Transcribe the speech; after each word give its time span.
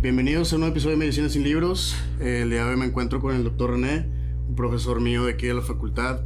Bienvenidos 0.00 0.52
a 0.52 0.54
un 0.54 0.60
nuevo 0.60 0.74
episodio 0.74 0.94
de 0.94 1.00
Medicina 1.00 1.28
sin 1.28 1.42
Libros. 1.42 1.96
El 2.20 2.50
día 2.50 2.64
de 2.64 2.70
hoy 2.70 2.76
me 2.76 2.86
encuentro 2.86 3.18
con 3.20 3.34
el 3.34 3.42
doctor 3.42 3.72
René, 3.72 4.08
un 4.48 4.54
profesor 4.54 5.00
mío 5.00 5.24
de 5.24 5.32
aquí 5.32 5.48
de 5.48 5.54
la 5.54 5.60
facultad. 5.60 6.20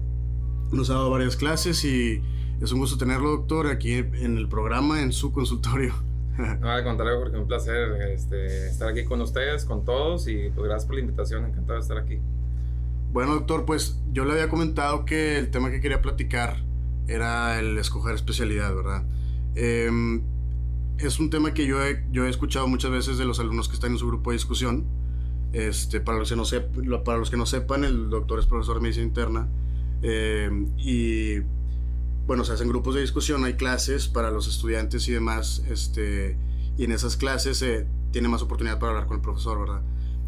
Nos 0.71 0.91
ha 0.91 0.92
dado 0.92 1.08
varias 1.08 1.37
clases 1.37 1.82
y 1.87 2.21
es 2.61 2.71
un 2.71 2.80
gusto 2.80 2.98
tenerlo, 2.98 3.30
doctor, 3.30 3.69
aquí 3.69 3.95
en 3.95 4.37
el 4.37 4.46
programa, 4.46 5.00
en 5.00 5.11
su 5.11 5.32
consultorio. 5.32 5.95
No, 6.61 6.69
al 6.69 6.85
contrario, 6.85 7.19
porque 7.19 7.38
un 7.38 7.46
placer 7.46 7.93
este, 8.11 8.69
estar 8.69 8.90
aquí 8.90 9.04
con 9.04 9.22
ustedes, 9.22 9.64
con 9.64 9.86
todos 9.86 10.29
y 10.29 10.50
pues 10.50 10.66
gracias 10.66 10.84
por 10.84 10.96
la 10.96 11.00
invitación, 11.00 11.46
encantado 11.46 11.79
de 11.79 11.80
estar 11.80 11.96
aquí. 11.96 12.18
Bueno, 13.11 13.32
doctor, 13.32 13.64
pues 13.64 13.98
yo 14.12 14.27
le 14.27 14.32
había 14.32 14.50
comentado 14.50 15.07
que 15.07 15.39
el 15.39 15.50
tema 15.50 15.70
que 15.70 15.80
quería 15.80 16.02
platicar 16.02 16.62
era 17.09 17.59
el 17.59 17.79
escoger 17.79 18.16
especialidad, 18.16 18.75
¿verdad? 18.75 19.07
Eh, 19.54 20.20
es 21.03 21.19
un 21.19 21.30
tema 21.30 21.53
que 21.55 21.66
yo 21.66 21.84
he, 21.84 22.05
yo 22.11 22.27
he 22.27 22.30
escuchado 22.30 22.66
muchas 22.68 22.91
veces 22.91 23.18
de 23.18 23.25
los 23.25 23.41
alumnos 23.41 23.68
que 23.68 23.75
están 23.75 23.93
en 23.93 23.98
su 23.98 24.07
grupo 24.07 24.30
de 24.30 24.37
discusión. 24.37 24.87
Este, 25.53 26.00
para, 26.00 26.18
los 26.18 26.31
que 26.31 26.36
no 26.36 26.45
para 27.04 27.18
los 27.18 27.31
que 27.31 27.36
no 27.36 27.45
sepan, 27.45 27.85
el 27.85 28.09
doctor 28.09 28.39
es 28.39 28.46
profesor 28.46 28.76
de 28.76 28.82
medicina 28.82 29.07
interna. 29.07 29.49
Eh, 30.03 30.50
y 30.79 31.40
bueno, 32.27 32.45
se 32.45 32.53
hacen 32.53 32.69
grupos 32.69 32.95
de 32.95 33.00
discusión, 33.00 33.45
hay 33.45 33.55
clases 33.55 34.09
para 34.09 34.31
los 34.31 34.48
estudiantes 34.48 35.09
y 35.09 35.12
demás. 35.12 35.62
Este, 35.69 36.36
y 36.77 36.84
en 36.84 36.92
esas 36.92 37.17
clases 37.17 37.59
se 37.59 37.87
tiene 38.12 38.28
más 38.28 38.42
oportunidad 38.42 38.78
para 38.78 38.92
hablar 38.92 39.06
con 39.06 39.17
el 39.17 39.23
profesor, 39.23 39.61
¿verdad? 39.61 39.83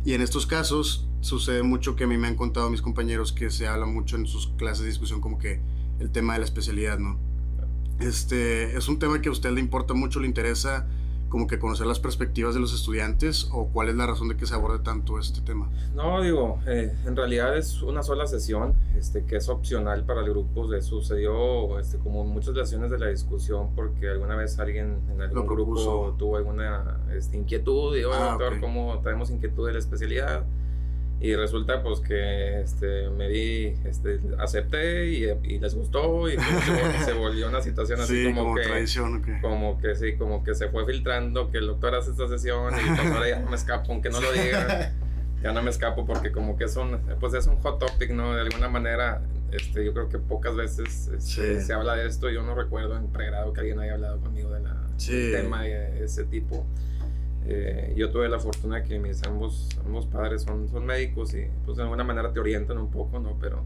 Y 0.04 0.12
en 0.12 0.20
estos 0.20 0.46
casos 0.46 1.08
sucede 1.20 1.62
mucho 1.62 1.96
que 1.96 2.04
a 2.04 2.06
mí 2.06 2.18
me 2.18 2.28
han 2.28 2.36
contado 2.36 2.68
mis 2.68 2.82
compañeros 2.82 3.32
que 3.32 3.50
se 3.50 3.66
habla 3.66 3.86
mucho 3.86 4.16
en 4.16 4.26
sus 4.26 4.48
clases 4.58 4.82
de 4.82 4.88
discusión 4.88 5.20
como 5.20 5.38
que 5.38 5.60
el 5.98 6.10
tema 6.10 6.34
de 6.34 6.40
la 6.40 6.44
especialidad, 6.44 6.98
¿no? 6.98 7.18
Este, 8.00 8.76
¿Es 8.76 8.88
un 8.88 8.98
tema 8.98 9.20
que 9.20 9.28
a 9.28 9.32
usted 9.32 9.50
le 9.50 9.60
importa 9.60 9.94
mucho, 9.94 10.20
le 10.20 10.26
interesa 10.26 10.86
como 11.28 11.48
que 11.48 11.58
conocer 11.58 11.88
las 11.88 11.98
perspectivas 11.98 12.54
de 12.54 12.60
los 12.60 12.72
estudiantes 12.72 13.48
o 13.52 13.66
cuál 13.66 13.88
es 13.88 13.96
la 13.96 14.06
razón 14.06 14.28
de 14.28 14.36
que 14.36 14.46
se 14.46 14.54
aborde 14.54 14.78
tanto 14.78 15.18
este 15.18 15.40
tema? 15.40 15.68
No, 15.92 16.22
digo, 16.22 16.60
eh, 16.64 16.94
en 17.04 17.16
realidad 17.16 17.58
es 17.58 17.82
una 17.82 18.04
sola 18.04 18.28
sesión 18.28 18.74
este, 18.96 19.24
que 19.24 19.36
es 19.36 19.48
opcional 19.48 20.04
para 20.04 20.20
el 20.20 20.30
grupo. 20.30 20.70
Le 20.70 20.80
sucedió 20.80 21.80
este, 21.80 21.98
como 21.98 22.24
muchas 22.24 22.54
sesiones 22.54 22.92
de 22.92 23.00
la 23.00 23.08
discusión 23.08 23.74
porque 23.74 24.10
alguna 24.10 24.36
vez 24.36 24.60
alguien 24.60 25.00
en 25.12 25.22
algún 25.22 25.46
grupo 25.46 26.14
tuvo 26.16 26.36
alguna 26.36 27.00
este, 27.12 27.36
inquietud 27.36 27.96
y, 27.96 28.04
oye, 28.04 28.16
ah, 28.16 28.36
doctor, 28.38 28.60
¿cómo 28.60 29.00
tenemos 29.02 29.28
inquietud 29.30 29.66
de 29.66 29.72
la 29.72 29.80
especialidad? 29.80 30.44
Y 31.20 31.34
resulta 31.36 31.82
pues 31.82 32.00
que 32.00 32.60
este, 32.60 33.08
me 33.08 33.28
di, 33.28 33.74
este, 33.84 34.20
acepté 34.38 35.08
y, 35.08 35.24
y 35.44 35.58
les 35.58 35.74
gustó 35.74 36.28
y 36.28 36.36
se, 37.04 37.12
volvió 37.14 37.48
una 37.48 37.62
situación 37.62 38.00
así 38.00 38.32
como, 38.34 38.54
que... 38.54 38.86
Como 39.40 39.78
que 39.78 39.94
sí, 39.94 40.16
como 40.16 40.44
que 40.44 40.54
se 40.54 40.68
fue 40.68 40.84
filtrando 40.84 41.50
que 41.50 41.58
el 41.58 41.68
doctor 41.68 41.94
hace 41.94 42.10
esta 42.10 42.28
sesión 42.28 42.74
y 42.74 42.88
pues 42.88 43.10
ahora 43.10 43.28
ya 43.28 43.40
no 43.40 43.48
me 43.48 43.56
escapo, 43.56 43.92
aunque 43.92 44.10
no 44.10 44.20
lo 44.20 44.32
diga, 44.32 44.92
ya 45.42 45.52
no 45.52 45.62
me 45.62 45.70
escapo 45.70 46.04
porque 46.04 46.30
como 46.30 46.56
que 46.56 46.64
es 46.64 46.76
un, 46.76 46.98
pues 47.20 47.32
es 47.34 47.46
un 47.46 47.56
hot 47.60 47.78
topic, 47.78 48.10
¿no? 48.10 48.34
De 48.34 48.42
alguna 48.42 48.68
manera, 48.68 49.22
este, 49.52 49.84
yo 49.84 49.92
creo 49.94 50.08
que 50.08 50.18
pocas 50.18 50.56
veces 50.56 51.08
este, 51.08 51.60
se 51.60 51.72
habla 51.72 51.94
de 51.94 52.06
esto, 52.06 52.28
yo 52.28 52.42
no 52.42 52.54
recuerdo 52.54 52.96
en 52.96 53.08
pregrado 53.08 53.52
que 53.52 53.60
alguien 53.60 53.78
haya 53.78 53.94
hablado 53.94 54.20
conmigo 54.20 54.50
de 54.50 54.60
la, 54.60 54.74
del 54.98 55.32
tema 55.32 55.62
de 55.62 56.04
ese 56.04 56.24
tipo. 56.24 56.66
Eh, 57.46 57.92
yo 57.96 58.10
tuve 58.10 58.28
la 58.28 58.38
fortuna 58.38 58.82
que 58.82 58.98
mis 58.98 59.22
ambos, 59.24 59.68
ambos 59.84 60.06
padres 60.06 60.42
son, 60.42 60.68
son 60.68 60.86
médicos 60.86 61.34
y 61.34 61.46
pues 61.64 61.76
de 61.76 61.82
alguna 61.82 62.02
manera 62.02 62.32
te 62.32 62.40
orientan 62.40 62.78
un 62.78 62.90
poco, 62.90 63.18
¿no? 63.18 63.36
Pero 63.38 63.62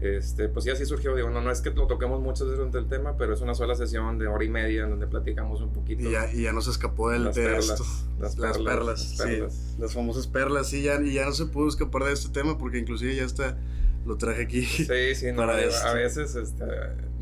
este, 0.00 0.48
pues 0.48 0.64
sí 0.64 0.70
así 0.70 0.84
surgió, 0.84 1.14
digo, 1.14 1.30
no, 1.30 1.40
no 1.40 1.50
es 1.50 1.60
que 1.60 1.70
lo 1.70 1.86
toquemos 1.86 2.22
veces 2.22 2.46
durante 2.46 2.78
el 2.78 2.86
tema, 2.86 3.16
pero 3.16 3.34
es 3.34 3.40
una 3.40 3.54
sola 3.54 3.74
sesión 3.74 4.18
de 4.18 4.26
hora 4.26 4.44
y 4.44 4.48
media 4.48 4.84
en 4.84 4.90
donde 4.90 5.06
platicamos 5.06 5.60
un 5.60 5.70
poquito. 5.70 6.02
Y 6.02 6.12
ya, 6.12 6.32
y 6.32 6.42
ya 6.42 6.52
nos 6.52 6.66
escapó 6.66 7.10
del, 7.10 7.24
las 7.24 7.34
de 7.34 7.44
perlas, 7.44 7.70
esto. 7.70 7.84
Las, 8.18 8.38
las 8.38 8.58
perlas, 8.58 9.00
Sí, 9.00 9.42
las 9.78 9.94
famosas 9.94 10.26
perlas, 10.26 10.68
sí, 10.68 10.82
ya, 10.82 11.00
y 11.00 11.14
ya 11.14 11.24
no 11.24 11.32
se 11.32 11.46
pudo 11.46 11.68
escapar 11.68 12.04
de 12.04 12.12
este 12.12 12.28
tema 12.30 12.58
porque 12.58 12.78
inclusive 12.78 13.14
ya 13.14 13.24
está, 13.24 13.56
lo 14.04 14.16
traje 14.16 14.42
aquí. 14.42 14.62
Sí, 14.64 15.14
sí, 15.14 15.32
no, 15.32 15.42
a 15.42 15.94
veces, 15.94 16.34
este, 16.36 16.64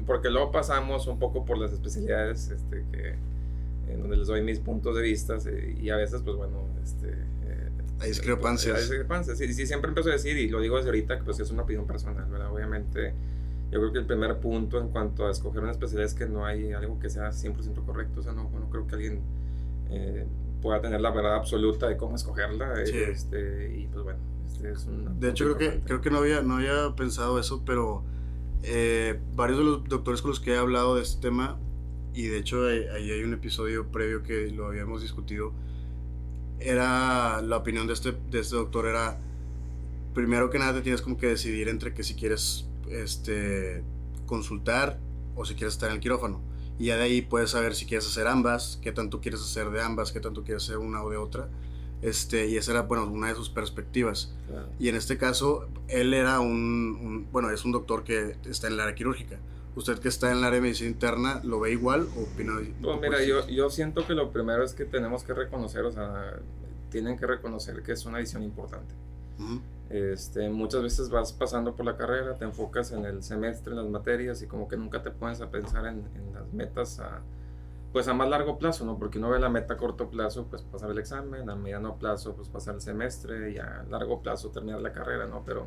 porque 0.07 0.31
luego 0.31 0.51
pasamos 0.51 1.07
un 1.07 1.19
poco 1.19 1.45
por 1.45 1.59
las 1.59 1.73
especialidades 1.73 2.51
este, 2.51 2.85
que 2.91 3.15
en 3.89 4.01
donde 4.01 4.17
les 4.17 4.27
doy 4.27 4.43
mis 4.43 4.59
puntos 4.61 4.97
de 4.97 5.03
vista 5.03 5.37
y 5.81 5.91
a 5.91 5.97
veces, 5.97 6.23
pues 6.23 6.37
bueno, 6.37 6.69
este... 6.83 7.09
Eh, 7.11 7.71
hay 8.01 8.09
discrepancias. 8.09 8.77
Hay 8.77 8.83
discrepancias, 8.83 9.39
sí, 9.39 9.53
sí, 9.53 9.67
siempre 9.67 9.89
empiezo 9.89 10.11
a 10.11 10.13
decir, 10.13 10.37
y 10.37 10.49
lo 10.49 10.61
digo 10.61 10.77
desde 10.77 10.91
ahorita, 10.91 11.19
que 11.19 11.25
pues 11.25 11.41
es 11.41 11.51
una 11.51 11.63
opinión 11.63 11.87
personal, 11.87 12.29
¿verdad? 12.31 12.53
Obviamente, 12.53 13.15
yo 13.71 13.81
creo 13.81 13.93
que 13.93 13.99
el 13.99 14.07
primer 14.07 14.39
punto 14.39 14.81
en 14.81 14.89
cuanto 14.89 15.27
a 15.27 15.31
escoger 15.31 15.63
una 15.63 15.73
especialidad 15.73 16.07
es 16.07 16.15
que 16.15 16.27
no 16.27 16.45
hay 16.45 16.73
algo 16.73 16.99
que 16.99 17.11
sea 17.11 17.31
100% 17.31 17.85
correcto, 17.85 18.21
o 18.21 18.23
sea, 18.23 18.33
no, 18.33 18.51
no 18.51 18.71
creo 18.71 18.87
que 18.87 18.95
alguien 18.95 19.21
eh, 19.91 20.27
pueda 20.61 20.81
tener 20.81 21.01
la 21.01 21.11
verdad 21.11 21.37
absoluta 21.37 21.89
de 21.89 21.97
cómo 21.97 22.17
escogerla, 22.17 22.83
este, 22.83 23.77
y 23.77 23.87
pues 23.87 24.05
bueno, 24.05 24.19
este 24.47 24.73
es 24.73 24.87
un... 24.87 25.21
De 25.21 25.31
hecho, 25.31 25.45
creo 25.45 25.59
que, 25.59 25.81
creo 25.81 26.01
que 26.01 26.11
no 26.11 26.19
había, 26.19 26.43
no 26.43 26.57
había 26.57 26.95
pensado 26.97 27.39
eso, 27.39 27.63
pero... 27.65 28.05
Eh, 28.65 29.19
varios 29.35 29.59
de 29.59 29.65
los 29.65 29.89
doctores 29.89 30.23
con 30.23 30.31
los 30.31 30.39
que 30.39 30.53
he 30.53 30.57
hablado 30.57 30.95
de 30.95 31.03
este 31.03 31.21
tema 31.21 31.59
y 32.15 32.27
de 32.27 32.39
hecho 32.39 32.67
ahí 32.67 33.11
hay 33.11 33.23
un 33.23 33.33
episodio 33.33 33.87
previo 33.87 34.23
que 34.23 34.51
lo 34.51 34.67
habíamos 34.67 35.03
discutido, 35.03 35.53
era 36.61 37.41
la 37.43 37.57
opinión 37.57 37.87
de 37.87 37.95
este, 37.95 38.13
de 38.31 38.41
este 38.41 38.57
doctor 38.57 38.87
era, 38.87 39.19
primero 40.15 40.51
que 40.51 40.59
nada 40.59 40.75
te 40.75 40.83
tienes 40.83 41.03
como 41.03 41.17
que 41.17 41.27
decidir 41.27 41.69
entre 41.69 41.95
que 41.95 42.03
si 42.03 42.15
quieres 42.15 42.67
este, 42.91 43.83
consultar 44.27 44.99
o 45.35 45.45
si 45.45 45.55
quieres 45.55 45.75
estar 45.75 45.89
en 45.89 45.97
el 45.97 46.01
quirófano. 46.01 46.41
Y 46.79 46.87
ya 46.87 46.97
de 46.97 47.03
ahí 47.03 47.23
puedes 47.23 47.51
saber 47.51 47.75
si 47.75 47.87
quieres 47.87 48.07
hacer 48.07 48.27
ambas, 48.27 48.79
qué 48.83 48.93
tanto 48.93 49.21
quieres 49.21 49.41
hacer 49.41 49.71
de 49.71 49.83
ambas, 49.83 50.13
qué 50.13 50.21
tanto 50.21 50.43
quieres 50.43 50.65
hacer 50.65 50.79
una 50.79 51.03
o 51.03 51.11
de 51.11 51.17
otra. 51.17 51.49
Este, 52.01 52.49
y 52.49 52.57
esa 52.57 52.73
era 52.73 52.83
bueno, 52.83 53.07
una 53.07 53.29
de 53.29 53.35
sus 53.35 53.49
perspectivas. 53.49 54.35
Y 54.79 54.89
en 54.89 54.97
este 54.97 55.17
caso, 55.19 55.69
él 55.89 56.15
era 56.15 56.41
un, 56.41 56.99
un, 57.01 57.29
bueno, 57.31 57.51
es 57.51 57.65
un 57.65 57.73
doctor 57.73 58.05
que 58.05 58.37
está 58.45 58.67
en 58.67 58.75
el 58.75 58.81
área 58.81 58.95
quirúrgica 58.95 59.39
usted 59.75 59.99
que 59.99 60.09
está 60.09 60.31
en 60.31 60.39
el 60.39 60.45
área 60.45 60.57
de 60.57 60.61
medicina 60.63 60.91
interna, 60.91 61.41
¿lo 61.45 61.61
ve 61.61 61.73
igual 61.73 62.09
o 62.17 62.23
opina? 62.23 62.53
Pues 62.83 63.01
mira, 63.01 63.23
yo, 63.25 63.47
yo 63.49 63.71
siento 63.71 64.07
que 64.07 64.15
lo 64.15 64.31
primero 64.31 64.63
es 64.65 64.75
que 64.75 64.85
tenemos 64.85 65.25
que 65.25 65.35
reconocer, 65.35 65.85
o 65.85 65.93
sea, 65.93 66.39
tienen 66.91 67.17
que 67.17 67.27
reconocer 67.27 67.83
que 67.83 67.93
es 67.93 68.05
una 68.05 68.19
edición 68.19 68.43
importante. 68.43 68.95
este, 69.91 70.49
muchas 70.51 70.83
veces 70.83 71.11
vas 71.11 71.33
pasando 71.33 71.75
por 71.75 71.87
la 71.87 71.97
carrera, 71.97 72.35
te 72.35 72.45
enfocas 72.45 72.93
en 72.93 73.05
el 73.05 73.23
semestre, 73.23 73.73
en 73.73 73.79
las 73.79 73.89
materias 73.89 74.43
y 74.43 74.47
como 74.47 74.69
que 74.69 74.77
nunca 74.77 75.03
te 75.03 75.11
pones 75.11 75.41
a 75.41 75.51
pensar 75.51 75.87
en, 75.87 76.05
en 76.17 76.35
las 76.35 76.53
metas 76.53 77.01
a, 77.01 77.21
pues 77.93 78.09
a 78.09 78.15
más 78.15 78.29
largo 78.29 78.59
plazo, 78.59 78.87
¿no? 78.87 78.99
Porque 78.99 79.19
uno 79.19 79.31
ve 79.31 79.39
la 79.39 79.51
meta 79.51 79.75
a 79.75 79.77
corto 79.77 80.09
plazo, 80.09 80.47
pues 80.49 80.63
pasar 80.63 80.91
el 80.91 80.99
examen, 80.99 81.49
a 81.51 81.57
mediano 81.57 81.97
plazo, 81.97 82.35
pues 82.35 82.49
pasar 82.49 82.75
el 82.77 82.81
semestre 82.81 83.53
y 83.53 83.59
a 83.59 83.85
largo 83.91 84.23
plazo 84.23 84.49
terminar 84.49 84.81
la 84.81 84.93
carrera, 84.93 85.27
¿no? 85.27 85.43
Pero 85.45 85.67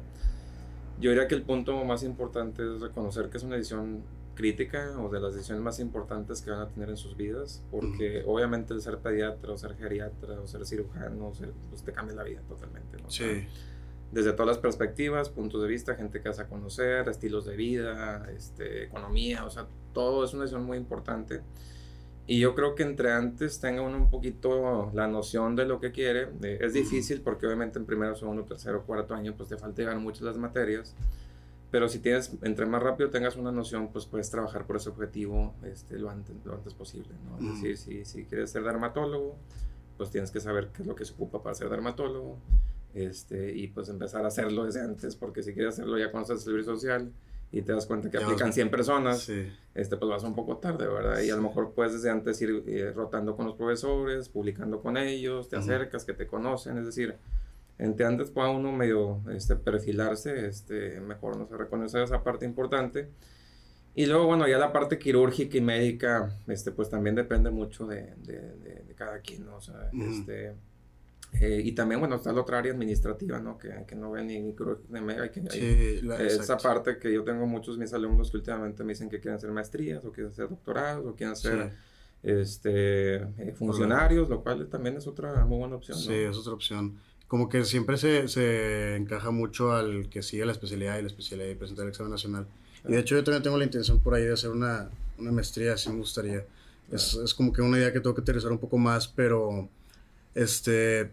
yo 1.00 1.10
diría 1.12 1.28
que 1.28 1.36
el 1.36 1.44
punto 1.44 1.84
más 1.84 2.04
importante 2.04 2.64
es 2.64 2.82
reconocer 2.82 3.30
que 3.30 3.38
es 3.38 3.44
una 3.44 3.56
decisión 3.56 4.04
crítica 4.36 4.96
o 5.00 5.10
de 5.10 5.20
las 5.20 5.34
decisiones 5.34 5.64
más 5.64 5.80
importantes 5.80 6.42
que 6.42 6.52
van 6.52 6.60
a 6.60 6.68
tener 6.68 6.90
en 6.90 6.98
sus 6.98 7.18
vidas, 7.18 7.64
porque 7.72 8.24
obviamente 8.28 8.74
el 8.74 8.82
ser 8.82 9.00
pediatra 9.00 9.54
o 9.54 9.58
ser 9.58 9.76
geriatra 9.76 10.40
o 10.40 10.48
ser 10.48 10.66
cirujano, 10.66 11.32
pues 11.70 11.84
te 11.84 11.92
cambia 11.92 12.16
la 12.16 12.24
vida 12.24 12.42
totalmente. 12.48 12.98
¿no? 13.02 13.10
Sí. 13.10 13.48
desde 14.12 14.34
todas 14.34 14.48
las 14.48 14.58
perspectivas, 14.58 15.30
puntos 15.30 15.62
de 15.62 15.68
vista, 15.68 15.96
gente 15.96 16.22
que 16.22 16.30
vas 16.30 16.40
a 16.40 16.48
conocer, 16.48 17.08
estilos 17.10 17.46
de 17.46 17.56
vida, 17.56 18.30
este, 18.36 18.84
economía, 18.84 19.46
o 19.46 19.50
sea, 19.50 19.68
todo 19.94 20.24
es 20.24 20.34
una 20.34 20.44
decisión 20.44 20.66
muy 20.66 20.78
importante. 20.78 21.42
Y 22.28 22.40
yo 22.40 22.56
creo 22.56 22.74
que 22.74 22.84
entre 22.84 23.12
antes 23.12 23.60
tenga 23.60 23.82
uno 23.82 23.98
un 23.98 24.10
poquito 24.10 24.92
la 24.94 25.08
noción 25.08 25.56
de 25.56 25.66
lo 25.66 25.80
que 25.80 25.92
quiere. 25.92 26.30
es 26.42 26.74
difícil 26.74 27.22
porque 27.22 27.46
obviamente 27.46 27.78
en 27.78 27.86
primero, 27.86 28.16
segundo, 28.16 28.44
tercero, 28.44 28.84
cuarto 28.84 29.14
año 29.14 29.36
pues 29.38 29.50
te 29.50 29.58
falta 29.58 29.82
llegar 29.82 29.98
muchas 30.00 30.24
las 30.24 30.38
materias. 30.38 30.96
Pero 31.70 31.88
si 31.88 32.00
tienes, 32.00 32.32
entre 32.42 32.66
más 32.66 32.82
rápido 32.82 33.10
tengas 33.10 33.36
una 33.36 33.52
noción, 33.52 33.90
pues 33.92 34.06
puedes 34.06 34.30
trabajar 34.32 34.66
por 34.66 34.78
ese 34.78 34.90
objetivo 34.90 35.54
este, 35.64 36.00
lo, 36.00 36.10
antes, 36.10 36.36
lo 36.46 36.54
antes 36.54 36.74
posible. 36.74 37.10
¿no? 37.30 37.38
Es 37.48 37.62
decir, 37.62 37.78
si, 37.78 38.06
si 38.06 38.26
quieres 38.26 38.50
ser 38.50 38.64
dermatólogo, 38.64 39.36
pues 39.98 40.10
tienes 40.10 40.32
que 40.32 40.40
saber 40.40 40.70
qué 40.70 40.82
es 40.82 40.88
lo 40.88 40.96
que 40.96 41.06
se 41.06 41.14
ocupa 41.14 41.44
para 41.44 41.54
ser 41.54 41.70
dermatólogo. 41.70 42.38
Este, 42.96 43.54
y 43.54 43.68
pues 43.68 43.90
empezar 43.90 44.24
a 44.24 44.30
hacerlo 44.30 44.64
desde 44.64 44.82
antes, 44.82 45.16
porque 45.18 45.44
si 45.44 45.54
quieres 45.54 45.74
hacerlo 45.74 45.98
ya 45.98 46.12
cuando 46.12 46.34
estás 46.34 46.48
en 46.48 46.54
servicio 46.54 46.76
social, 46.76 47.12
y 47.52 47.62
te 47.62 47.72
das 47.72 47.86
cuenta 47.86 48.10
que 48.10 48.18
aplican 48.18 48.52
100 48.52 48.70
personas, 48.70 49.30
este, 49.30 49.98
pues 49.98 50.10
vas 50.10 50.24
un 50.24 50.36
poco 50.36 50.58
tarde, 50.58 50.88
¿verdad? 50.88 51.22
Y 51.22 51.30
a 51.30 51.36
lo 51.36 51.42
mejor 51.42 51.74
puedes 51.74 51.94
desde 51.94 52.10
antes 52.10 52.42
ir 52.42 52.64
eh, 52.68 52.92
rotando 52.94 53.36
con 53.36 53.46
los 53.46 53.56
profesores, 53.56 54.30
publicando 54.30 54.82
con 54.82 54.98
ellos, 54.98 55.48
te 55.48 55.56
acercas, 55.56 56.04
que 56.04 56.14
te 56.14 56.28
conocen, 56.28 56.78
es 56.78 56.86
decir, 56.86 57.16
entre 57.78 58.06
antes 58.06 58.30
pueda 58.30 58.50
uno 58.50 58.72
medio 58.72 59.22
este, 59.32 59.56
perfilarse, 59.56 60.48
este, 60.48 61.00
mejor 61.00 61.38
no 61.38 61.48
se 61.48 61.56
reconocer 61.56 62.04
esa 62.04 62.24
parte 62.24 62.46
importante. 62.46 63.10
Y 63.98 64.06
luego, 64.08 64.26
bueno, 64.26 64.46
ya 64.48 64.58
la 64.58 64.74
parte 64.74 65.00
quirúrgica 65.00 65.58
y 65.58 65.62
médica, 65.62 66.36
este, 66.48 66.72
pues 66.72 66.90
también 66.90 67.16
depende 67.16 67.50
mucho 67.50 67.86
de, 67.86 68.14
de, 68.18 68.42
de, 68.58 68.94
cada 68.96 69.20
quien, 69.20 69.46
¿no? 69.46 69.56
O 69.56 69.62
sea, 69.62 69.90
este 69.94 70.54
eh, 71.42 71.62
y 71.64 71.72
también, 71.74 72.00
bueno, 72.00 72.16
está 72.16 72.32
la 72.32 72.42
otra 72.42 72.60
área 72.60 72.72
administrativa, 72.72 73.40
¿no? 73.40 73.58
Que, 73.58 73.84
que 73.88 73.96
no 73.96 74.12
ve 74.12 74.24
ni, 74.24 74.40
ni 74.40 74.52
de 74.52 75.32
que 75.32 75.42
sí, 75.50 76.02
esa 76.20 76.58
parte 76.58 76.98
que 76.98 77.12
yo 77.14 77.24
tengo 77.24 77.46
muchos 77.46 77.78
mis 77.78 77.94
alumnos 77.94 78.32
que 78.32 78.38
últimamente 78.38 78.84
me 78.84 78.94
dicen 78.94 79.10
que 79.10 79.20
quieren 79.20 79.38
hacer 79.38 79.52
maestrías 79.52 80.06
o 80.06 80.12
quieren 80.12 80.32
hacer 80.32 80.50
doctorados 80.50 81.06
o 81.06 81.16
quieren 81.16 81.34
hacer 81.34 81.72
este, 82.24 83.16
eh, 83.16 83.54
funcionarios, 83.56 84.30
lo 84.30 84.42
cual 84.42 84.68
también 84.68 84.98
es 84.98 85.08
otra 85.08 85.46
muy 85.46 85.58
buena 85.58 85.76
opción. 85.76 85.98
Sí, 85.98 86.14
es 86.14 86.38
otra 86.38 86.54
opción. 86.54 87.00
Como 87.28 87.50
que 87.50 87.66
siempre 87.66 87.98
se, 87.98 88.28
se, 88.28 88.96
encaja 88.96 89.32
mucho 89.32 89.74
al 89.74 90.10
que 90.10 90.22
sigue 90.22 90.46
la 90.46 90.52
especialidad 90.52 91.00
y 91.00 91.02
la 91.02 91.08
especialidad 91.08 91.50
y 91.50 91.56
presentar 91.56 91.84
el 91.84 91.90
examen 91.90 92.12
nacional. 92.12 92.48
Y 92.88 92.92
de 92.92 93.00
hecho 93.00 93.16
yo 93.16 93.24
también 93.24 93.44
tengo 93.44 93.58
la 93.58 93.66
intención 93.66 94.00
por 94.00 94.14
ahí 94.14 94.24
de 94.24 94.34
hacer 94.34 94.52
una, 94.52 94.90
una 95.18 95.32
maestría, 95.32 95.74
así 95.74 95.90
me 95.90 95.98
gustaría. 95.98 96.46
Es, 96.92 97.16
es, 97.16 97.34
como 97.34 97.52
que 97.52 97.64
una 97.64 97.80
idea 97.80 97.92
que 97.92 98.00
tengo 98.00 98.14
que 98.14 98.22
aterrizar 98.22 98.52
un 98.52 98.60
poco 98.60 98.78
más, 98.78 99.08
pero 99.08 99.68
este, 100.36 101.12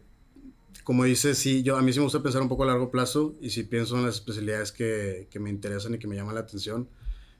como 0.84 1.05
dices, 1.05 1.38
sí, 1.38 1.62
yo, 1.62 1.76
a 1.76 1.82
mí 1.82 1.93
sí 1.93 1.99
me 1.99 2.05
gusta 2.05 2.23
pensar 2.23 2.43
un 2.43 2.49
poco 2.49 2.64
a 2.64 2.67
largo 2.67 2.90
plazo 2.90 3.34
y 3.40 3.50
si 3.50 3.62
pienso 3.64 3.96
en 3.96 4.06
las 4.06 4.17
especialidades 4.17 4.73
que, 4.73 5.29
que 5.31 5.38
me 5.38 5.50
interesan 5.50 5.94
y 5.94 5.99
que 5.99 6.06
me 6.08 6.17
llaman 6.17 6.34
la 6.34 6.40
atención. 6.40 6.88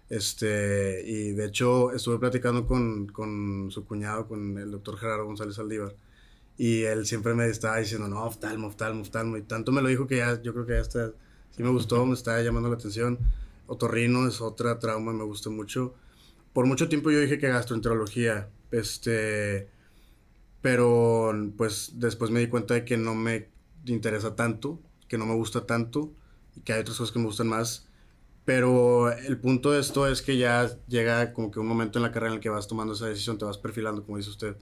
Este, 0.09 1.03
y 1.07 1.33
de 1.33 1.47
hecho 1.47 1.93
estuve 1.93 2.19
platicando 2.19 2.67
con, 2.67 3.07
con 3.07 3.71
su 3.71 3.85
cuñado, 3.87 4.29
con 4.29 4.59
el 4.59 4.71
doctor 4.71 4.99
Gerardo 4.99 5.25
González 5.25 5.59
Aldívar, 5.59 5.97
y 6.59 6.83
él 6.83 7.07
siempre 7.07 7.35
me 7.35 7.47
estaba 7.47 7.79
diciendo, 7.79 8.09
no, 8.09 8.23
oftalmo, 8.25 8.67
oftalmo, 8.67 9.01
oftalmo, 9.01 9.37
y 9.39 9.43
tanto 9.43 9.73
me 9.73 9.81
lo 9.81 9.89
dijo 9.89 10.07
que 10.07 10.19
ya, 10.19 10.41
yo 10.43 10.53
creo 10.53 10.67
que 10.67 10.75
ya 10.75 10.81
está, 10.81 11.13
sí 11.51 11.63
me 11.63 11.71
gustó, 11.71 12.05
me 12.05 12.15
estaba 12.15 12.43
llamando 12.43 12.69
la 12.69 12.75
atención. 12.77 13.19
Otorrino 13.67 14.29
es 14.29 14.41
otra 14.43 14.79
trauma, 14.79 15.13
me 15.15 15.25
gusta 15.25 15.49
mucho. 15.49 15.95
Por 16.53 16.67
mucho 16.67 16.89
tiempo 16.91 17.11
yo 17.11 17.21
dije 17.21 17.39
que 17.39 17.49
gastroenterología, 17.49 18.51
este, 18.71 19.71
pero 20.63 21.33
pues 21.59 21.93
después 21.97 22.31
me 22.31 22.41
di 22.41 22.47
cuenta 22.47 22.75
de 22.75 22.85
que 22.85 22.97
no 22.97 23.15
me 23.15 23.49
interesa 23.85 24.37
tanto, 24.37 24.81
que 25.09 25.19
no 25.19 25.27
me 25.27 25.35
gusta 25.35 25.67
tanto, 25.67 26.13
y 26.57 26.61
que 26.61 26.73
hay 26.73 26.81
otras 26.81 26.97
cosas 26.97 27.13
que 27.13 27.19
me 27.19 27.27
gustan 27.27 27.49
más. 27.49 27.89
Pero 28.45 29.13
el 29.13 29.39
punto 29.39 29.71
de 29.71 29.81
esto 29.81 30.09
es 30.09 30.23
que 30.23 30.37
ya 30.37 30.77
llega 30.89 31.33
como 31.33 31.51
que 31.51 31.61
un 31.61 31.67
momento 31.67 31.99
en 31.99 32.03
la 32.03 32.11
carrera 32.11 32.33
en 32.33 32.37
el 32.37 32.41
que 32.41 32.49
vas 32.49 32.67
tomando 32.67 32.95
esa 32.95 33.07
decisión, 33.07 33.39
te 33.39 33.45
vas 33.45 33.59
perfilando, 33.59 34.05
como 34.05 34.19
dice 34.19 34.31
usted. 34.31 34.57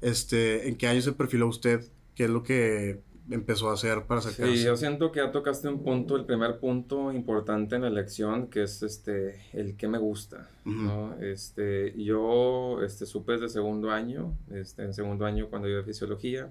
Este, 0.00 0.68
¿En 0.68 0.76
qué 0.76 0.86
año 0.86 1.00
se 1.00 1.12
perfiló 1.12 1.48
usted? 1.48 1.84
¿Qué 2.14 2.24
es 2.24 2.30
lo 2.30 2.42
que 2.42 3.00
empezó 3.30 3.70
a 3.70 3.74
hacer 3.74 4.06
para 4.06 4.20
sacarse? 4.20 4.56
Sí, 4.56 4.64
yo 4.64 4.76
siento 4.76 5.12
que 5.12 5.20
ya 5.20 5.32
tocaste 5.32 5.68
un 5.68 5.82
punto, 5.82 6.16
el 6.16 6.24
primer 6.24 6.58
punto 6.58 7.12
importante 7.12 7.76
en 7.76 7.82
la 7.82 7.88
elección, 7.88 8.48
que 8.48 8.62
es 8.62 8.82
este, 8.82 9.40
el 9.52 9.76
que 9.76 9.88
me 9.88 9.98
gusta, 9.98 10.50
¿no? 10.64 11.14
Este, 11.20 11.94
yo 12.02 12.82
este, 12.82 13.06
supe 13.06 13.32
desde 13.32 13.48
segundo 13.48 13.90
año, 13.90 14.36
este, 14.52 14.82
en 14.84 14.94
segundo 14.94 15.24
año 15.26 15.48
cuando 15.48 15.68
yo 15.68 15.76
de 15.76 15.84
fisiología, 15.84 16.50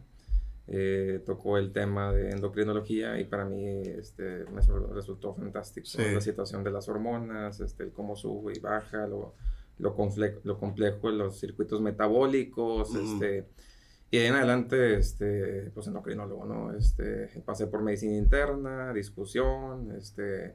eh, 0.67 1.21
tocó 1.25 1.57
el 1.57 1.73
tema 1.73 2.13
de 2.13 2.31
endocrinología 2.31 3.19
y 3.19 3.25
para 3.25 3.43
mí 3.43 3.81
este, 3.81 4.45
me 4.45 4.61
resultó 4.93 5.33
fantástico. 5.33 5.87
La 5.97 6.21
situación 6.21 6.63
de 6.63 6.71
las 6.71 6.87
hormonas, 6.87 7.59
este, 7.59 7.83
el 7.83 7.91
cómo 7.91 8.15
sube 8.15 8.53
y 8.55 8.59
baja, 8.59 9.05
lo, 9.07 9.35
lo, 9.79 9.95
lo 10.43 10.57
complejo 10.57 11.11
de 11.11 11.17
los 11.17 11.37
circuitos 11.39 11.81
metabólicos, 11.81 12.95
este, 12.95 13.45
y 14.13 14.19
de 14.19 14.27
en 14.27 14.35
adelante, 14.35 14.95
este, 14.99 15.71
pues 15.73 15.87
endocrinólogo, 15.87 16.45
¿no? 16.45 16.77
Este, 16.77 17.31
pasé 17.43 17.65
por 17.65 17.81
medicina 17.81 18.15
interna, 18.15 18.93
discusión, 18.93 19.91
este, 19.97 20.53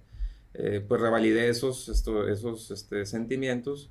eh, 0.55 0.85
pues 0.87 1.01
revalidé 1.01 1.49
esos, 1.49 1.89
esos 1.89 2.71
este, 2.71 3.05
sentimientos 3.05 3.91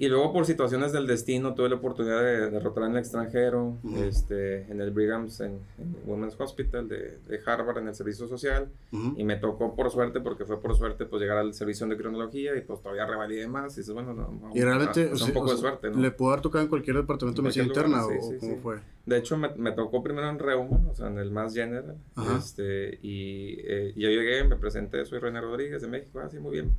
y 0.00 0.06
luego 0.06 0.32
por 0.32 0.46
situaciones 0.46 0.92
del 0.92 1.08
destino 1.08 1.54
tuve 1.54 1.68
la 1.68 1.74
oportunidad 1.74 2.22
de 2.22 2.50
derrotar 2.50 2.84
en 2.84 2.92
el 2.92 2.98
extranjero, 2.98 3.78
este, 3.96 4.62
en 4.70 4.80
el 4.80 4.92
Brigham's, 4.92 5.40
en, 5.40 5.58
Women's 6.06 6.36
Hospital 6.38 6.88
de, 6.88 7.18
de, 7.26 7.40
Harvard, 7.44 7.78
en 7.78 7.88
el 7.88 7.94
servicio 7.96 8.28
social. 8.28 8.68
Y 9.16 9.24
me 9.24 9.36
tocó 9.36 9.74
por 9.74 9.90
suerte, 9.90 10.20
porque 10.20 10.44
fue 10.44 10.60
por 10.60 10.76
suerte, 10.76 11.04
pues 11.04 11.20
llegar 11.20 11.38
al 11.38 11.52
servicio 11.52 11.84
de 11.88 11.96
cronología 11.96 12.56
y 12.56 12.60
pues 12.60 12.80
todavía 12.80 13.06
revalidé 13.06 13.48
más. 13.48 13.76
Y 13.76 13.80
dices, 13.80 13.92
bueno, 13.92 14.14
no, 14.14 14.52
y 14.54 14.60
realmente, 14.60 15.10
un 15.12 15.32
poco 15.32 15.50
de 15.50 15.56
suerte, 15.56 15.90
¿no? 15.90 15.98
¿Le 15.98 16.12
pudo 16.12 16.30
haber 16.30 16.42
tocado 16.42 16.62
en 16.62 16.70
cualquier 16.70 16.96
departamento 16.96 17.42
de 17.42 17.46
medicina 17.46 17.66
interna 17.66 18.06
o 18.06 18.10
cómo 18.38 18.56
fue? 18.58 18.76
De 19.04 19.18
hecho, 19.18 19.36
me, 19.36 19.48
me, 19.56 19.72
tocó 19.72 20.00
primero 20.00 20.30
en 20.30 20.38
Reuma, 20.38 20.80
o 20.88 20.94
sea, 20.94 21.08
en 21.08 21.18
el 21.18 21.32
más 21.32 21.54
general. 21.54 21.96
Este, 22.38 23.00
y 23.02 23.56
eh, 23.64 23.94
yo 23.96 24.08
llegué, 24.10 24.44
me 24.44 24.54
presenté, 24.54 25.04
soy 25.06 25.18
René 25.18 25.40
Rodríguez 25.40 25.82
de 25.82 25.88
México, 25.88 26.20
así, 26.20 26.36
ah, 26.36 26.40
muy 26.40 26.52
bien 26.52 26.76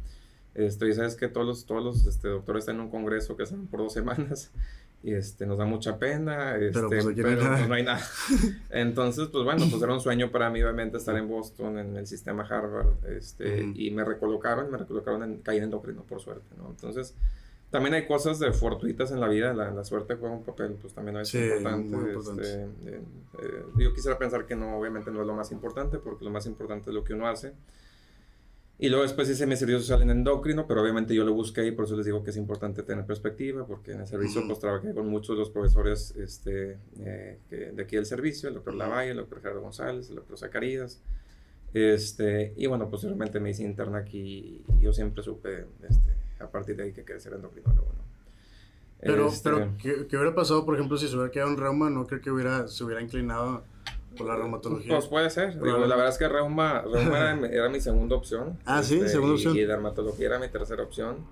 esto, 0.56 0.88
y 0.88 0.94
sabes 0.94 1.16
que 1.16 1.28
todos 1.28 1.46
los, 1.46 1.66
todos 1.66 1.84
los 1.84 2.08
este, 2.08 2.28
doctores 2.28 2.64
están 2.64 2.76
en 2.76 2.82
un 2.82 2.90
congreso 2.90 3.38
que 3.38 3.44
están 3.44 3.68
por 3.68 3.80
dos 3.82 3.94
semanas 3.94 4.52
y 5.04 5.14
este, 5.14 5.46
nos 5.46 5.58
da 5.58 5.66
mucha 5.66 5.98
pena, 5.98 6.58
este, 6.58 6.74
pero, 6.74 6.90
pues, 6.90 7.06
pues, 7.06 7.68
no 7.68 7.74
hay 7.74 7.84
nada. 7.84 8.02
Entonces, 8.70 9.28
pues 9.30 9.44
bueno, 9.44 9.66
pues 9.70 9.82
era 9.82 9.94
un 9.94 10.02
sueño 10.02 10.32
para 10.32 10.50
mí 10.50 10.62
obviamente 10.62 10.98
estar 10.98 11.16
en 11.16 11.28
Boston, 11.28 11.78
en 11.78 11.96
el 11.96 12.08
sistema 12.08 12.44
Harvard, 12.44 13.06
este, 13.08 13.72
y 13.76 13.92
me 13.92 14.04
recolocaron, 14.04 14.70
me 14.70 14.78
recolocaron 14.78 15.24
en 15.24 15.38
caída 15.38 15.64
endocrino, 15.64 16.04
por 16.04 16.20
suerte, 16.20 16.56
¿no? 16.58 16.70
Entonces, 16.70 17.16
también 17.70 17.94
hay 17.94 18.08
cosas 18.08 18.40
de 18.40 18.52
fortuitas 18.52 19.12
en 19.12 19.20
la 19.20 19.28
vida, 19.28 19.54
la, 19.54 19.70
la 19.70 19.84
suerte 19.84 20.16
juega 20.16 20.34
un 20.34 20.44
papel, 20.44 20.76
pues 20.82 20.94
también 20.94 21.18
es 21.18 21.34
importante. 21.34 22.18
Este, 22.18 22.64
eh, 22.64 23.64
yo 23.78 23.94
quisiera 23.94 24.18
pensar 24.18 24.48
que 24.48 24.56
no, 24.56 24.78
obviamente 24.78 25.12
no 25.12 25.22
es 25.22 25.28
lo 25.28 25.36
más 25.36 25.52
importante, 25.52 26.00
porque 26.00 26.26
lo 26.26 26.32
más 26.32 26.48
importante 26.48 26.90
es 26.90 26.96
lo 26.96 27.04
que 27.04 27.14
uno 27.14 27.28
hace. 27.28 27.54
Y 28.82 28.88
luego 28.88 29.04
después 29.04 29.30
hice 29.30 29.46
mi 29.46 29.58
servicio 29.58 29.82
social 29.82 30.02
en 30.04 30.10
endocrino, 30.10 30.66
pero 30.66 30.82
obviamente 30.82 31.14
yo 31.14 31.26
lo 31.26 31.34
busqué 31.34 31.68
y 31.68 31.72
por 31.72 31.84
eso 31.84 31.98
les 31.98 32.06
digo 32.06 32.24
que 32.24 32.30
es 32.30 32.38
importante 32.38 32.82
tener 32.82 33.06
perspectiva, 33.06 33.68
porque 33.68 33.92
en 33.92 34.00
el 34.00 34.08
servicio 34.08 34.42
pues 34.48 34.58
trabajé 34.60 34.94
con 34.94 35.06
muchos 35.10 35.36
de 35.36 35.40
los 35.42 35.50
profesores 35.50 36.16
este, 36.16 36.78
eh, 36.98 37.40
de 37.50 37.84
aquí 37.84 37.98
del 37.98 38.06
servicio, 38.06 38.48
el 38.48 38.56
doctor 38.56 38.76
Lavalle, 38.76 39.12
el 39.12 39.18
doctor 39.18 39.42
Gerardo 39.42 39.62
González, 39.62 40.10
el 40.10 40.16
doctor 40.16 40.38
Zacarías. 40.38 41.02
Este, 41.74 42.54
y 42.56 42.68
bueno, 42.68 42.90
posteriormente 42.90 43.42
me 43.42 43.50
hice 43.50 43.64
interna 43.64 43.98
aquí 43.98 44.64
y 44.66 44.82
yo 44.82 44.94
siempre 44.94 45.24
supe 45.24 45.66
este, 45.84 46.16
a 46.40 46.50
partir 46.50 46.78
de 46.78 46.84
ahí 46.84 46.94
que 46.94 47.04
quería 47.04 47.20
ser 47.20 47.34
endocrinólogo. 47.34 47.92
¿no? 47.92 48.04
Pero, 49.02 49.28
este, 49.28 49.50
pero 49.50 49.74
¿qué, 49.78 50.08
¿qué, 50.08 50.16
hubiera 50.16 50.34
pasado, 50.34 50.66
por 50.66 50.76
ejemplo, 50.76 50.98
si 50.98 51.10
se 51.10 51.16
hubiera 51.16 51.32
quedado 51.32 51.52
en 51.52 51.58
reuma? 51.58 51.90
No 51.90 52.08
creo 52.08 52.22
que 52.22 52.32
hubiera, 52.32 52.70
se 52.70 52.82
hubiera 52.86 53.02
inclinado 53.02 53.62
por 54.18 54.28
la 54.28 54.36
reumatología. 54.36 54.96
Pues 54.96 55.08
puede 55.08 55.30
ser. 55.30 55.56
la 55.56 55.78
verdad 55.78 56.10
es 56.10 56.18
que 56.18 56.28
reuma, 56.28 56.82
reuma 56.82 57.40
era, 57.52 57.70
mi 57.70 57.80
segunda 57.80 58.16
opción. 58.16 58.58
Ah, 58.66 58.84
sí, 58.84 58.96
este, 58.96 59.10
segunda 59.10 59.36
opción. 59.36 59.56
Y, 59.56 59.62
dermatología 59.62 60.28
era 60.28 60.40
mi 60.40 60.50
tercera 60.50 60.84
opción. 60.84 61.26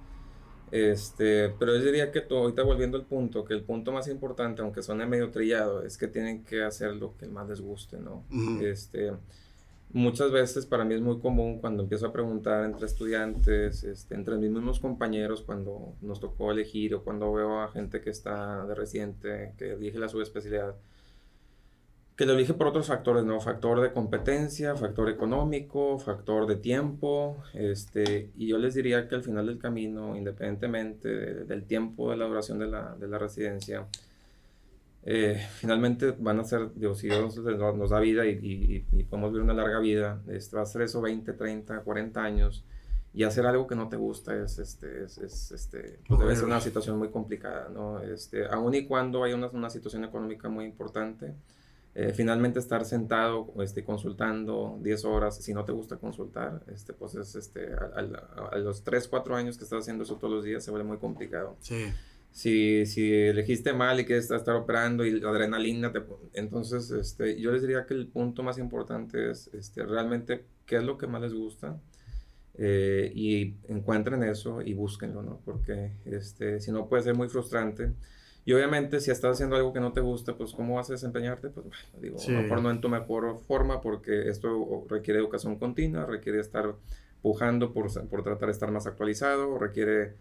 Este, 0.72 1.50
pero 1.58 1.76
yo 1.76 1.82
diría 1.82 2.12
que 2.12 2.26
ahorita 2.30 2.64
volviendo 2.64 2.98
al 2.98 3.06
punto, 3.06 3.46
que 3.46 3.54
el 3.54 3.64
punto 3.64 3.92
más 3.92 4.08
importante, 4.08 4.62
aunque 4.62 4.84
suene 4.84 5.06
medio 5.06 5.32
trillado, 5.32 5.84
es 5.84 5.98
que 5.98 6.08
tienen 6.08 6.44
que 6.44 6.64
hacer 6.64 6.96
lo 6.96 7.16
que 7.18 7.28
más 7.28 7.48
les 7.48 7.62
guste, 7.62 7.98
¿no? 7.98 8.26
Este, 8.62 9.14
muchas 9.94 10.32
veces 10.32 10.66
para 10.66 10.84
mí 10.84 10.94
es 10.96 11.02
muy 11.02 11.20
común 11.20 11.60
cuando 11.60 11.84
empiezo 11.84 12.08
a 12.08 12.12
preguntar 12.12 12.66
entre 12.66 12.86
estudiantes, 12.86 13.84
este, 13.86 14.16
entre 14.16 14.36
mis 14.38 14.52
mismos 14.52 14.80
compañeros, 14.80 15.42
cuando 15.42 15.94
nos 16.02 16.20
tocó 16.20 16.52
elegir 16.52 16.96
o 16.96 17.04
cuando 17.04 17.32
veo 17.32 17.62
a 17.62 17.70
gente 17.70 18.02
que 18.02 18.10
está 18.10 18.66
de 18.66 18.76
reciente, 18.76 19.54
que 19.58 19.72
elige 19.72 20.00
la 20.00 20.10
subespecialidad, 20.10 20.76
que 22.18 22.26
lo 22.26 22.34
elige 22.34 22.56
por 22.56 22.66
otros 22.66 22.88
factores, 22.88 23.24
¿no? 23.24 23.40
Factor 23.40 23.80
de 23.80 23.94
competencia, 23.94 24.76
factor 24.76 25.08
económico, 25.08 26.00
factor 26.00 26.48
de 26.48 26.56
tiempo, 26.56 27.38
este, 27.54 28.32
y 28.36 28.48
yo 28.48 28.58
les 28.58 28.74
diría 28.74 29.08
que 29.08 29.14
al 29.14 29.24
final 29.24 29.46
del 29.46 29.60
camino, 29.60 30.16
independientemente 30.16 31.08
del 31.46 31.64
tiempo 31.66 32.10
de 32.10 32.18
la 32.18 32.26
duración 32.26 32.58
de 32.58 32.66
la, 32.66 32.96
de 32.96 33.08
la 33.08 33.20
residencia, 33.20 33.86
eh, 35.04 35.40
finalmente 35.60 36.16
van 36.18 36.40
a 36.40 36.44
ser, 36.44 36.74
Dios, 36.74 36.98
si 36.98 37.08
Dios 37.08 37.38
nos, 37.38 37.90
da 37.92 38.00
vida 38.00 38.26
y, 38.26 38.84
y, 38.92 39.04
podemos 39.04 39.32
vivir 39.32 39.44
una 39.44 39.54
larga 39.54 39.78
vida, 39.78 40.20
este, 40.28 40.56
va 40.56 40.64
a 40.64 40.66
ser 40.66 40.82
eso 40.82 41.00
20, 41.00 41.34
30, 41.34 41.82
40 41.82 42.24
años, 42.24 42.66
y 43.14 43.24
hacer 43.26 43.46
algo 43.46 43.68
que 43.68 43.76
no 43.76 43.90
te 43.90 43.96
gusta 43.96 44.36
es, 44.36 44.58
este, 44.58 45.04
es, 45.04 45.20
este, 45.20 46.00
pues 46.08 46.20
debe 46.20 46.36
ser 46.36 46.46
una 46.46 46.62
situación 46.62 46.98
muy 46.98 47.10
complicada, 47.10 47.70
¿no? 47.70 48.02
Este, 48.02 48.48
aun 48.48 48.74
y 48.74 48.88
cuando 48.88 49.24
hay 49.24 49.34
una, 49.34 49.48
una 49.50 49.70
situación 49.70 50.04
económica 50.04 50.50
muy 50.50 50.66
importante, 50.66 51.36
eh, 52.00 52.14
finalmente 52.14 52.60
estar 52.60 52.86
sentado 52.86 53.52
este, 53.60 53.84
consultando 53.84 54.78
10 54.84 55.06
horas, 55.06 55.44
si 55.44 55.52
no 55.56 55.66
te 55.66 55.72
gusta 55.72 55.98
consultar, 55.98 56.62
este, 56.72 56.94
pues 56.94 57.16
es, 57.16 57.34
este, 57.34 57.72
a, 57.74 58.56
los 58.60 58.84
3, 58.84 59.08
4 59.08 59.36
años 59.36 59.58
que 59.58 59.64
estás 59.64 59.80
haciendo 59.80 60.04
eso 60.04 60.18
todos 60.18 60.32
los 60.32 60.44
días 60.44 60.64
se 60.64 60.70
vuelve 60.70 60.88
muy 60.88 61.00
complicado. 61.00 61.58
Sí. 61.60 61.86
Si, 62.32 62.86
si 62.86 63.12
elegiste 63.12 63.74
mal 63.74 64.00
y 64.00 64.06
quieres 64.06 64.30
estar 64.30 64.56
operando 64.56 65.08
y 65.08 65.20
la 65.20 65.32
adrenalina, 65.32 65.92
te, 65.92 66.04
entonces 66.34 66.92
este, 66.92 67.42
yo 67.42 67.52
les 67.52 67.64
diría 67.64 67.88
que 67.88 67.96
el 67.96 68.06
punto 68.06 68.44
más 68.44 68.60
importante 68.60 69.32
es 69.32 69.50
este, 69.56 69.84
realmente 69.84 70.46
qué 70.68 70.76
es 70.76 70.84
lo 70.84 71.00
que 71.00 71.08
más 71.08 71.24
les 71.24 71.34
gusta. 71.34 71.82
Eh, 72.60 73.12
y 73.16 73.56
encuentren 73.70 74.22
eso 74.22 74.62
y 74.62 74.76
búsquenlo, 74.76 75.24
¿no? 75.24 75.42
Porque 75.44 75.94
este, 76.06 76.60
si 76.60 76.72
no 76.72 76.88
puede 76.88 77.02
ser 77.02 77.16
muy 77.16 77.28
frustrante. 77.28 77.94
Y 78.48 78.54
obviamente 78.54 79.02
si 79.02 79.12
estás 79.12 79.34
haciendo 79.34 79.58
algo 79.58 79.74
que 79.74 79.82
no 79.82 79.92
te 79.92 80.00
gusta, 80.00 80.38
pues 80.38 80.54
¿cómo 80.54 80.76
vas 80.76 80.90
a 80.90 80.94
desempeñarte? 80.94 81.50
Pues 81.50 81.66
digo, 82.00 82.16
a 82.18 82.32
lo 82.32 82.42
mejor 82.44 82.62
no 82.62 82.72
en 82.72 82.80
tu 82.80 82.88
mejor 82.88 83.40
forma 83.46 83.82
porque 83.82 84.30
esto 84.30 84.86
requiere 84.88 85.20
educación 85.20 85.60
continua, 85.60 86.06
requiere 86.06 86.40
estar 86.40 86.74
pujando 87.22 87.74
por, 87.74 87.92
por 88.08 88.24
tratar 88.24 88.48
de 88.48 88.54
estar 88.54 88.72
más 88.72 88.88
actualizado, 88.88 89.60
requiere 89.60 90.14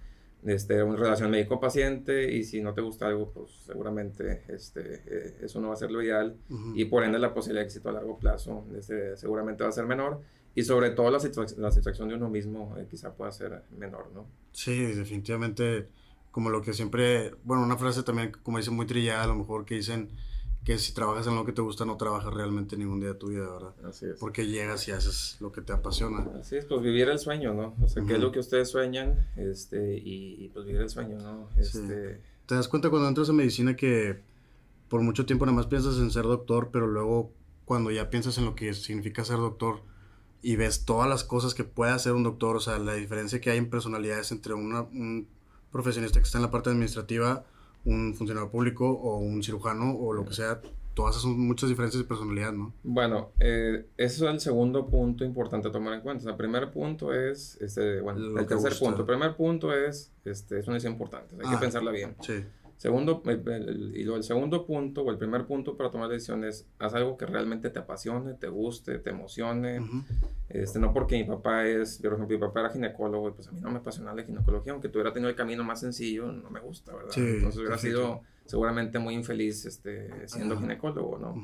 este, 0.45 0.83
una 0.83 0.97
relación 0.97 1.31
médico-paciente 1.31 2.35
y 2.35 2.43
si 2.43 2.61
no 2.61 2.75
te 2.75 2.81
gusta 2.81 3.07
algo, 3.07 3.31
pues 3.31 3.53
seguramente 3.65 4.43
este, 4.49 5.05
eh, 5.07 5.37
eso 5.43 5.61
no 5.61 5.69
va 5.69 5.75
a 5.75 5.77
ser 5.77 5.93
lo 5.93 6.03
ideal 6.03 6.35
y 6.75 6.87
por 6.87 7.05
ende 7.05 7.21
la 7.21 7.33
posibilidad 7.33 7.63
de 7.63 7.67
éxito 7.67 7.91
a 7.91 7.93
largo 7.93 8.19
plazo 8.19 8.67
este, 8.77 9.17
seguramente 9.17 9.63
va 9.63 9.69
a 9.69 9.73
ser 9.73 9.87
menor 9.87 10.21
y 10.53 10.65
sobre 10.65 10.91
todo 10.91 11.13
la, 11.13 11.19
la 11.19 11.71
satisfacción 11.71 12.09
de 12.09 12.17
uno 12.17 12.29
mismo 12.29 12.75
eh, 12.77 12.89
quizá 12.91 13.15
pueda 13.15 13.31
ser 13.31 13.63
menor, 13.79 14.11
¿no? 14.13 14.27
Sí, 14.51 14.85
definitivamente 14.85 15.87
como 16.37 16.51
lo 16.51 16.61
que 16.61 16.75
siempre, 16.75 17.35
bueno, 17.45 17.63
una 17.63 17.79
frase 17.79 18.03
también, 18.03 18.31
como 18.43 18.59
dicen, 18.59 18.77
muy 18.77 18.85
trillada, 18.85 19.25
a 19.25 19.27
lo 19.27 19.37
mejor 19.37 19.65
que 19.65 19.77
dicen 19.77 20.11
que 20.65 20.77
si 20.77 20.93
trabajas 20.93 21.27
en 21.27 21.35
lo 21.35 21.47
que 21.47 21.53
te 21.53 21.63
gusta, 21.63 21.87
no 21.87 21.97
trabajas 21.97 22.35
realmente 22.35 22.77
ningún 22.77 23.01
día 23.01 23.09
de 23.09 23.15
tu 23.15 23.29
vida, 23.29 23.51
¿verdad? 23.51 23.75
Así 23.87 24.05
es. 24.05 24.19
Porque 24.21 24.47
llegas 24.47 24.87
y 24.87 24.91
haces 24.91 25.39
lo 25.41 25.51
que 25.51 25.63
te 25.63 25.73
apasiona. 25.73 26.29
Así 26.39 26.57
es, 26.57 26.67
pues 26.67 26.83
vivir 26.83 27.09
el 27.09 27.19
sueño, 27.19 27.55
¿no? 27.55 27.75
O 27.83 27.89
sea, 27.89 28.05
qué 28.05 28.17
es 28.17 28.21
lo 28.21 28.33
que 28.33 28.41
ustedes 28.41 28.69
sueñan, 28.69 29.27
este, 29.37 29.97
y, 29.97 30.51
pues 30.53 30.67
vivir 30.67 30.83
el 30.83 30.91
sueño, 30.91 31.17
¿no? 31.17 31.49
Este... 31.57 32.21
Te 32.45 32.55
das 32.55 32.69
cuenta 32.69 32.91
cuando 32.91 33.09
entras 33.09 33.31
a 33.31 33.33
medicina 33.33 33.75
que 33.75 34.21
por 34.91 35.01
mucho 35.01 35.25
tiempo 35.25 35.47
nada 35.47 35.57
más 35.57 35.67
piensas 35.69 35.97
en 35.97 36.11
ser 36.11 36.25
doctor, 36.25 36.69
pero 36.71 36.87
luego 36.87 37.33
cuando 37.65 37.91
ya 37.91 38.11
piensas 38.11 38.37
en 38.37 38.45
lo 38.45 38.55
que 38.55 38.75
significa 38.75 39.25
ser 39.25 39.39
doctor 39.39 39.81
y 40.43 40.57
ves 40.57 40.85
todas 40.85 41.09
las 41.09 41.25
cosas 41.25 41.55
que 41.55 41.65
puede 41.65 41.93
hacer 41.93 42.13
un 42.13 42.25
doctor, 42.25 42.57
o 42.57 42.61
sea, 42.61 42.79
la 42.79 42.93
diferencia 42.93 43.41
que 43.41 43.49
hay 43.49 43.57
en 43.57 43.71
personalidades 43.71 44.33
entre 44.33 44.53
una, 44.53 44.83
un 44.83 45.35
profesionista 45.77 46.19
que 46.19 46.25
está 46.25 46.39
en 46.39 46.43
la 46.43 46.51
parte 46.51 46.71
administrativa, 46.71 47.45
un 47.85 48.15
funcionario 48.15 48.51
público 48.51 48.91
o 48.91 49.19
un 49.19 49.43
cirujano 49.43 49.95
o 49.95 50.13
lo 50.13 50.25
que 50.25 50.33
sea, 50.33 50.61
todas 50.95 51.13
esas 51.13 51.23
son 51.25 51.39
muchas 51.39 51.69
diferencias 51.69 52.03
de 52.03 52.09
personalidad, 52.09 52.53
¿no? 52.53 52.73
Bueno, 52.83 53.31
eh, 53.39 53.87
eso 53.99 54.27
es 54.27 54.33
el 54.33 54.41
segundo 54.41 54.87
punto 54.87 55.25
importante 55.25 55.69
a 55.69 55.73
tomar 55.73 55.93
en 55.93 56.01
cuenta. 56.01 56.29
el 56.29 56.37
primer 56.37 56.73
punto 56.73 57.13
es, 57.13 57.59
este, 57.61 58.01
bueno, 58.01 58.41
el 58.41 58.47
tercer 58.47 58.79
punto. 58.79 59.01
El 59.01 59.07
primer 59.07 59.37
punto 59.37 59.75
es, 59.75 60.11
este, 60.25 60.59
es 60.59 60.67
una 60.67 60.75
decisión 60.75 60.95
importante, 60.95 61.37
hay 61.45 61.51
que 61.51 61.59
pensarla 61.59 61.91
bien. 61.91 62.17
Sí. 62.23 62.43
Segundo, 62.77 63.23
el, 63.25 63.93
y 63.97 64.03
el 64.03 64.23
segundo 64.23 64.67
punto 64.67 65.03
o 65.03 65.11
el 65.11 65.17
primer 65.17 65.47
punto 65.47 65.77
para 65.77 65.91
tomar 65.91 66.11
decisiones, 66.11 66.67
haz 66.79 66.93
algo 66.93 67.17
que 67.17 67.25
realmente 67.25 67.71
te 67.71 67.79
apasione, 67.79 68.35
te 68.35 68.49
guste, 68.49 68.99
te 68.99 69.11
emocione. 69.11 69.81
este, 70.51 70.79
no 70.79 70.93
porque 70.93 71.17
mi 71.17 71.25
papá 71.25 71.67
es, 71.67 71.99
por 71.99 72.13
ejemplo, 72.13 72.39
mi 72.39 72.41
papá 72.47 72.61
era 72.61 72.71
ginecólogo 72.71 73.31
y 73.31 73.33
pues 73.33 73.49
a 73.49 73.53
mí 73.53 73.61
no 73.63 73.71
me 73.71 73.79
apasiona 73.79 74.13
la 74.15 74.23
ginecología, 74.25 74.73
aunque 74.73 74.91
tuviera 74.91 75.13
tenido 75.13 75.31
el 75.31 75.37
camino 75.37 75.65
más 75.65 75.81
sencillo, 75.81 76.31
no 76.31 76.51
me 76.51 76.61
gusta, 76.61 76.95
¿verdad? 76.95 77.13
Entonces 77.17 77.59
hubiera 77.59 77.79
sido 77.79 78.21
seguramente 78.45 78.99
muy 78.99 79.15
infeliz 79.15 79.65
este, 79.65 80.29
siendo 80.29 80.59
ginecólogo, 80.59 81.19
¿no? 81.19 81.35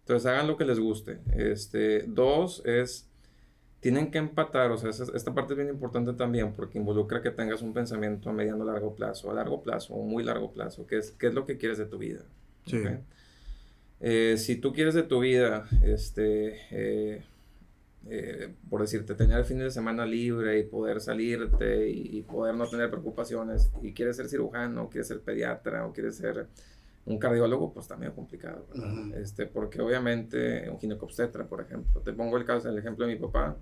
Entonces 0.00 0.26
hagan 0.26 0.46
lo 0.46 0.58
que 0.58 0.66
les 0.66 0.78
guste. 0.78 1.20
Este, 1.32 2.02
dos 2.06 2.62
es 2.66 3.08
tienen 3.84 4.10
que 4.10 4.16
empatar, 4.16 4.70
o 4.70 4.78
sea, 4.78 4.88
esta 4.88 5.34
parte 5.34 5.52
es 5.52 5.58
bien 5.58 5.68
importante 5.68 6.14
también 6.14 6.54
porque 6.54 6.78
involucra 6.78 7.20
que 7.20 7.30
tengas 7.30 7.60
un 7.60 7.74
pensamiento 7.74 8.30
a 8.30 8.32
mediano 8.32 8.64
largo 8.64 8.94
plazo, 8.94 9.30
a 9.30 9.34
largo 9.34 9.62
plazo 9.62 9.92
o 9.92 10.02
muy 10.06 10.24
largo 10.24 10.50
plazo, 10.50 10.86
que 10.86 10.96
es 10.96 11.10
qué 11.10 11.26
es 11.26 11.34
lo 11.34 11.44
que 11.44 11.58
quieres 11.58 11.76
de 11.76 11.84
tu 11.84 11.98
vida. 11.98 12.22
Sí. 12.64 12.78
Eh, 14.00 14.36
si 14.38 14.56
tú 14.56 14.72
quieres 14.72 14.94
de 14.94 15.02
tu 15.02 15.20
vida, 15.20 15.68
este, 15.82 16.60
eh, 16.70 17.24
eh, 18.08 18.54
por 18.70 18.80
decirte, 18.80 19.14
tener 19.14 19.38
el 19.38 19.44
fin 19.44 19.58
de 19.58 19.70
semana 19.70 20.06
libre 20.06 20.58
y 20.58 20.62
poder 20.62 21.02
salirte 21.02 21.90
y, 21.90 22.22
poder 22.22 22.54
no 22.54 22.66
tener 22.66 22.88
preocupaciones, 22.88 23.70
y 23.82 23.92
quieres 23.92 24.16
ser 24.16 24.30
cirujano, 24.30 24.88
quieres 24.88 25.08
ser 25.08 25.20
pediatra 25.20 25.84
o 25.84 25.92
quieres 25.92 26.16
ser 26.16 26.46
un 27.06 27.18
cardiólogo, 27.18 27.72
pues 27.72 27.84
está 27.84 27.96
medio 27.96 28.14
complicado, 28.14 28.66
este, 29.14 29.46
porque 29.46 29.80
obviamente 29.82 30.68
un 30.70 30.78
ginecobstetra, 30.78 31.46
por 31.46 31.60
ejemplo, 31.60 32.00
te 32.00 32.12
pongo 32.12 32.36
el 32.36 32.44
caso, 32.44 32.68
el 32.68 32.78
ejemplo 32.78 33.06
de 33.06 33.14
mi 33.14 33.20
papá, 33.20 33.56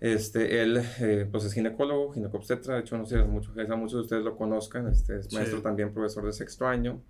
este, 0.00 0.62
él, 0.62 0.82
eh, 1.00 1.28
pues 1.30 1.44
es 1.44 1.52
ginecólogo, 1.52 2.12
ginecobstetra, 2.12 2.74
de 2.74 2.80
hecho, 2.80 2.96
no 2.96 3.06
sé, 3.06 3.22
muchos, 3.22 3.54
muchos 3.54 3.92
de 3.92 4.00
ustedes 4.00 4.24
lo 4.24 4.36
conozcan, 4.36 4.88
este, 4.88 5.18
es 5.18 5.32
maestro 5.32 5.60
también, 5.60 5.92
profesor 5.92 6.24
de 6.24 6.32
sexto 6.32 6.66
año, 6.66 7.02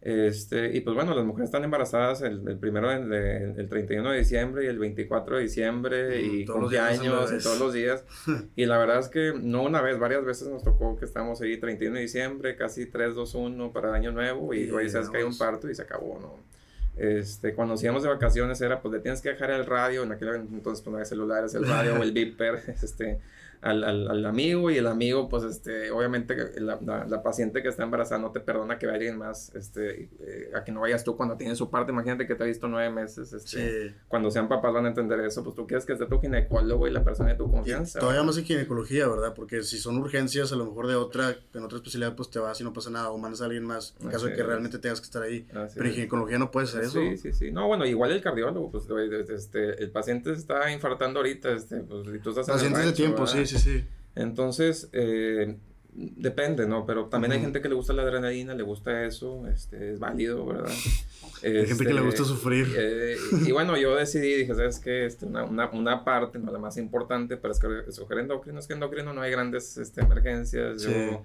este, 0.00 0.76
y 0.76 0.80
pues 0.80 0.94
bueno, 0.94 1.14
las 1.14 1.24
mujeres 1.24 1.48
están 1.48 1.64
embarazadas 1.64 2.22
el, 2.22 2.46
el 2.48 2.58
primero, 2.58 2.88
de, 2.88 3.54
el 3.56 3.68
31 3.68 4.10
de 4.10 4.18
diciembre 4.18 4.64
y 4.64 4.68
el 4.68 4.78
24 4.78 5.36
de 5.36 5.42
diciembre 5.42 6.22
y 6.22 6.44
cumpleaños 6.44 7.32
y 7.32 7.42
todos 7.42 7.58
los 7.58 7.72
días. 7.72 8.04
y 8.56 8.66
la 8.66 8.78
verdad 8.78 8.98
es 8.98 9.08
que 9.08 9.32
no 9.40 9.62
una 9.62 9.80
vez, 9.80 9.98
varias 9.98 10.24
veces 10.24 10.48
nos 10.48 10.62
tocó 10.62 10.96
que 10.96 11.04
estamos 11.04 11.40
ahí 11.40 11.56
31 11.56 11.96
de 11.96 12.02
diciembre, 12.02 12.56
casi 12.56 12.86
3, 12.86 13.14
2, 13.14 13.34
1 13.34 13.72
para 13.72 13.90
el 13.90 13.94
año 13.94 14.12
nuevo 14.12 14.52
y 14.54 14.70
hoy 14.70 14.88
sabes 14.90 15.08
que 15.08 15.18
hay 15.18 15.24
un 15.24 15.36
parto 15.36 15.70
y 15.70 15.74
se 15.74 15.82
acabó, 15.82 16.18
¿no? 16.20 16.52
Este, 16.96 17.54
cuando 17.54 17.74
nos 17.74 17.82
íbamos 17.82 18.02
de 18.02 18.10
vacaciones 18.10 18.60
era, 18.60 18.82
pues 18.82 18.92
le 18.92 19.00
tienes 19.00 19.22
que 19.22 19.30
dejar 19.30 19.50
el 19.50 19.64
radio, 19.64 20.02
en 20.02 20.12
aquel 20.12 20.28
entonces 20.28 20.82
pues 20.82 20.86
no 20.86 20.92
había 20.94 21.06
celulares, 21.06 21.54
el 21.54 21.66
radio 21.66 21.94
o 21.94 22.02
el 22.02 22.12
beeper, 22.14 22.62
este, 22.82 23.18
al, 23.62 23.84
al, 23.84 24.08
al, 24.08 24.26
amigo 24.26 24.70
y 24.70 24.76
el 24.76 24.88
amigo, 24.88 25.28
pues, 25.28 25.44
este, 25.44 25.90
obviamente 25.92 26.60
la, 26.60 26.78
la, 26.80 27.22
paciente 27.22 27.62
que 27.62 27.68
está 27.68 27.84
embarazada 27.84 28.20
no 28.20 28.32
te 28.32 28.40
perdona 28.40 28.76
que 28.78 28.86
vaya 28.86 28.96
alguien 28.96 29.18
más, 29.18 29.54
este, 29.54 30.10
eh, 30.20 30.50
a 30.54 30.64
que 30.64 30.72
no 30.72 30.80
vayas 30.80 31.04
tú 31.04 31.16
cuando 31.16 31.36
tienes 31.36 31.58
su 31.58 31.70
parte, 31.70 31.92
imagínate 31.92 32.26
que 32.26 32.34
te 32.34 32.42
ha 32.42 32.46
visto 32.46 32.66
nueve 32.66 32.90
meses, 32.90 33.32
este, 33.32 33.94
cuando 34.08 34.30
sean 34.30 34.48
papás 34.48 34.72
van 34.72 34.86
a 34.86 34.88
entender 34.88 35.20
eso, 35.20 35.44
pues 35.44 35.54
tú 35.54 35.66
quieres 35.66 35.86
que 35.86 35.92
esté 35.92 36.06
tu 36.06 36.20
ginecólogo 36.20 36.88
y 36.88 36.90
la 36.90 37.04
persona 37.04 37.30
de 37.30 37.36
tu 37.36 37.50
confianza. 37.50 38.00
todavía 38.00 38.24
más 38.24 38.36
en 38.36 38.44
ginecología, 38.44 39.06
¿verdad? 39.06 39.32
Porque 39.34 39.62
si 39.62 39.78
son 39.78 39.96
urgencias, 39.98 40.52
a 40.52 40.56
lo 40.56 40.66
mejor 40.66 40.88
de 40.88 40.96
otra, 40.96 41.36
en 41.54 41.62
otra 41.62 41.76
especialidad, 41.76 42.16
pues 42.16 42.30
te 42.30 42.40
vas 42.40 42.60
y 42.60 42.64
no 42.64 42.72
pasa 42.72 42.90
nada, 42.90 43.10
o 43.10 43.18
mandas 43.18 43.42
a 43.42 43.44
alguien 43.44 43.64
más, 43.64 43.94
en 44.00 44.10
caso 44.10 44.26
de 44.26 44.34
que 44.34 44.42
realmente 44.42 44.78
tengas 44.78 45.00
que 45.00 45.06
estar 45.06 45.22
ahí. 45.22 45.46
Pero 45.74 45.86
en 45.86 45.94
ginecología 45.94 46.38
no 46.38 46.50
puede 46.50 46.66
ser 46.66 46.82
eso. 46.82 47.00
Sí, 47.00 47.16
sí, 47.16 47.32
sí. 47.32 47.52
No, 47.52 47.68
bueno, 47.68 47.86
igual 47.86 48.10
el 48.10 48.20
cardiólogo, 48.20 48.70
pues, 48.72 48.88
este, 49.30 49.82
el 49.82 49.90
paciente 49.90 50.32
está 50.32 50.70
infartando 50.72 51.20
ahorita, 51.20 51.52
este, 51.52 51.80
pues, 51.80 52.06
y 52.12 52.18
tú 52.18 52.30
estás 52.30 52.46
Pacientes 52.46 52.84
de 52.84 52.92
tiempo, 52.92 53.26
sí, 53.26 53.46
sí, 53.46 53.51
sí. 53.58 53.84
Entonces, 54.14 54.88
eh, 54.92 55.56
depende, 55.94 56.66
¿no? 56.66 56.86
Pero 56.86 57.06
también 57.06 57.32
hay 57.32 57.40
gente 57.40 57.60
que 57.60 57.68
le 57.68 57.74
gusta 57.74 57.92
la 57.92 58.02
adrenalina, 58.02 58.54
le 58.54 58.62
gusta 58.62 59.04
eso, 59.04 59.46
este, 59.46 59.92
es 59.92 59.98
válido, 59.98 60.46
¿verdad? 60.46 60.70
hay 61.42 61.66
gente 61.66 61.84
que 61.84 61.94
le 61.94 62.00
gusta 62.00 62.22
este, 62.22 62.34
sufrir. 62.34 62.66
Eh, 62.76 63.16
y 63.46 63.52
bueno, 63.52 63.76
yo 63.76 63.96
decidí, 63.96 64.34
dije, 64.34 64.54
¿sabes 64.54 64.78
qué? 64.78 65.06
Este, 65.06 65.26
una, 65.26 65.44
una, 65.44 65.70
una, 65.70 66.04
parte, 66.04 66.38
no 66.38 66.50
la 66.52 66.58
más 66.58 66.76
importante, 66.76 67.36
pero 67.36 67.52
es 67.52 67.60
que 67.60 67.68
escoger 67.88 68.18
endocrino, 68.18 68.58
es 68.58 68.66
que 68.66 68.74
endocrino 68.74 69.12
no 69.12 69.20
hay 69.22 69.30
grandes 69.30 69.76
este, 69.76 70.00
emergencias. 70.00 70.82
Yo, 70.82 71.24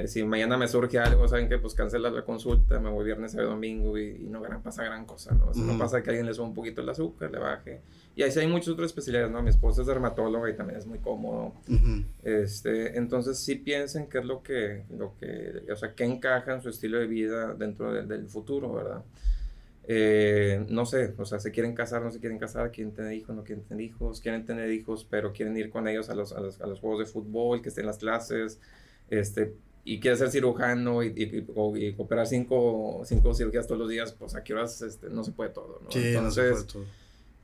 eh, 0.00 0.08
si 0.08 0.22
mañana 0.24 0.56
me 0.56 0.68
surge 0.68 0.98
algo, 0.98 1.26
saben 1.28 1.48
que 1.48 1.58
pues 1.58 1.74
cancela 1.74 2.10
la 2.10 2.22
consulta, 2.22 2.78
me 2.78 2.90
voy 2.90 3.04
viernes, 3.04 3.32
sábado, 3.32 3.50
domingo 3.50 3.98
y, 3.98 4.18
no 4.28 4.42
pasa 4.62 4.84
gran 4.84 5.04
cosa, 5.04 5.34
¿no? 5.34 5.46
O 5.46 5.54
no 5.54 5.78
pasa 5.78 6.02
que 6.02 6.10
alguien 6.10 6.26
le 6.26 6.34
suba 6.34 6.46
un 6.46 6.54
poquito 6.54 6.82
el 6.82 6.88
azúcar, 6.88 7.30
le 7.30 7.38
baje. 7.38 7.80
Y 8.14 8.22
ahí 8.22 8.30
sí 8.30 8.40
hay 8.40 8.46
muchas 8.46 8.68
otras 8.68 8.86
especialidades, 8.86 9.30
¿no? 9.30 9.42
Mi 9.42 9.50
esposa 9.50 9.82
es 9.82 9.86
dermatóloga 9.86 10.50
y 10.50 10.56
también 10.56 10.78
es 10.78 10.86
muy 10.86 10.98
cómodo. 10.98 11.52
este, 12.22 12.96
entonces 12.98 13.38
sí 13.38 13.56
piensen 13.56 14.08
qué 14.08 14.18
es 14.18 14.24
lo 14.24 14.42
que, 14.42 14.84
lo 14.96 15.16
que, 15.18 15.62
o 15.70 15.76
sea, 15.76 15.94
qué 15.94 16.04
encaja 16.04 16.54
en 16.54 16.62
su 16.62 16.68
estilo 16.68 16.98
de 16.98 17.06
vida 17.06 17.54
dentro 17.54 17.92
del 17.92 18.28
futuro, 18.28 18.72
¿verdad? 18.72 19.04
Eh, 19.90 20.66
no 20.68 20.84
sé, 20.84 21.14
o 21.16 21.24
sea, 21.24 21.40
se 21.40 21.50
quieren 21.50 21.74
casar, 21.74 22.02
no 22.02 22.10
se 22.10 22.20
quieren 22.20 22.38
casar, 22.38 22.70
quieren 22.70 22.92
tener 22.92 23.14
hijos, 23.14 23.34
no 23.34 23.42
quieren 23.42 23.64
tener 23.64 23.82
hijos, 23.82 24.20
quieren 24.20 24.44
tener 24.44 24.70
hijos, 24.70 25.06
pero 25.08 25.32
quieren 25.32 25.56
ir 25.56 25.70
con 25.70 25.88
ellos 25.88 26.10
a 26.10 26.14
los, 26.14 26.34
a 26.34 26.40
los, 26.40 26.60
a 26.60 26.66
los 26.66 26.78
juegos 26.80 26.98
de 26.98 27.06
fútbol, 27.06 27.62
que 27.62 27.70
estén 27.70 27.84
en 27.84 27.86
las 27.86 27.96
clases, 27.96 28.60
este, 29.08 29.54
y 29.88 30.00
quieres 30.00 30.18
ser 30.18 30.30
cirujano 30.30 31.02
y, 31.02 31.08
y, 31.16 31.94
operar 31.96 32.26
cinco, 32.26 33.00
cinco, 33.06 33.32
cirugías 33.32 33.66
todos 33.66 33.80
los 33.80 33.88
días, 33.88 34.12
pues 34.12 34.34
a 34.34 34.44
qué 34.44 34.52
horas 34.52 34.82
este, 34.82 35.08
no 35.08 35.24
se 35.24 35.32
puede 35.32 35.48
todo, 35.48 35.80
¿no? 35.82 35.90
Sí, 35.90 36.12
no 36.12 36.30
se 36.30 36.50
puede 36.50 36.64
todo. 36.64 36.84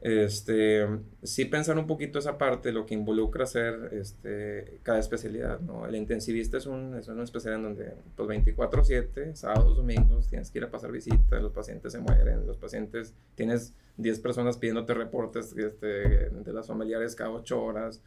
Este, 0.03 0.87
sí 1.23 1.47
pensar 1.47 1.79
un 1.79 1.87
poquito 1.87 2.19
esa 2.19 2.37
parte, 2.37 2.71
lo 2.71 2.85
que 2.85 2.93
involucra 2.93 3.45
hacer 3.45 3.89
este, 3.93 4.79
cada 4.83 4.99
especialidad, 4.99 5.61
¿no? 5.61 5.87
El 5.87 5.95
intensivista 5.95 6.59
es, 6.59 6.67
un, 6.67 6.95
es 6.99 7.09
una 7.09 7.25
especialidad 7.25 7.67
en 7.67 7.75
donde, 7.75 7.95
pues 8.15 8.29
24-7, 8.29 9.35
sábados, 9.35 9.79
domingos, 9.79 10.29
tienes 10.29 10.51
que 10.51 10.59
ir 10.59 10.65
a 10.65 10.71
pasar 10.71 10.93
visitas, 10.93 11.41
los 11.41 11.53
pacientes 11.53 11.93
se 11.93 12.01
mueren, 12.01 12.47
los 12.47 12.59
pacientes, 12.59 13.15
tienes 13.37 13.73
10 13.97 14.21
personas 14.21 14.59
pidiéndote 14.59 14.93
reportes 14.93 15.57
este, 15.57 15.87
de 16.29 16.53
las 16.53 16.67
familiares 16.67 17.17
cada 17.17 17.31
8 17.31 17.63
horas, 17.63 18.03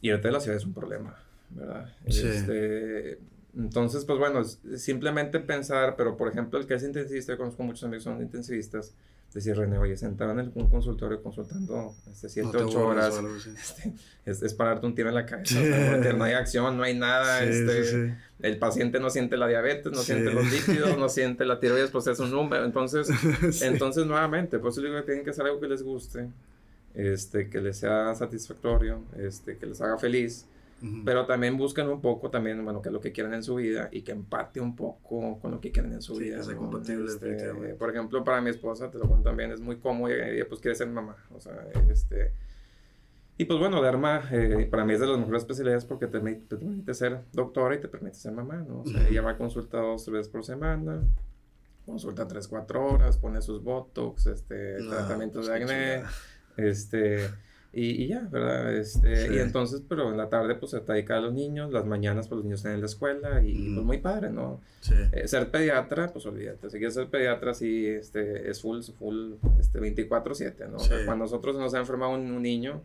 y 0.00 0.10
ahorita 0.10 0.32
la 0.32 0.40
ciudad 0.40 0.56
es 0.56 0.64
un 0.64 0.74
problema. 0.74 1.16
¿Verdad? 1.50 1.94
Este, 2.04 3.18
entonces, 3.56 4.04
pues 4.04 4.18
bueno, 4.18 4.44
simplemente 4.44 5.40
pensar, 5.40 5.96
pero 5.96 6.16
por 6.16 6.28
ejemplo, 6.28 6.58
el 6.58 6.66
que 6.66 6.74
es 6.74 6.82
intensivista, 6.82 7.32
yo 7.32 7.38
conozco 7.38 7.62
muchos 7.62 7.84
amigos 7.84 8.04
que 8.04 8.10
son 8.10 8.22
intensivistas, 8.22 8.94
decir, 9.32 9.56
René, 9.56 9.78
oye, 9.78 9.96
sentado 9.96 10.32
en 10.32 10.38
el, 10.40 10.52
un 10.54 10.68
consultorio 10.70 11.22
consultando 11.22 11.94
7, 12.12 12.40
este, 12.40 12.56
8 12.56 12.86
horas, 12.86 13.14
este, 13.46 13.92
es, 14.24 14.42
es, 14.42 14.54
para 14.54 14.70
darte 14.70 14.86
un 14.86 14.94
tiro 14.94 15.08
en 15.10 15.14
la 15.14 15.26
cabeza, 15.26 15.60
no 16.12 16.24
hay 16.24 16.32
acción, 16.32 16.76
no 16.76 16.82
hay 16.82 16.94
nada, 16.94 17.44
este, 17.44 18.16
el 18.40 18.58
paciente 18.58 19.00
no 19.00 19.10
siente 19.10 19.36
la 19.36 19.46
diabetes, 19.46 19.92
no 19.92 20.02
siente 20.02 20.32
los 20.32 20.50
líquidos, 20.50 20.96
no 20.96 21.08
siente 21.08 21.44
la 21.44 21.60
tiroides, 21.60 21.90
pues 21.90 22.06
es 22.06 22.18
un 22.20 22.30
número, 22.30 22.64
entonces, 22.64 23.08
entonces 23.62 24.06
nuevamente, 24.06 24.58
por 24.58 24.70
eso 24.70 24.80
digo 24.80 24.96
que 24.96 25.02
tienen 25.02 25.24
que 25.24 25.30
hacer 25.30 25.44
algo 25.44 25.60
que 25.60 25.68
les 25.68 25.82
guste, 25.82 26.28
este, 26.94 27.50
que 27.50 27.60
les 27.60 27.76
sea 27.76 28.14
satisfactorio, 28.14 29.02
este, 29.18 29.58
que 29.58 29.66
les 29.66 29.80
haga 29.80 29.98
feliz, 29.98 30.46
pero 31.04 31.26
también 31.26 31.56
buscan 31.56 31.88
un 31.88 32.00
poco 32.00 32.30
también, 32.30 32.62
bueno, 32.64 32.80
qué 32.80 32.88
es 32.88 32.92
lo 32.92 33.00
que 33.00 33.12
quieren 33.12 33.34
en 33.34 33.42
su 33.42 33.56
vida 33.56 33.88
y 33.90 34.02
que 34.02 34.12
empate 34.12 34.60
un 34.60 34.76
poco 34.76 35.40
con 35.40 35.50
lo 35.50 35.60
que 35.60 35.72
quieren 35.72 35.92
en 35.92 36.02
su 36.02 36.14
vida. 36.14 36.40
Que 36.46 36.54
compatible, 36.54 37.10
este, 37.10 37.74
por 37.74 37.90
ejemplo, 37.90 38.22
para 38.22 38.40
mi 38.40 38.50
esposa, 38.50 38.90
te 38.90 38.98
lo 38.98 39.08
cuento 39.08 39.28
también, 39.28 39.50
es 39.50 39.60
muy 39.60 39.78
cómodo 39.78 40.10
y 40.10 40.12
ella 40.12 40.46
pues 40.48 40.60
quiere 40.60 40.76
ser 40.76 40.88
mamá, 40.88 41.16
o 41.34 41.40
sea, 41.40 41.54
este... 41.90 42.32
Y 43.40 43.44
pues 43.44 43.60
bueno, 43.60 43.80
Derma 43.80 44.22
eh, 44.32 44.66
para 44.68 44.84
mí 44.84 44.94
es 44.94 45.00
de 45.00 45.06
las 45.06 45.16
mejores 45.16 45.42
especialidades 45.42 45.84
porque 45.84 46.08
te, 46.08 46.18
te, 46.18 46.56
permite 46.56 46.92
ser 46.92 47.20
doctora 47.32 47.76
y 47.76 47.80
te 47.80 47.86
permite 47.86 48.16
ser 48.16 48.32
mamá, 48.32 48.64
¿no? 48.66 48.80
O 48.80 48.86
sea, 48.86 49.06
ella 49.08 49.22
va 49.22 49.32
a 49.32 49.36
consultar 49.36 49.82
dos 49.82 50.10
veces 50.10 50.28
por 50.28 50.44
semana, 50.44 51.04
consulta 51.86 52.26
tres, 52.26 52.48
cuatro 52.48 52.84
horas, 52.84 53.16
pone 53.16 53.40
sus 53.40 53.62
botox, 53.62 54.26
este, 54.26 54.78
tratamientos 54.88 55.46
de 55.46 55.54
acné, 55.54 56.02
este 56.56 57.28
Y, 57.70 58.02
y, 58.02 58.08
ya, 58.08 58.26
¿verdad? 58.30 58.74
Este, 58.74 59.34
Y 59.34 59.38
entonces, 59.38 59.82
pero 59.86 60.10
en 60.10 60.16
la 60.16 60.30
tarde 60.30 60.54
pues 60.54 60.70
se 60.70 60.80
dedica 60.80 61.18
a 61.18 61.20
los 61.20 61.34
niños, 61.34 61.70
las 61.70 61.84
mañanas 61.84 62.26
pues 62.26 62.36
los 62.36 62.44
niños 62.44 62.60
están 62.60 62.72
en 62.72 62.80
la 62.80 62.86
escuela 62.86 63.42
y, 63.42 63.74
pues 63.74 63.84
muy 63.84 63.98
padre, 63.98 64.30
¿no? 64.30 64.60
Sí. 64.80 64.94
Eh, 65.12 65.28
ser 65.28 65.50
pediatra, 65.50 66.08
pues 66.08 66.24
olvídate, 66.24 66.70
si 66.70 66.78
quieres 66.78 66.94
ser 66.94 67.08
pediatra 67.08 67.52
sí, 67.52 67.86
este, 67.86 68.50
es 68.50 68.62
full, 68.62 68.80
full, 68.98 69.34
este, 69.60 69.80
24/7, 69.80 70.66
¿no? 70.68 70.78
cuando 71.04 71.24
nosotros 71.24 71.56
nos 71.56 71.74
ha 71.74 71.78
enfermado 71.78 72.12
un, 72.12 72.42
niño, 72.42 72.82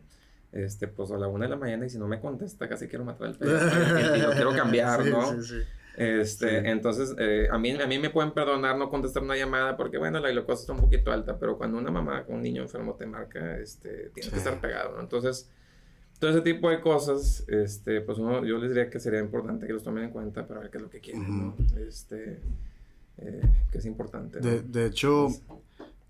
este, 0.52 0.86
pues 0.86 1.10
a 1.10 1.16
la 1.16 1.28
una 1.28 1.46
de 1.46 1.50
la 1.50 1.56
mañana 1.56 1.86
y 1.86 1.90
si 1.90 1.98
no 1.98 2.06
me 2.06 2.20
contesta 2.20 2.68
casi 2.68 2.86
quiero 2.86 3.06
matar 3.06 3.28
al 3.28 3.36
pediatra 3.36 4.16
y, 4.16 4.20
lo 4.20 4.32
quiero 4.32 4.52
cambiar, 4.54 5.06
¿no? 5.06 5.32
Sí, 5.42 5.48
sí. 5.48 5.62
Este, 5.96 6.70
entonces, 6.70 7.14
eh, 7.18 7.46
a, 7.50 7.58
mí, 7.58 7.70
a 7.70 7.86
mí 7.86 7.98
me 7.98 8.10
pueden 8.10 8.32
perdonar 8.32 8.76
no 8.76 8.90
contestar 8.90 9.22
una 9.22 9.36
llamada 9.36 9.76
porque, 9.76 9.96
bueno, 9.96 10.18
la 10.18 10.30
glucosa 10.30 10.62
está 10.62 10.72
un 10.72 10.80
poquito 10.80 11.12
alta, 11.12 11.38
pero 11.38 11.56
cuando 11.56 11.78
una 11.78 11.90
mamá 11.90 12.24
con 12.24 12.36
un 12.36 12.42
niño 12.42 12.62
enfermo 12.62 12.94
te 12.94 13.06
marca, 13.06 13.58
este, 13.58 14.10
tienes 14.12 14.32
que 14.32 14.38
estar 14.38 14.60
pegado, 14.60 14.96
¿no? 14.96 15.00
Entonces, 15.00 15.48
todo 16.18 16.30
ese 16.30 16.40
tipo 16.40 16.68
de 16.68 16.80
cosas, 16.80 17.44
este, 17.48 18.00
pues 18.00 18.18
uno, 18.18 18.44
yo 18.44 18.58
les 18.58 18.70
diría 18.70 18.90
que 18.90 18.98
sería 18.98 19.20
importante 19.20 19.66
que 19.66 19.72
los 19.72 19.84
tomen 19.84 20.04
en 20.04 20.10
cuenta 20.10 20.46
para 20.46 20.60
ver 20.60 20.70
qué 20.70 20.78
es 20.78 20.82
lo 20.82 20.90
que 20.90 21.00
quieren, 21.00 21.38
¿no? 21.38 21.56
Este, 21.76 22.40
eh, 23.18 23.42
que 23.70 23.78
es 23.78 23.84
importante. 23.84 24.40
De, 24.40 24.62
de, 24.62 24.86
hecho, 24.86 25.28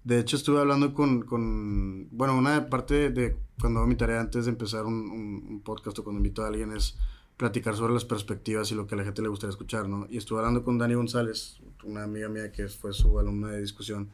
de 0.03 0.19
hecho 0.19 0.37
estuve 0.37 0.61
hablando 0.61 0.95
con, 0.95 1.23
con, 1.23 2.09
bueno, 2.11 2.39
una 2.39 2.71
parte 2.71 3.11
de, 3.11 3.37
cuando 3.61 3.81
hago 3.81 3.89
mi 3.89 3.97
tarea 3.97 4.21
antes 4.21 4.47
de 4.47 4.51
empezar 4.51 4.87
un, 4.87 5.11
un, 5.11 5.47
un 5.47 5.61
podcast 5.61 5.99
o 5.99 6.05
cuando 6.05 6.21
invito 6.21 6.43
a 6.43 6.49
alguien 6.49 6.73
es 6.73 6.97
platicar 7.37 7.77
sobre 7.77 7.93
las 7.95 8.05
perspectivas 8.05 8.71
y 8.71 8.75
lo 8.75 8.87
que 8.87 8.95
a 8.95 8.99
la 8.99 9.05
gente 9.05 9.23
le 9.23 9.29
gustaría 9.29 9.51
escuchar, 9.51 9.89
¿no? 9.89 10.07
Y 10.09 10.19
estuve 10.19 10.39
hablando 10.39 10.63
con 10.63 10.79
Dani 10.79 10.95
González, 10.95 11.59
una 11.83 12.05
amiga 12.05 12.29
mía 12.29 12.53
que 12.53 12.69
fue 12.69 12.93
su 12.93 13.19
alumna 13.19 13.51
de 13.51 13.61
discusión, 13.61 14.11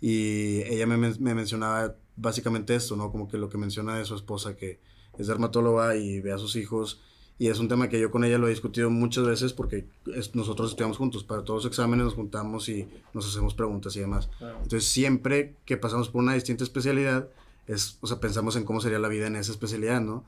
y 0.00 0.62
ella 0.62 0.86
me, 0.86 0.96
me, 0.96 1.34
mencionaba 1.34 1.94
básicamente 2.16 2.74
esto, 2.74 2.96
¿no? 2.96 3.10
Como 3.10 3.28
que 3.28 3.38
lo 3.38 3.48
que 3.48 3.58
menciona 3.58 3.96
de 3.96 4.04
su 4.04 4.14
esposa, 4.14 4.56
que 4.56 4.80
es 5.18 5.26
dermatóloga 5.26 5.96
y 5.96 6.20
ve 6.20 6.32
a 6.32 6.38
sus 6.38 6.56
hijos, 6.56 7.00
y 7.38 7.48
es 7.48 7.58
un 7.58 7.68
tema 7.68 7.88
que 7.88 7.98
yo 7.98 8.10
con 8.10 8.24
ella 8.24 8.38
lo 8.38 8.46
he 8.46 8.50
discutido 8.50 8.90
muchas 8.90 9.26
veces 9.26 9.52
porque 9.52 9.86
nosotros 10.34 10.70
estudiamos 10.70 10.98
juntos, 10.98 11.24
para 11.24 11.42
todos 11.42 11.64
los 11.64 11.70
exámenes 11.70 12.04
nos 12.04 12.14
juntamos 12.14 12.68
y 12.68 12.86
nos 13.12 13.28
hacemos 13.28 13.54
preguntas 13.54 13.96
y 13.96 14.00
demás. 14.00 14.30
Entonces 14.40 14.84
siempre 14.84 15.56
que 15.64 15.76
pasamos 15.76 16.08
por 16.08 16.22
una 16.22 16.34
distinta 16.34 16.62
especialidad, 16.62 17.28
es, 17.66 17.98
o 18.00 18.06
sea, 18.06 18.20
pensamos 18.20 18.56
en 18.56 18.64
cómo 18.64 18.80
sería 18.80 18.98
la 18.98 19.08
vida 19.08 19.26
en 19.26 19.36
esa 19.36 19.52
especialidad, 19.52 20.00
¿no? 20.00 20.24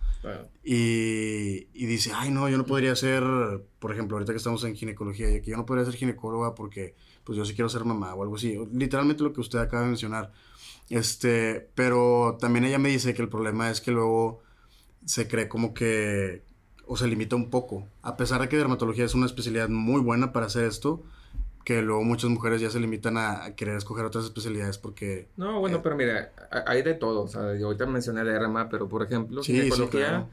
Y, 0.64 1.68
y, 1.74 1.86
dice, 1.86 2.12
ay, 2.14 2.30
no, 2.30 2.48
yo 2.48 2.56
no 2.56 2.64
podría 2.64 2.96
ser, 2.96 3.22
por 3.78 3.92
ejemplo, 3.92 4.16
ahorita 4.16 4.32
que 4.32 4.38
estamos 4.38 4.64
en 4.64 4.74
ginecología, 4.74 5.26
que 5.42 5.50
yo 5.50 5.56
no 5.56 5.66
podría 5.66 5.84
ser 5.84 5.94
ginecóloga 5.94 6.54
porque, 6.54 6.94
pues 7.24 7.36
yo 7.36 7.44
sí 7.44 7.54
quiero 7.54 7.68
ser 7.68 7.84
mamá 7.84 8.14
o 8.14 8.22
algo 8.22 8.36
así. 8.36 8.58
Literalmente 8.72 9.22
lo 9.22 9.32
que 9.32 9.40
usted 9.40 9.58
acaba 9.58 9.82
de 9.82 9.88
mencionar. 9.88 10.32
Este, 10.88 11.68
pero 11.74 12.38
también 12.40 12.64
ella 12.64 12.78
me 12.78 12.88
dice 12.88 13.12
que 13.12 13.22
el 13.22 13.28
problema 13.28 13.70
es 13.70 13.80
que 13.80 13.90
luego 13.90 14.40
se 15.04 15.28
cree 15.28 15.48
como 15.48 15.74
que, 15.74 16.42
o 16.86 16.96
se 16.96 17.06
limita 17.06 17.36
un 17.36 17.50
poco. 17.50 17.86
A 18.02 18.16
pesar 18.16 18.40
de 18.40 18.48
que 18.48 18.56
dermatología 18.56 19.04
es 19.04 19.14
una 19.14 19.26
especialidad 19.26 19.68
muy 19.68 20.00
buena 20.00 20.32
para 20.32 20.46
hacer 20.46 20.64
esto, 20.64 21.02
que 21.66 21.82
luego 21.82 22.04
muchas 22.04 22.30
mujeres 22.30 22.60
ya 22.60 22.70
se 22.70 22.78
limitan 22.78 23.18
a, 23.18 23.56
querer 23.56 23.76
escoger 23.76 24.04
otras 24.04 24.24
especialidades 24.24 24.78
porque... 24.78 25.26
No, 25.36 25.58
bueno, 25.58 25.78
eh, 25.78 25.80
pero 25.82 25.96
mira, 25.96 26.30
hay 26.64 26.82
de 26.82 26.94
todo, 26.94 27.24
o 27.24 27.26
sea, 27.28 27.56
yo 27.56 27.66
ahorita 27.66 27.86
mencioné 27.86 28.22
derma, 28.22 28.68
pero 28.68 28.88
por 28.88 29.02
ejemplo, 29.02 29.42
sí, 29.42 29.52
ginecología, 29.52 30.28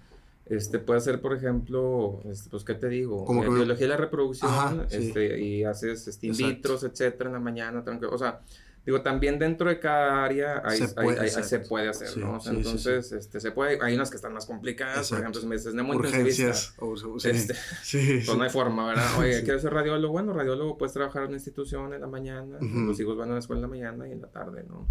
este, 0.45 0.77
puede 0.77 1.01
ser, 1.01 1.21
por 1.21 1.35
ejemplo, 1.35 2.19
este, 2.25 2.51
pues, 2.51 2.63
¿qué 2.63 2.75
te 2.75 2.87
digo? 2.87 3.25
Como 3.25 3.43
eh, 3.43 3.49
biología 3.49 3.87
de 3.87 3.87
la 3.87 3.97
reproducción, 3.97 4.85
este, 4.91 5.41
y 5.41 5.63
haces 5.63 6.07
este, 6.07 6.27
in 6.27 6.37
vitro, 6.37 6.75
etcétera, 6.75 7.31
en 7.31 7.33
la 7.33 7.39
mañana, 7.39 7.83
o 8.11 8.17
sea, 8.19 8.41
Digo, 8.85 9.01
también 9.01 9.39
dentro 9.39 9.69
de 9.69 9.79
cada 9.79 10.25
área 10.25 10.61
se, 10.71 10.89
puede, 10.89 11.29
se 11.29 11.59
puede 11.59 11.87
hacer, 11.87 12.17
¿no? 12.17 12.37
entonces, 12.45 13.13
este, 13.13 13.39
se 13.39 13.51
puede, 13.51 13.79
hay 13.81 13.95
unas 13.95 14.09
que 14.09 14.17
están 14.17 14.33
más 14.33 14.45
complicadas, 14.45 15.09
por 15.09 15.19
ejemplo, 15.19 15.39
si 15.39 15.47
me 15.47 15.55
dices 15.55 15.73
Urgencias, 15.73 16.73
o, 16.79 16.95
este, 17.23 17.53
pues 17.91 18.37
no 18.37 18.43
hay 18.43 18.49
forma, 18.49 18.87
¿verdad? 18.87 19.07
Oye, 19.19 19.41
¿quieres 19.43 19.61
ser 19.61 19.73
radiólogo? 19.73 20.11
Bueno, 20.11 20.33
radiólogo 20.33 20.77
puedes 20.77 20.91
trabajar 20.91 21.23
en 21.23 21.29
una 21.29 21.37
institución 21.37 21.93
en 21.93 22.01
la 22.01 22.07
mañana, 22.07 22.57
los 22.59 22.99
hijos 22.99 23.15
van 23.15 23.31
a 23.31 23.33
la 23.33 23.39
escuela 23.39 23.59
en 23.59 23.61
la 23.61 23.67
mañana 23.69 24.07
y 24.07 24.11
en 24.11 24.21
la 24.21 24.27
tarde, 24.27 24.65
¿no? 24.67 24.87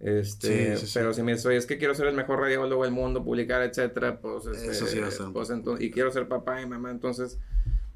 Este, 0.00 0.78
pero 0.94 1.12
si 1.12 1.22
me 1.22 1.32
dices, 1.32 1.46
oye, 1.46 1.58
es 1.58 1.66
que 1.66 1.76
quiero 1.76 1.94
ser 1.94 2.06
el 2.06 2.14
mejor 2.14 2.40
radiólogo 2.40 2.84
del 2.84 2.92
mundo, 2.92 3.22
publicar, 3.22 3.62
etcétera, 3.62 4.18
pues, 4.18 4.46
este, 4.46 4.70
Eso 4.70 4.86
sí 4.86 4.98
pues 5.32 5.50
entonces, 5.50 5.86
y 5.86 5.90
quiero 5.90 6.10
ser 6.10 6.26
papá 6.26 6.62
y 6.62 6.66
mamá, 6.66 6.90
entonces 6.90 7.38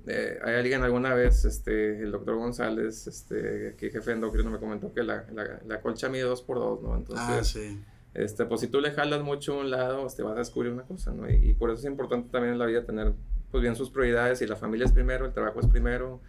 eh, 0.06 0.38
hay 0.44 0.54
alguien 0.56 0.82
alguna 0.82 1.14
vez, 1.14 1.44
este, 1.44 2.02
el 2.02 2.12
doctor 2.12 2.36
González, 2.36 3.06
este, 3.06 3.74
que 3.78 3.90
jefe 3.90 4.12
endocrino 4.12 4.50
me 4.50 4.58
comentó 4.58 4.92
que 4.92 5.02
la, 5.02 5.24
la, 5.32 5.60
la 5.66 5.80
colcha 5.80 6.08
mide 6.08 6.22
2 6.22 6.42
por 6.42 6.58
2 6.58 6.82
¿no? 6.82 6.96
Entonces, 6.96 7.26
ah, 7.26 7.44
sí. 7.44 7.80
este, 8.12 8.44
pues 8.44 8.60
si 8.60 8.68
tú 8.68 8.80
le 8.80 8.90
jalas 8.90 9.22
mucho 9.22 9.54
a 9.54 9.60
un 9.60 9.70
lado, 9.70 10.00
te 10.02 10.06
este, 10.08 10.22
vas 10.22 10.34
a 10.34 10.40
descubrir 10.40 10.72
una 10.72 10.82
cosa, 10.82 11.12
¿no? 11.12 11.30
Y, 11.30 11.54
por 11.54 11.70
eso 11.70 11.80
es 11.80 11.86
importante 11.86 12.28
también 12.30 12.52
en 12.52 12.58
la 12.58 12.66
vida 12.66 12.84
tener, 12.84 13.14
pues 13.50 13.62
bien 13.62 13.76
sus 13.76 13.90
prioridades, 13.90 14.42
y 14.42 14.46
la 14.46 14.56
familia 14.56 14.84
es 14.84 14.92
primero, 14.92 15.24
el 15.24 15.32
trabajo 15.32 15.60
es 15.60 15.66
primero, 15.66 16.20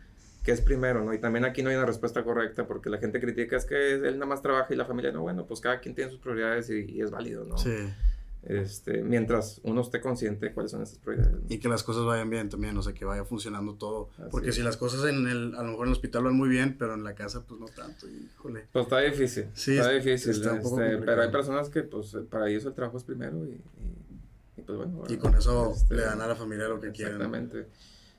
¿qué 0.43 0.51
es 0.51 0.61
primero, 0.61 1.03
no? 1.03 1.13
Y 1.13 1.19
también 1.19 1.43
aquí 1.43 1.61
no 1.61 1.69
hay 1.69 1.75
una 1.75 1.85
respuesta 1.85 2.23
correcta, 2.23 2.67
porque 2.67 2.89
la 2.89 2.97
gente 2.97 3.19
critica 3.19 3.57
es 3.57 3.65
que 3.65 3.93
él 3.95 4.13
nada 4.13 4.27
más 4.27 4.41
trabaja 4.41 4.73
y 4.73 4.77
la 4.77 4.85
familia 4.85 5.11
no, 5.11 5.21
bueno, 5.21 5.45
pues 5.45 5.59
cada 5.59 5.81
quien 5.81 5.95
tiene 5.95 6.11
sus 6.11 6.19
prioridades 6.19 6.69
y, 6.69 6.85
y 6.89 7.01
es 7.01 7.11
válido, 7.11 7.43
¿no? 7.43 7.57
Sí. 7.57 7.75
Este, 8.45 9.01
mientras 9.01 9.59
uno 9.63 9.81
esté 9.81 10.01
consciente 10.01 10.45
de 10.45 10.53
cuáles 10.53 10.71
son 10.71 10.83
esas 10.83 10.99
prioridades. 10.99 11.37
Y 11.49 11.57
que 11.57 11.67
las 11.67 11.81
cosas 11.81 12.05
vayan 12.05 12.29
bien 12.29 12.47
también, 12.49 12.77
o 12.77 12.81
sea, 12.83 12.93
que 12.93 13.03
vaya 13.03 13.25
funcionando 13.25 13.73
todo. 13.73 14.09
Porque 14.29 14.51
si 14.51 14.61
las 14.61 14.77
cosas 14.77 15.03
en 15.09 15.27
el, 15.27 15.55
a 15.55 15.63
lo 15.63 15.71
mejor 15.71 15.87
en 15.87 15.87
el 15.87 15.93
hospital 15.93 16.23
van 16.25 16.35
muy 16.35 16.47
bien, 16.47 16.75
pero 16.77 16.93
en 16.93 17.03
la 17.03 17.15
casa 17.15 17.43
pues 17.45 17.59
no 17.59 17.65
tanto, 17.65 18.07
híjole. 18.07 18.67
Pues 18.71 18.85
está 18.85 18.99
difícil, 18.99 19.47
sí, 19.53 19.77
está 19.77 19.91
difícil, 19.91 20.31
este, 20.31 20.97
pero 20.97 21.23
hay 21.23 21.31
personas 21.31 21.69
que 21.69 21.83
pues 21.83 22.15
para 22.29 22.47
ellos 22.47 22.65
el 22.65 22.73
trabajo 22.73 22.97
es 22.97 23.03
primero 23.03 23.45
y, 23.45 23.61
y, 24.57 24.61
pues 24.61 24.77
bueno. 24.77 25.03
Y 25.09 25.17
con 25.17 25.33
eso 25.33 25.73
este, 25.75 25.95
le 25.95 26.03
dan 26.03 26.21
a 26.21 26.27
la 26.27 26.35
familia 26.35 26.67
lo 26.67 26.79
que 26.79 26.91
quieren. 26.91 27.15
Exactamente. 27.15 27.67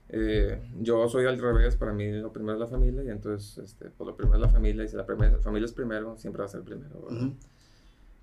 Eh, 0.09 0.61
yo 0.81 1.09
soy 1.09 1.27
al 1.27 1.39
revés, 1.39 1.77
para 1.77 1.93
mí 1.93 2.11
lo 2.13 2.33
primero 2.33 2.55
es 2.55 2.61
la 2.61 2.69
familia 2.69 3.03
y 3.05 3.11
entonces, 3.11 3.59
este, 3.59 3.91
pues 3.91 4.07
lo 4.07 4.17
primero 4.17 4.37
es 4.37 4.43
la 4.43 4.49
familia 4.49 4.85
y 4.85 4.89
si 4.89 4.97
la, 4.97 5.05
familia 5.05 5.67
es 5.67 5.73
primero, 5.73 6.17
siempre 6.17 6.41
va 6.41 6.47
a 6.47 6.49
ser 6.49 6.63
primero. 6.63 7.09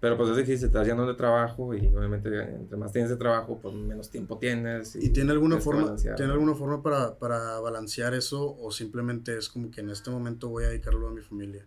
Pero 0.04 0.18
pues 0.18 0.32
es 0.32 0.36
difícil, 0.36 0.66
estás 0.66 0.86
yendo 0.86 1.08
de 1.08 1.14
trabajo 1.14 1.74
y 1.74 1.88
obviamente 1.96 2.28
entre 2.28 2.76
más 2.76 2.92
tienes 2.92 3.10
de 3.10 3.16
trabajo, 3.16 3.58
pues 3.62 3.74
menos 3.74 4.10
tiempo 4.10 4.38
tienes. 4.38 4.98
¿Y, 4.98 5.12
tiene 5.12 5.32
alguna 5.32 5.62
forma, 5.62 5.96
¿tiene 5.96 6.34
alguna 6.34 6.56
forma 6.56 6.84
para, 6.84 7.18
para 7.18 7.58
balancear 7.62 8.14
eso 8.14 8.54
o 8.60 8.70
simplemente 8.70 9.38
es 9.38 9.48
como 9.48 9.72
que 9.72 9.80
en 9.80 9.90
este 9.90 10.12
momento 10.12 10.50
voy 10.50 10.66
a 10.66 10.68
dedicarlo 10.68 11.08
a 11.08 11.12
mi 11.12 11.22
familia? 11.22 11.66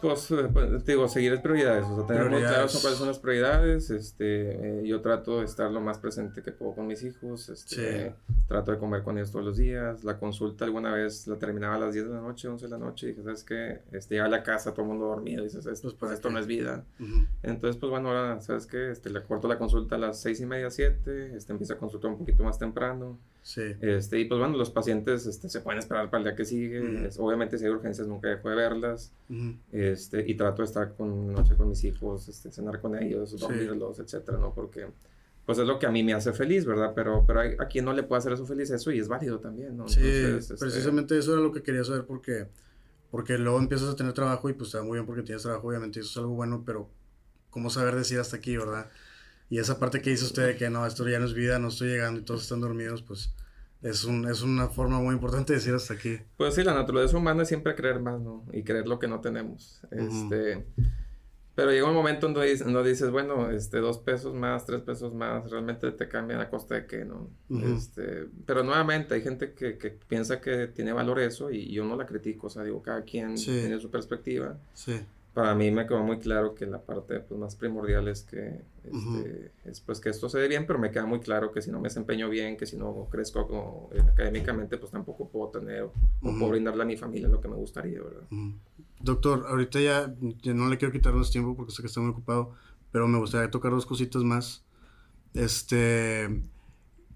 Pues, 0.00 0.28
pues, 0.52 0.84
digo, 0.84 1.08
seguir 1.08 1.40
prioridades, 1.40 1.86
o 1.86 1.96
sea, 1.96 2.06
tener 2.06 2.28
muy 2.28 2.40
claro 2.40 2.68
cuáles 2.82 2.98
son 2.98 3.08
las 3.08 3.18
prioridades, 3.18 3.90
este, 3.90 4.80
eh, 4.80 4.86
yo 4.86 5.00
trato 5.00 5.38
de 5.38 5.46
estar 5.46 5.70
lo 5.70 5.80
más 5.80 5.98
presente 5.98 6.42
que 6.42 6.52
puedo 6.52 6.74
con 6.74 6.86
mis 6.86 7.02
hijos, 7.02 7.48
este, 7.48 8.14
trato 8.46 8.72
de 8.72 8.78
comer 8.78 9.02
con 9.02 9.16
ellos 9.16 9.30
todos 9.30 9.44
los 9.44 9.56
días, 9.56 10.04
la 10.04 10.18
consulta 10.18 10.66
alguna 10.66 10.92
vez 10.92 11.26
la 11.26 11.36
terminaba 11.36 11.76
a 11.76 11.78
las 11.78 11.94
10 11.94 12.08
de 12.08 12.14
la 12.14 12.20
noche, 12.20 12.48
11 12.48 12.66
de 12.66 12.70
la 12.70 12.78
noche, 12.78 13.06
y 13.06 13.10
dije, 13.10 13.22
¿sabes 13.22 13.44
qué? 13.44 13.80
Este, 13.92 14.16
llega 14.16 14.26
a 14.26 14.28
la 14.28 14.42
casa, 14.42 14.72
todo 14.72 14.82
el 14.82 14.88
mundo 14.88 15.06
dormido, 15.06 15.42
y 15.42 15.44
dices, 15.44 15.64
esto, 15.66 15.94
pues, 15.98 16.12
esto 16.12 16.28
no 16.28 16.38
es 16.38 16.46
vida, 16.46 16.84
entonces, 17.42 17.80
pues 17.80 17.90
bueno, 17.90 18.10
ahora, 18.10 18.40
¿sabes 18.40 18.66
qué? 18.66 18.90
Este, 18.90 19.08
le 19.10 19.22
corto 19.22 19.48
la 19.48 19.58
consulta 19.58 19.96
a 19.96 19.98
las 19.98 20.20
6 20.20 20.40
y 20.40 20.46
media, 20.46 20.70
7, 20.70 21.34
este, 21.34 21.52
empieza 21.52 21.74
a 21.74 21.78
consultar 21.78 22.10
un 22.10 22.18
poquito 22.18 22.44
más 22.44 22.58
temprano, 22.58 23.18
Sí. 23.44 23.60
Este, 23.82 24.18
y 24.18 24.24
pues 24.24 24.40
bueno, 24.40 24.56
los 24.56 24.70
pacientes 24.70 25.26
este, 25.26 25.50
se 25.50 25.60
pueden 25.60 25.78
esperar 25.78 26.08
para 26.08 26.18
el 26.22 26.24
día 26.24 26.34
que 26.34 26.46
sigue. 26.46 27.10
obviamente, 27.18 27.58
si 27.58 27.66
hay 27.66 27.70
urgencias, 27.72 28.08
nunca 28.08 28.28
dejo 28.28 28.48
de 28.48 28.56
verlas. 28.56 29.12
este, 29.70 30.24
y 30.26 30.34
trato 30.34 30.62
de 30.62 30.66
estar 30.66 30.94
con 30.94 31.30
noche 31.34 31.54
con 31.54 31.68
mis 31.68 31.84
hijos, 31.84 32.26
este, 32.26 32.50
cenar 32.50 32.80
con 32.80 32.96
ellos, 32.96 33.38
dormirlos, 33.38 33.98
etcétera, 33.98 34.38
¿no? 34.38 34.54
Porque 34.54 34.86
pues 35.44 35.58
es 35.58 35.66
lo 35.66 35.78
que 35.78 35.86
a 35.86 35.90
mí 35.90 36.02
me 36.02 36.14
hace 36.14 36.32
feliz, 36.32 36.64
¿verdad? 36.64 36.92
Pero, 36.94 37.24
pero 37.26 37.40
hay, 37.40 37.54
a 37.58 37.66
quien 37.66 37.84
no 37.84 37.92
le 37.92 38.02
puede 38.02 38.20
hacer 38.20 38.32
eso 38.32 38.46
feliz 38.46 38.70
eso 38.70 38.90
y 38.90 38.98
es 38.98 39.08
válido 39.08 39.40
también, 39.40 39.76
¿no? 39.76 39.88
Sí, 39.88 40.00
este, 40.02 40.54
precisamente 40.54 41.18
eso 41.18 41.34
era 41.34 41.42
lo 41.42 41.52
que 41.52 41.62
quería 41.62 41.84
saber 41.84 42.06
porque, 42.06 42.46
porque 43.10 43.36
luego 43.36 43.58
empiezas 43.58 43.90
a 43.90 43.96
tener 43.96 44.14
trabajo 44.14 44.48
y 44.48 44.54
pues 44.54 44.74
va 44.74 44.82
muy 44.82 44.96
bien 44.96 45.04
porque 45.04 45.22
tienes 45.22 45.42
trabajo, 45.42 45.68
obviamente, 45.68 46.00
eso 46.00 46.08
es 46.08 46.16
algo 46.16 46.32
bueno, 46.32 46.62
pero 46.64 46.88
¿cómo 47.50 47.68
saber 47.68 47.94
decir 47.94 48.18
hasta 48.18 48.36
aquí, 48.36 48.56
verdad? 48.56 48.88
Y 49.50 49.58
esa 49.58 49.78
parte 49.78 50.00
que 50.00 50.10
dice 50.10 50.24
usted 50.24 50.46
de 50.46 50.56
que 50.56 50.70
no, 50.70 50.86
esto 50.86 51.06
ya 51.08 51.18
no 51.18 51.26
es 51.26 51.34
vida, 51.34 51.58
no 51.58 51.68
estoy 51.68 51.88
llegando 51.88 52.20
y 52.20 52.24
todos 52.24 52.42
están 52.42 52.60
dormidos, 52.60 53.02
pues 53.02 53.34
es, 53.82 54.04
un, 54.04 54.26
es 54.28 54.42
una 54.42 54.68
forma 54.68 54.98
muy 54.98 55.14
importante 55.14 55.52
de 55.52 55.58
decir 55.58 55.74
hasta 55.74 55.94
aquí. 55.94 56.18
Pues 56.36 56.54
sí, 56.54 56.64
la 56.64 56.74
naturaleza 56.74 57.16
humana 57.16 57.42
es 57.42 57.48
siempre 57.48 57.74
creer 57.74 58.00
más, 58.00 58.20
¿no? 58.20 58.44
Y 58.52 58.62
creer 58.62 58.88
lo 58.88 58.98
que 58.98 59.06
no 59.06 59.20
tenemos. 59.20 59.82
Este, 59.90 60.64
pero 61.54 61.70
llega 61.70 61.86
un 61.86 61.94
momento 61.94 62.26
donde 62.26 62.50
dices, 62.50 62.66
dices, 62.84 63.10
bueno, 63.10 63.50
este, 63.50 63.78
dos 63.78 63.98
pesos 63.98 64.34
más, 64.34 64.64
tres 64.64 64.80
pesos 64.80 65.14
más, 65.14 65.50
realmente 65.50 65.92
te 65.92 66.08
cambian 66.08 66.40
a 66.40 66.48
costa 66.48 66.74
de 66.76 66.86
qué, 66.86 67.04
¿no? 67.04 67.28
este, 67.76 68.26
pero 68.46 68.64
nuevamente 68.64 69.14
hay 69.14 69.22
gente 69.22 69.52
que, 69.52 69.78
que, 69.78 69.90
piensa 69.90 70.40
que 70.40 70.66
tiene 70.68 70.92
valor 70.92 71.20
eso 71.20 71.50
y 71.50 71.70
yo 71.70 71.84
no 71.84 71.94
la 71.94 72.06
critico, 72.06 72.48
o 72.48 72.50
sea, 72.50 72.64
digo, 72.64 72.82
cada 72.82 73.02
quien 73.02 73.36
tiene 73.36 73.78
su 73.78 73.90
perspectiva. 73.90 74.56
Sí 74.72 75.00
para 75.34 75.54
mí 75.56 75.70
me 75.72 75.84
quedó 75.86 76.04
muy 76.04 76.18
claro 76.18 76.54
que 76.54 76.64
la 76.64 76.80
parte 76.80 77.18
pues, 77.18 77.38
más 77.38 77.56
primordial 77.56 78.06
es 78.06 78.22
que, 78.22 78.62
este, 78.84 79.52
es, 79.64 79.80
pues, 79.80 80.00
que 80.00 80.08
esto 80.10 80.28
se 80.28 80.38
dé 80.38 80.46
bien, 80.46 80.64
pero 80.64 80.78
me 80.78 80.92
queda 80.92 81.06
muy 81.06 81.18
claro 81.18 81.50
que 81.50 81.60
si 81.60 81.72
no 81.72 81.80
me 81.80 81.88
desempeño 81.88 82.30
bien, 82.30 82.56
que 82.56 82.66
si 82.66 82.76
no 82.76 83.08
crezco 83.10 83.90
eh, 83.92 84.00
académicamente, 84.00 84.78
pues 84.78 84.92
tampoco 84.92 85.28
puedo 85.28 85.50
tener 85.50 85.82
o 85.82 85.92
puedo 86.20 86.50
brindarle 86.50 86.84
a 86.84 86.86
mi 86.86 86.96
familia 86.96 87.28
lo 87.28 87.40
que 87.40 87.48
me 87.48 87.56
gustaría, 87.56 88.00
¿verdad? 88.00 88.22
Doctor, 89.00 89.46
ahorita 89.48 89.80
ya, 89.80 90.14
ya, 90.40 90.54
no 90.54 90.68
le 90.68 90.78
quiero 90.78 90.92
quitar 90.92 91.12
más 91.12 91.32
tiempo 91.32 91.56
porque 91.56 91.72
sé 91.72 91.82
que 91.82 91.88
está 91.88 92.00
muy 92.00 92.10
ocupado, 92.10 92.52
pero 92.92 93.08
me 93.08 93.18
gustaría 93.18 93.50
tocar 93.50 93.72
dos 93.72 93.86
cositas 93.86 94.22
más. 94.22 94.64
Este, 95.34 96.42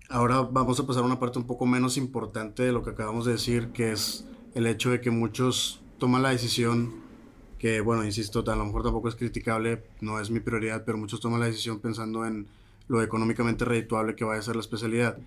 ahora 0.08 0.40
vamos 0.40 0.80
a 0.80 0.86
pasar 0.86 1.04
a 1.04 1.06
una 1.06 1.20
parte 1.20 1.38
un 1.38 1.46
poco 1.46 1.66
menos 1.66 1.96
importante 1.96 2.64
de 2.64 2.72
lo 2.72 2.82
que 2.82 2.90
acabamos 2.90 3.26
de 3.26 3.32
decir, 3.32 3.68
que 3.68 3.92
es 3.92 4.26
el 4.54 4.66
hecho 4.66 4.90
de 4.90 5.00
que 5.00 5.12
muchos 5.12 5.80
toman 5.98 6.22
la 6.22 6.30
decisión, 6.30 7.07
que 7.58 7.80
bueno, 7.80 8.04
insisto, 8.04 8.44
a 8.46 8.56
lo 8.56 8.64
mejor 8.64 8.82
tampoco 8.82 9.08
es 9.08 9.16
criticable, 9.16 9.82
no 10.00 10.20
es 10.20 10.30
mi 10.30 10.40
prioridad, 10.40 10.84
pero 10.84 10.96
muchos 10.96 11.20
toman 11.20 11.40
la 11.40 11.46
decisión 11.46 11.80
pensando 11.80 12.24
en 12.24 12.46
lo 12.86 13.02
económicamente 13.02 13.64
redituable 13.64 14.14
que 14.14 14.24
vaya 14.24 14.40
a 14.40 14.42
ser 14.42 14.56
la 14.56 14.62
especialidad. 14.62 15.18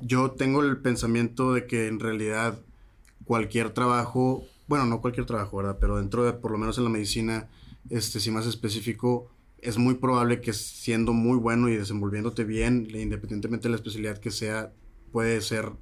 Yo 0.00 0.30
tengo 0.32 0.62
el 0.62 0.78
pensamiento 0.78 1.52
de 1.52 1.66
que 1.66 1.88
en 1.88 2.00
realidad 2.00 2.58
cualquier 3.24 3.70
trabajo, 3.70 4.44
bueno, 4.66 4.86
no 4.86 5.00
cualquier 5.00 5.26
trabajo, 5.26 5.58
¿verdad? 5.58 5.76
Pero 5.80 5.98
dentro 5.98 6.24
de, 6.24 6.32
por 6.32 6.50
lo 6.50 6.58
menos 6.58 6.78
en 6.78 6.84
la 6.84 6.90
medicina, 6.90 7.48
este, 7.90 8.20
si 8.20 8.30
más 8.30 8.46
específico, 8.46 9.28
es 9.60 9.76
muy 9.76 9.94
probable 9.94 10.40
que 10.40 10.52
siendo 10.52 11.12
muy 11.12 11.36
bueno 11.36 11.68
y 11.68 11.76
desenvolviéndote 11.76 12.44
bien, 12.44 12.88
independientemente 12.94 13.64
de 13.64 13.70
la 13.70 13.76
especialidad 13.76 14.18
que 14.18 14.30
sea, 14.30 14.72
puede 15.12 15.40
ser, 15.40 15.72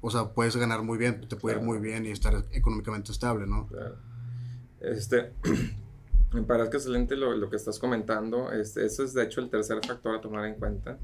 o 0.00 0.10
sea, 0.10 0.32
puedes 0.32 0.56
ganar 0.56 0.82
muy 0.82 0.96
bien, 0.96 1.26
te 1.28 1.36
puede 1.36 1.56
ir 1.56 1.62
muy 1.62 1.78
bien 1.78 2.06
y 2.06 2.10
estar 2.10 2.44
económicamente 2.52 3.12
estable, 3.12 3.46
¿no? 3.46 3.66
Claro. 3.66 4.09
Este, 4.80 5.32
me 6.32 6.42
parece 6.42 6.76
excelente 6.76 7.16
lo, 7.16 7.36
lo, 7.36 7.50
que 7.50 7.56
estás 7.56 7.78
comentando. 7.78 8.50
Este, 8.52 8.84
ese 8.84 9.04
es 9.04 9.14
de 9.14 9.24
hecho 9.24 9.40
el 9.40 9.50
tercer 9.50 9.78
factor 9.86 10.16
a 10.16 10.20
tomar 10.20 10.46
en 10.46 10.54
cuenta. 10.54 10.98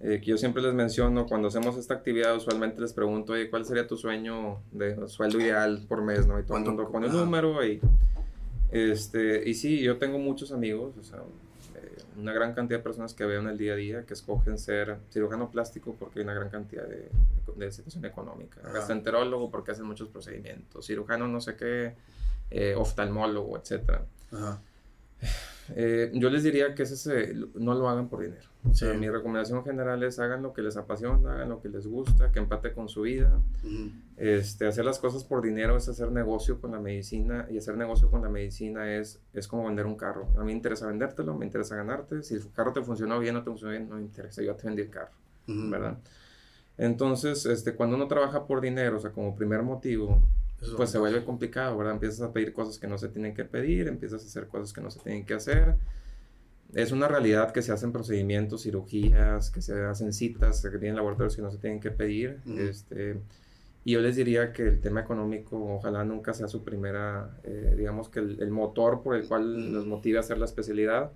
Eh, 0.00 0.20
que 0.20 0.26
yo 0.26 0.36
siempre 0.36 0.62
les 0.62 0.74
menciono, 0.74 1.26
cuando 1.26 1.48
hacemos 1.48 1.76
esta 1.76 1.94
actividad, 1.94 2.36
usualmente 2.36 2.80
les 2.80 2.92
pregunto, 2.92 3.32
oye, 3.32 3.48
¿cuál 3.48 3.64
sería 3.64 3.86
tu 3.86 3.96
sueño 3.96 4.60
de 4.70 5.08
sueldo 5.08 5.40
ideal 5.40 5.84
por 5.88 6.02
mes? 6.02 6.26
¿no? 6.26 6.38
Y 6.38 6.42
todo 6.42 6.58
el 6.58 6.64
mundo 6.64 6.90
pone 6.90 7.06
el 7.06 7.12
número 7.12 7.64
y 7.64 7.80
este, 8.74 9.48
y 9.48 9.54
sí, 9.54 9.80
yo 9.80 9.98
tengo 9.98 10.18
muchos 10.18 10.50
amigos, 10.50 10.96
o 10.98 11.04
sea, 11.04 11.20
eh, 11.76 11.96
una 12.16 12.32
gran 12.32 12.54
cantidad 12.54 12.80
de 12.80 12.82
personas 12.82 13.14
que 13.14 13.24
veo 13.24 13.40
en 13.40 13.46
el 13.46 13.56
día 13.56 13.74
a 13.74 13.76
día 13.76 14.04
que 14.04 14.14
escogen 14.14 14.58
ser 14.58 14.98
cirujano 15.10 15.48
plástico 15.48 15.94
porque 15.96 16.18
hay 16.18 16.24
una 16.24 16.34
gran 16.34 16.50
cantidad 16.50 16.84
de, 16.84 17.08
de 17.54 17.70
situación 17.70 18.04
económica, 18.04 18.60
gastroenterólogo 18.62 19.48
porque 19.48 19.70
hacen 19.70 19.86
muchos 19.86 20.08
procedimientos, 20.08 20.86
cirujano 20.86 21.28
no 21.28 21.40
sé 21.40 21.54
qué, 21.54 21.94
eh, 22.50 22.74
oftalmólogo, 22.76 23.56
etc. 23.56 24.00
Eh, 25.74 26.10
yo 26.14 26.28
les 26.28 26.42
diría 26.42 26.74
que 26.74 26.82
ese 26.82 27.34
no 27.54 27.74
lo 27.74 27.88
hagan 27.88 28.08
por 28.08 28.20
dinero. 28.20 28.48
mi 28.98 29.08
recomendación 29.08 29.64
general 29.64 30.02
es 30.02 30.18
hagan 30.18 30.42
lo 30.42 30.52
que 30.52 30.62
les 30.62 30.76
apasiona, 30.76 31.34
hagan 31.34 31.48
lo 31.48 31.60
que 31.60 31.68
les 31.68 31.86
gusta, 31.86 32.30
que 32.30 32.38
empate 32.38 32.72
con 32.72 32.88
su 32.88 33.02
vida. 33.02 33.40
este, 34.16 34.66
hacer 34.66 34.84
las 34.84 34.98
cosas 34.98 35.24
por 35.24 35.42
dinero 35.42 35.76
es 35.76 35.88
hacer 35.88 36.10
negocio 36.12 36.60
con 36.60 36.72
la 36.72 36.80
medicina 36.80 37.46
y 37.50 37.58
hacer 37.58 37.76
negocio 37.76 38.10
con 38.10 38.22
la 38.22 38.28
medicina 38.28 38.94
es, 38.94 39.20
es 39.32 39.48
como 39.48 39.64
vender 39.64 39.86
un 39.86 39.96
carro. 39.96 40.28
A 40.36 40.40
mí 40.40 40.46
me 40.46 40.52
interesa 40.52 40.86
vendértelo, 40.86 41.34
me 41.34 41.46
interesa 41.46 41.76
ganarte. 41.76 42.22
Si 42.22 42.34
el 42.34 42.52
carro 42.52 42.72
te 42.72 42.82
funcionó 42.82 43.18
bien 43.18 43.36
o 43.36 43.38
no 43.38 43.44
te 43.44 43.50
funcionó 43.50 43.72
bien, 43.72 43.88
no 43.88 43.96
me 43.96 44.02
interesa. 44.02 44.42
Yo 44.42 44.54
te 44.54 44.66
vendí 44.66 44.82
el 44.82 44.90
carro, 44.90 45.12
¿verdad? 45.46 45.98
Entonces, 46.76 47.46
este, 47.46 47.74
cuando 47.74 47.96
uno 47.96 48.08
trabaja 48.08 48.46
por 48.46 48.60
dinero, 48.60 48.96
o 48.96 49.00
sea, 49.00 49.12
como 49.12 49.34
primer 49.36 49.62
motivo, 49.62 50.20
pues 50.76 50.90
se 50.90 50.98
vuelve 50.98 51.24
complicado, 51.24 51.76
¿verdad? 51.76 51.94
Empiezas 51.94 52.20
a 52.22 52.32
pedir 52.32 52.52
cosas 52.52 52.78
que 52.78 52.86
no 52.86 52.98
se 52.98 53.08
tienen 53.08 53.34
que 53.34 53.44
pedir, 53.44 53.88
empiezas 53.88 54.22
a 54.22 54.26
hacer 54.26 54.48
cosas 54.48 54.72
que 54.72 54.80
no 54.80 54.90
se 54.90 55.00
tienen 55.00 55.24
que 55.24 55.34
hacer. 55.34 55.76
Es 56.74 56.90
una 56.90 57.06
realidad 57.06 57.52
que 57.52 57.62
se 57.62 57.72
hacen 57.72 57.92
procedimientos, 57.92 58.62
cirugías, 58.62 59.50
que 59.50 59.62
se 59.62 59.80
hacen 59.84 60.12
citas, 60.12 60.60
se 60.60 60.70
tienen 60.70 60.96
laboratorios 60.96 61.36
que 61.36 61.42
no 61.42 61.50
se 61.50 61.58
tienen 61.58 61.80
que 61.80 61.90
pedir. 61.90 62.40
este, 62.58 63.20
y 63.84 63.92
yo 63.92 64.00
les 64.00 64.16
diría 64.16 64.52
que 64.52 64.62
el 64.62 64.80
tema 64.80 65.00
económico 65.00 65.74
ojalá 65.74 66.04
nunca 66.04 66.32
sea 66.32 66.48
su 66.48 66.64
primera, 66.64 67.38
eh, 67.44 67.74
digamos 67.76 68.08
que 68.08 68.20
el, 68.20 68.40
el, 68.40 68.50
motor 68.50 69.02
por 69.02 69.14
el 69.14 69.28
cual 69.28 69.72
los 69.72 69.86
motive 69.86 70.16
a 70.16 70.20
hacer 70.20 70.38
la 70.38 70.46
especialidad. 70.46 71.12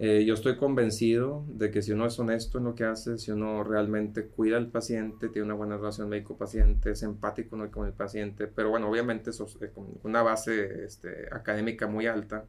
Eh, 0.00 0.24
yo 0.24 0.34
estoy 0.34 0.56
convencido 0.56 1.44
de 1.48 1.72
que 1.72 1.82
si 1.82 1.90
uno 1.90 2.06
es 2.06 2.16
honesto 2.20 2.58
en 2.58 2.64
lo 2.64 2.76
que 2.76 2.84
hace, 2.84 3.18
si 3.18 3.32
uno 3.32 3.64
realmente 3.64 4.26
cuida 4.26 4.56
al 4.56 4.68
paciente, 4.68 5.28
tiene 5.28 5.46
una 5.46 5.54
buena 5.54 5.76
relación 5.76 6.08
médico-paciente, 6.08 6.92
es 6.92 7.02
empático 7.02 7.58
con 7.72 7.84
el 7.84 7.92
paciente, 7.92 8.46
pero 8.46 8.70
bueno, 8.70 8.88
obviamente 8.88 9.30
eso 9.30 9.46
es 9.46 9.70
con 9.72 9.86
una 10.04 10.22
base 10.22 10.84
este, 10.84 11.26
académica 11.32 11.88
muy 11.88 12.06
alta, 12.06 12.44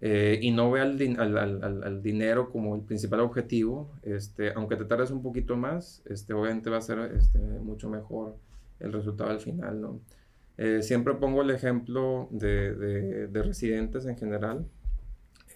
eh, 0.00 0.38
y 0.40 0.50
no 0.50 0.70
ve 0.70 0.80
al, 0.80 0.98
al, 1.18 1.82
al, 1.84 2.02
dinero 2.02 2.50
como 2.50 2.74
el 2.74 2.80
principal 2.80 3.20
objetivo, 3.20 3.92
este, 4.02 4.52
aunque 4.54 4.76
te 4.76 4.86
tardes 4.86 5.10
un 5.10 5.22
poquito 5.22 5.58
más, 5.58 6.02
este, 6.06 6.32
obviamente 6.32 6.70
va 6.70 6.78
a 6.78 6.82
ser 6.82 7.00
este, 7.18 7.38
mucho 7.38 7.90
mejor 7.90 8.34
el 8.80 8.94
resultado 8.94 9.28
al 9.28 9.40
final, 9.40 9.82
¿no? 9.82 10.00
Eh, 10.56 10.82
siempre 10.82 11.12
pongo 11.14 11.42
el 11.42 11.50
ejemplo 11.50 12.28
de, 12.30 12.74
de, 12.74 13.26
de 13.26 13.42
residentes 13.42 14.06
en 14.06 14.16
general. 14.16 14.66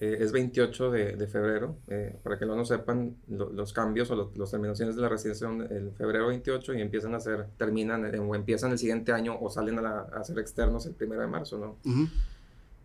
Eh, 0.01 0.17
es 0.21 0.33
28 0.33 0.91
de, 0.91 1.17
de 1.17 1.27
febrero, 1.27 1.77
eh, 1.89 2.19
para 2.23 2.39
que 2.39 2.47
no 2.47 2.57
lo 2.57 2.65
sepan, 2.65 3.17
los 3.29 3.73
cambios 3.75 4.11
o 4.11 4.33
las 4.35 4.51
terminaciones 4.51 4.97
de 4.97 5.03
la 5.03 5.11
residencia 5.11 5.47
son 5.47 5.61
el 5.71 5.93
febrero 5.93 6.29
28 6.29 6.73
y 6.75 6.81
empiezan 6.81 7.13
a 7.13 7.19
hacer, 7.19 7.49
terminan 7.59 8.15
o 8.19 8.35
empiezan 8.35 8.73
el 8.73 8.79
siguiente 8.79 9.13
año 9.13 9.37
o 9.39 9.51
salen 9.51 9.79
a, 9.79 10.01
a 10.01 10.25
ser 10.25 10.39
externos 10.39 10.87
el 10.87 10.95
primero 10.95 11.21
de 11.21 11.27
marzo, 11.27 11.59
¿no? 11.59 11.77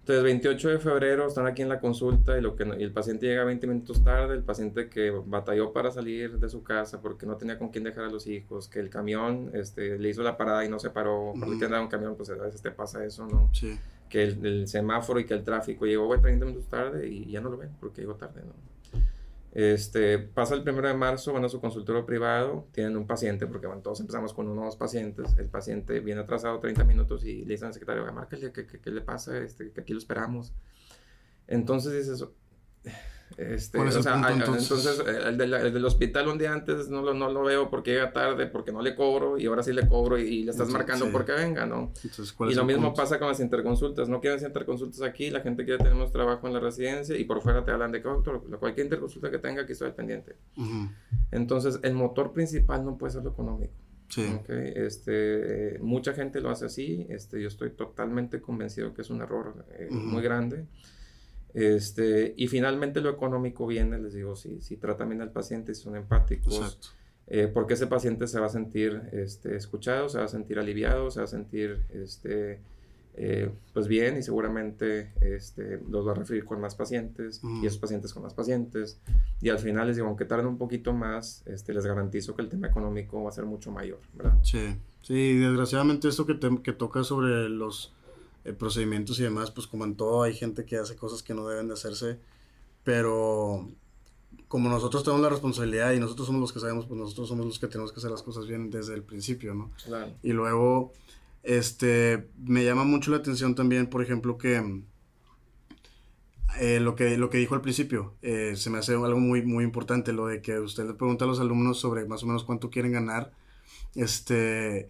Entonces, 0.06 0.23
28 0.23 0.69
de 0.69 0.80
febrero 0.80 1.25
están 1.25 1.47
aquí 1.47 1.63
en 1.63 1.69
la 1.69 1.80
consulta 1.80 2.38
y, 2.38 2.41
lo 2.41 2.56
que 2.56 2.63
y 2.78 2.84
el 2.84 2.91
paciente 2.91 3.25
llega 3.25 3.43
20 3.43 3.65
minutos 3.65 4.04
tarde, 4.04 4.36
el 4.36 4.43
paciente 4.43 4.88
que 4.88 5.10
batalló 5.10 5.73
para 5.73 5.89
salir 5.89 6.38
de 6.38 6.47
su 6.47 6.63
casa 6.63 7.01
porque 7.01 7.25
no 7.25 7.38
tenía 7.38 7.58
con 7.58 7.69
quién 7.69 7.86
dejar 7.86 8.04
a 8.04 8.10
los 8.10 8.28
hijos, 8.28 8.67
que 8.67 8.80
el 8.80 8.91
camión 8.91 9.49
este, 9.54 9.97
le 9.97 10.10
hizo 10.10 10.21
la 10.21 10.38
parada 10.38 10.63
y 10.63 10.69
no 10.69 10.78
se 10.78 10.91
paró, 10.91 11.34
porque 11.39 11.56
tiene 11.56 11.80
un 11.80 11.88
camión, 11.88 12.15
pues 12.15 12.30
a 12.30 12.36
veces 12.36 12.62
te 12.62 12.69
pasa 12.69 13.04
eso, 13.04 13.25
¿no? 13.25 13.49
Sí. 13.51 13.80
Que 14.09 14.23
el, 14.23 14.67
semáforo 14.67 15.19
y 15.19 15.25
que 15.25 15.33
el 15.33 15.43
tráfico 15.43 15.85
llegó 15.85 16.07
30 16.19 16.45
minutos 16.45 16.69
tarde 16.69 17.07
y 17.07 17.31
ya 17.31 17.41
no 17.41 17.49
lo 17.49 17.57
ven 17.57 17.71
porque 17.79 18.01
llegó 18.01 18.15
tarde, 18.15 18.41
¿no? 18.45 18.53
Este, 19.51 20.19
pasa 20.19 20.53
el 20.53 20.63
primero 20.63 20.89
de 20.89 20.93
marzo, 20.93 21.31
van 21.31 21.45
a 21.45 21.49
su 21.49 21.61
consultorio 21.61 22.05
privado, 22.05 22.67
tienen 22.73 22.97
un 22.97 23.07
paciente, 23.07 23.47
porque 23.47 23.67
bueno, 23.67 23.81
todos 23.81 24.01
empezamos 24.01 24.33
con 24.33 24.49
uno 24.49 24.63
o 24.63 24.65
dos 24.65 24.75
pacientes, 24.75 25.37
el 25.37 25.47
paciente 25.47 26.01
viene 26.01 26.19
atrasado 26.19 26.59
30 26.59 26.83
minutos 26.83 27.23
y 27.23 27.45
le 27.45 27.53
dicen 27.53 27.67
al 27.67 27.73
secretario, 27.73 28.05
márcale, 28.11 28.51
¿qué, 28.51 28.67
qué, 28.67 28.81
qué 28.81 28.91
le 28.91 28.99
pasa? 28.99 29.37
Este, 29.37 29.71
que 29.71 29.79
aquí 29.79 29.93
lo 29.93 29.99
esperamos. 29.99 30.53
Entonces 31.47 31.93
dices, 31.93 32.25
este, 33.38 33.79
o 33.79 33.91
sea, 33.91 34.31
entonces, 34.31 35.03
el, 35.05 35.38
del, 35.38 35.85
hospital 35.85 36.29
un 36.29 36.38
día 36.38 36.53
antes 36.53 36.88
no 36.89 37.01
lo, 37.01 37.13
no 37.13 37.29
lo 37.29 37.43
veo 37.43 37.69
porque 37.69 37.91
llega 37.91 38.13
tarde, 38.13 38.45
porque 38.47 38.71
no 38.71 38.81
le 38.81 38.95
cobro 38.95 39.38
y 39.38 39.45
ahora 39.47 39.61
sí 39.61 39.73
le 39.73 39.88
cobro 39.88 40.17
y, 40.17 40.43
le 40.43 40.51
estás 40.51 40.69
marcando 40.69 41.11
porque 41.11 41.33
venga, 41.33 41.65
¿no? 41.65 41.91
y 42.49 42.53
lo 42.53 42.63
mismo 42.63 42.93
pasa 42.93 43.19
con 43.19 43.27
las 43.27 43.39
interconsultas, 43.41 44.07
no 44.07 44.21
quieren 44.21 44.39
interconsultas 44.45 45.01
aquí, 45.01 45.31
la 45.31 45.41
gente 45.41 45.65
quiere 45.65 45.79
tener 45.79 45.95
más 45.95 46.11
trabajo 46.11 46.47
en 46.47 46.53
la 46.53 46.59
residencia 46.59 47.17
y 47.17 47.25
por 47.25 47.41
fuera 47.41 47.65
te 47.65 47.71
hablan 47.71 47.91
de 47.91 48.01
que 48.01 48.07
doctor, 48.07 48.41
cualquier 48.57 48.85
interconsulta 48.85 49.29
que 49.29 49.39
tenga 49.39 49.63
aquí 49.63 49.73
estoy 49.73 49.89
al 49.89 49.95
pendiente. 49.95 50.38
Entonces 51.31 51.79
el 51.83 51.93
motor 51.93 52.31
principal 52.31 52.85
no 52.85 52.97
puede 52.97 53.13
ser 53.13 53.23
lo 53.23 53.31
económico. 53.31 53.73
Sí. 54.07 54.23
Este, 54.47 55.79
mucha 55.81 56.13
gente 56.13 56.39
lo 56.39 56.51
hace 56.51 56.67
así, 56.67 57.05
este, 57.09 57.41
yo 57.41 57.47
estoy 57.47 57.71
totalmente 57.71 58.39
convencido 58.39 58.93
que 58.93 59.01
es 59.01 59.09
un 59.09 59.21
error 59.21 59.65
eh, 59.77 59.89
muy 59.91 60.21
grande. 60.21 60.67
Este, 61.55 62.33
y 62.35 62.47
finalmente 62.47 62.99
lo 62.99 63.09
económico 63.09 63.65
viene, 63.65 63.97
les 63.97 64.13
digo, 64.13 64.35
si, 64.35 64.59
si 64.59 64.75
tratan 64.75 65.07
bien 65.07 65.21
al 65.21 65.31
paciente, 65.31 65.73
si 65.73 65.83
son 65.83 65.95
empáticos, 65.95 66.77
eh, 67.27 67.49
porque 67.51 67.75
ese 67.75 67.87
paciente 67.87 68.27
se 68.27 68.41
va 68.41 68.47
a 68.47 68.49
sentir 68.49 69.03
este, 69.13 69.55
escuchado, 69.55 70.09
se 70.09 70.17
va 70.17 70.25
a 70.25 70.27
sentir 70.27 70.59
aliviado, 70.59 71.09
se 71.11 71.21
va 71.21 71.23
a 71.23 71.27
sentir 71.27 71.79
este, 71.93 72.59
eh, 73.15 73.49
pues 73.71 73.87
bien 73.87 74.17
y 74.17 74.21
seguramente 74.21 75.13
este, 75.21 75.79
los 75.89 76.05
va 76.05 76.11
a 76.11 76.15
referir 76.15 76.43
con 76.43 76.59
más 76.59 76.75
pacientes 76.75 77.41
y 77.61 77.65
esos 77.65 77.79
pacientes 77.79 78.13
con 78.13 78.23
más 78.23 78.33
pacientes. 78.33 78.99
Y 79.41 79.47
al 79.47 79.59
final 79.59 79.87
les 79.87 79.95
digo, 79.95 80.09
aunque 80.09 80.25
tarden 80.25 80.47
un 80.47 80.57
poquito 80.57 80.91
más, 80.91 81.41
este, 81.45 81.73
les 81.73 81.85
garantizo 81.85 82.35
que 82.35 82.41
el 82.41 82.49
tema 82.49 82.67
económico 82.67 83.23
va 83.23 83.29
a 83.29 83.31
ser 83.31 83.45
mucho 83.45 83.71
mayor, 83.71 84.01
¿verdad? 84.13 84.37
Sí, 84.43 84.75
sí, 85.01 85.37
desgraciadamente 85.37 86.09
esto 86.09 86.25
que, 86.25 86.37
que 86.61 86.73
toca 86.73 87.05
sobre 87.05 87.47
los 87.47 87.94
eh, 88.45 88.53
procedimientos 88.53 89.19
y 89.19 89.23
demás, 89.23 89.51
pues 89.51 89.67
como 89.67 89.84
en 89.86 89.95
todo 89.95 90.23
hay 90.23 90.34
gente 90.34 90.65
que 90.65 90.77
hace 90.77 90.95
cosas 90.95 91.23
que 91.23 91.34
no 91.34 91.47
deben 91.47 91.67
de 91.67 91.73
hacerse, 91.73 92.19
pero 92.84 93.67
como 94.47 94.69
nosotros 94.69 95.03
tenemos 95.03 95.23
la 95.23 95.29
responsabilidad 95.29 95.93
y 95.93 95.99
nosotros 95.99 96.27
somos 96.27 96.41
los 96.41 96.53
que 96.53 96.60
sabemos, 96.60 96.86
pues 96.86 96.99
nosotros 96.99 97.27
somos 97.27 97.45
los 97.45 97.60
que 97.60 97.67
tenemos 97.67 97.91
que 97.91 97.99
hacer 97.99 98.12
las 98.12 98.21
cosas 98.21 98.47
bien 98.47 98.69
desde 98.69 98.93
el 98.93 99.03
principio, 99.03 99.55
¿no? 99.55 99.71
Claro. 99.84 100.13
Y 100.21 100.31
luego, 100.34 100.93
este, 101.43 102.29
me 102.38 102.63
llama 102.63 102.84
mucho 102.84 103.12
la 103.12 103.17
atención 103.17 103.55
también, 103.55 103.88
por 103.88 104.01
ejemplo, 104.01 104.38
que 104.38 104.84
eh, 106.60 106.79
lo, 106.79 106.95
que, 106.95 107.17
lo 107.17 107.29
que 107.29 107.38
dijo 107.38 107.55
al 107.55 107.62
principio, 107.62 108.13
eh, 108.21 108.53
se 108.55 108.69
me 108.69 108.77
hace 108.77 108.93
algo 108.93 109.19
muy, 109.19 109.41
muy 109.41 109.63
importante, 109.63 110.13
lo 110.13 110.27
de 110.27 110.41
que 110.41 110.60
usted 110.60 110.86
le 110.86 110.93
pregunta 110.93 111.25
a 111.25 111.27
los 111.27 111.39
alumnos 111.39 111.79
sobre 111.79 112.05
más 112.05 112.23
o 112.23 112.27
menos 112.27 112.43
cuánto 112.43 112.69
quieren 112.69 112.91
ganar, 112.91 113.31
este, 113.95 114.89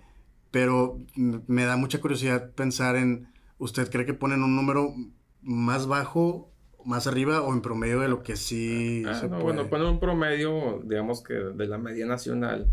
pero 0.51 0.99
me 1.15 1.63
da 1.63 1.77
mucha 1.77 2.01
curiosidad 2.01 2.51
pensar 2.51 2.97
en 2.97 3.27
¿usted 3.57 3.89
cree 3.89 4.05
que 4.05 4.13
ponen 4.13 4.43
un 4.43 4.55
número 4.55 4.93
más 5.41 5.87
bajo, 5.87 6.51
más 6.83 7.07
arriba 7.07 7.41
o 7.41 7.53
en 7.53 7.61
promedio 7.61 7.99
de 7.99 8.07
lo 8.07 8.23
que 8.23 8.35
sí 8.35 9.03
ah, 9.07 9.15
se 9.15 9.27
no, 9.27 9.39
Bueno, 9.39 9.67
ponen 9.67 9.87
un 9.87 9.99
promedio, 9.99 10.81
digamos 10.85 11.23
que 11.23 11.33
de 11.33 11.67
la 11.67 11.77
media 11.77 12.05
nacional. 12.05 12.67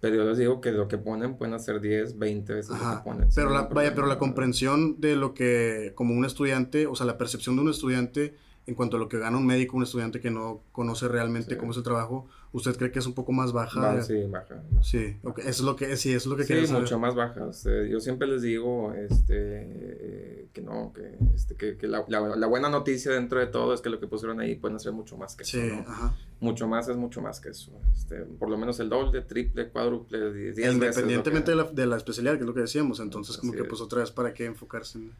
Pero 0.00 0.16
yo 0.16 0.24
les 0.24 0.36
digo 0.36 0.60
que 0.60 0.72
lo 0.72 0.88
que 0.88 0.98
ponen 0.98 1.36
pueden 1.36 1.54
hacer 1.54 1.80
10, 1.80 2.18
20 2.18 2.54
veces 2.54 2.70
lo 2.70 2.76
que 2.76 3.04
ponen. 3.04 3.28
Pero 3.32 3.50
la, 3.50 3.62
vaya, 3.62 3.94
pero 3.94 4.08
la 4.08 4.18
comprensión 4.18 5.00
de 5.00 5.14
lo 5.14 5.32
que, 5.32 5.92
como 5.94 6.12
un 6.12 6.24
estudiante, 6.24 6.88
o 6.88 6.96
sea, 6.96 7.06
la 7.06 7.16
percepción 7.18 7.54
de 7.54 7.62
un 7.62 7.70
estudiante 7.70 8.34
en 8.66 8.74
cuanto 8.74 8.96
a 8.96 9.00
lo 9.00 9.08
que 9.08 9.18
gana 9.18 9.36
un 9.36 9.46
médico, 9.46 9.76
un 9.76 9.82
estudiante 9.82 10.20
que 10.20 10.30
no 10.30 10.62
conoce 10.70 11.08
realmente 11.08 11.56
cómo 11.56 11.72
es 11.72 11.76
el 11.78 11.82
trabajo, 11.82 12.26
¿usted 12.52 12.76
cree 12.76 12.92
que 12.92 13.00
es 13.00 13.06
un 13.06 13.14
poco 13.14 13.32
más 13.32 13.52
baja? 13.52 14.02
sí, 14.02 14.24
baja. 14.28 14.62
Sí, 14.82 15.16
okay. 15.22 15.44
eso 15.44 15.62
es 15.62 15.66
lo 15.66 15.74
que, 15.74 15.96
sí, 15.96 16.12
eso 16.12 16.16
es 16.18 16.26
lo 16.26 16.36
que 16.36 16.44
Sí, 16.44 16.72
mucho 16.72 16.98
más 16.98 17.14
baja. 17.14 17.50
yo 17.88 18.00
siempre 18.00 18.28
les 18.28 18.42
digo 18.42 18.92
este, 18.94 20.11
que 20.52 20.60
no, 20.60 20.92
que, 20.92 21.16
este, 21.34 21.54
que, 21.56 21.76
que 21.76 21.88
la, 21.88 22.04
la, 22.08 22.46
buena 22.46 22.68
noticia 22.68 23.12
dentro 23.12 23.40
de 23.40 23.46
todo 23.46 23.74
es 23.74 23.80
que 23.80 23.90
lo 23.90 23.98
que 23.98 24.06
pusieron 24.06 24.40
ahí 24.40 24.54
pueden 24.54 24.76
hacer 24.76 24.92
mucho 24.92 25.16
más 25.16 25.34
que 25.34 25.44
eso. 25.44 25.58
Sí, 25.58 25.70
ajá. 25.86 26.14
Mucho 26.40 26.68
más 26.68 26.88
es 26.88 26.96
mucho 26.96 27.20
más 27.20 27.40
que 27.40 27.50
eso. 27.50 27.72
Este, 27.94 28.16
por 28.16 28.50
lo 28.50 28.58
menos 28.58 28.78
el 28.80 28.88
doble, 28.88 29.22
triple, 29.22 29.68
cuádruple, 29.68 30.32
diez 30.32 30.58
Independientemente 30.58 31.52
de, 31.52 31.56
la, 31.56 31.64
de 31.64 31.86
la 31.86 31.96
especialidad, 31.96 32.34
que 32.34 32.40
es 32.40 32.46
lo 32.46 32.54
que 32.54 32.60
decíamos. 32.60 33.00
Entonces, 33.00 33.36
como 33.38 33.52
que, 33.52 33.64
pues 33.64 33.80
otra 33.80 34.00
vez, 34.00 34.10
¿para 34.10 34.34
qué 34.34 34.44
enfocarse 34.44 34.98
en.? 34.98 35.12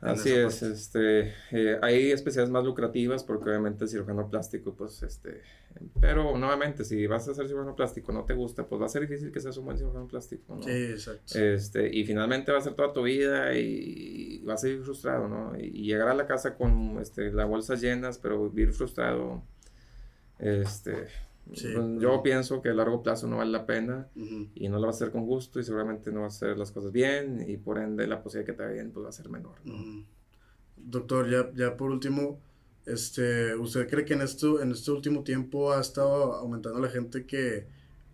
Así 0.00 0.30
es, 0.30 0.62
este, 0.62 1.32
eh, 1.50 1.78
hay 1.80 2.10
especialidades 2.10 2.52
más 2.52 2.64
lucrativas 2.64 3.24
porque 3.24 3.48
obviamente 3.48 3.84
el 3.84 3.90
cirujano 3.90 4.28
plástico, 4.28 4.74
pues, 4.74 5.02
este, 5.02 5.42
pero 6.00 6.36
nuevamente, 6.36 6.84
si 6.84 7.06
vas 7.06 7.28
a 7.28 7.34
ser 7.34 7.46
cirujano 7.46 7.74
plástico 7.74 8.12
no 8.12 8.24
te 8.24 8.34
gusta, 8.34 8.66
pues 8.66 8.80
va 8.80 8.86
a 8.86 8.88
ser 8.88 9.02
difícil 9.02 9.32
que 9.32 9.40
seas 9.40 9.56
un 9.56 9.64
buen 9.64 9.78
cirujano 9.78 10.06
plástico, 10.06 10.56
¿no? 10.56 10.62
Sí, 10.62 10.70
exacto. 10.70 11.38
Este, 11.38 11.94
y 11.94 12.04
finalmente 12.04 12.52
va 12.52 12.58
a 12.58 12.60
ser 12.60 12.74
toda 12.74 12.92
tu 12.92 13.02
vida 13.02 13.54
y, 13.54 14.42
vas 14.44 14.62
a 14.64 14.68
ir 14.68 14.82
frustrado, 14.82 15.28
¿no? 15.28 15.58
Y, 15.58 15.86
llegar 15.86 16.08
a 16.08 16.14
la 16.14 16.26
casa 16.26 16.54
con, 16.56 16.98
este, 17.00 17.32
las 17.32 17.48
bolsas 17.48 17.80
llenas, 17.80 18.18
pero 18.18 18.50
vivir 18.50 18.72
frustrado, 18.72 19.42
este, 20.38 21.06
pues, 21.46 21.62
yo 22.00 22.22
pienso 22.22 22.60
que 22.60 22.70
a 22.70 22.74
largo 22.74 23.02
plazo 23.02 23.28
no 23.28 23.36
vale 23.36 23.52
la 23.52 23.66
pena 23.66 24.08
y 24.14 24.68
no 24.68 24.76
lo 24.76 24.82
va 24.82 24.88
a 24.88 24.90
hacer 24.90 25.10
con 25.10 25.26
gusto 25.26 25.60
y 25.60 25.64
seguramente 25.64 26.10
no 26.10 26.20
va 26.20 26.26
a 26.26 26.28
hacer 26.28 26.58
las 26.58 26.72
cosas 26.72 26.92
bien 26.92 27.44
y 27.48 27.56
por 27.56 27.78
ende 27.78 28.06
la 28.06 28.22
posibilidad 28.22 28.46
de 28.46 28.52
que 28.52 28.56
te 28.56 28.62
vaya 28.64 28.74
bien 28.74 28.90
pues 28.90 29.04
va 29.04 29.10
a 29.10 29.12
ser 29.12 29.28
menor. 29.28 29.54
Doctor, 30.76 31.30
ya, 31.30 31.50
ya 31.54 31.76
por 31.76 31.90
último, 31.90 32.40
este, 32.84 33.54
¿usted 33.54 33.88
cree 33.88 34.04
que 34.04 34.14
en, 34.14 34.22
esto, 34.22 34.60
en 34.60 34.72
este 34.72 34.90
último 34.90 35.22
tiempo 35.22 35.72
ha 35.72 35.80
estado 35.80 36.34
aumentando 36.34 36.80
la 36.80 36.88
gente 36.88 37.26
que 37.26 37.66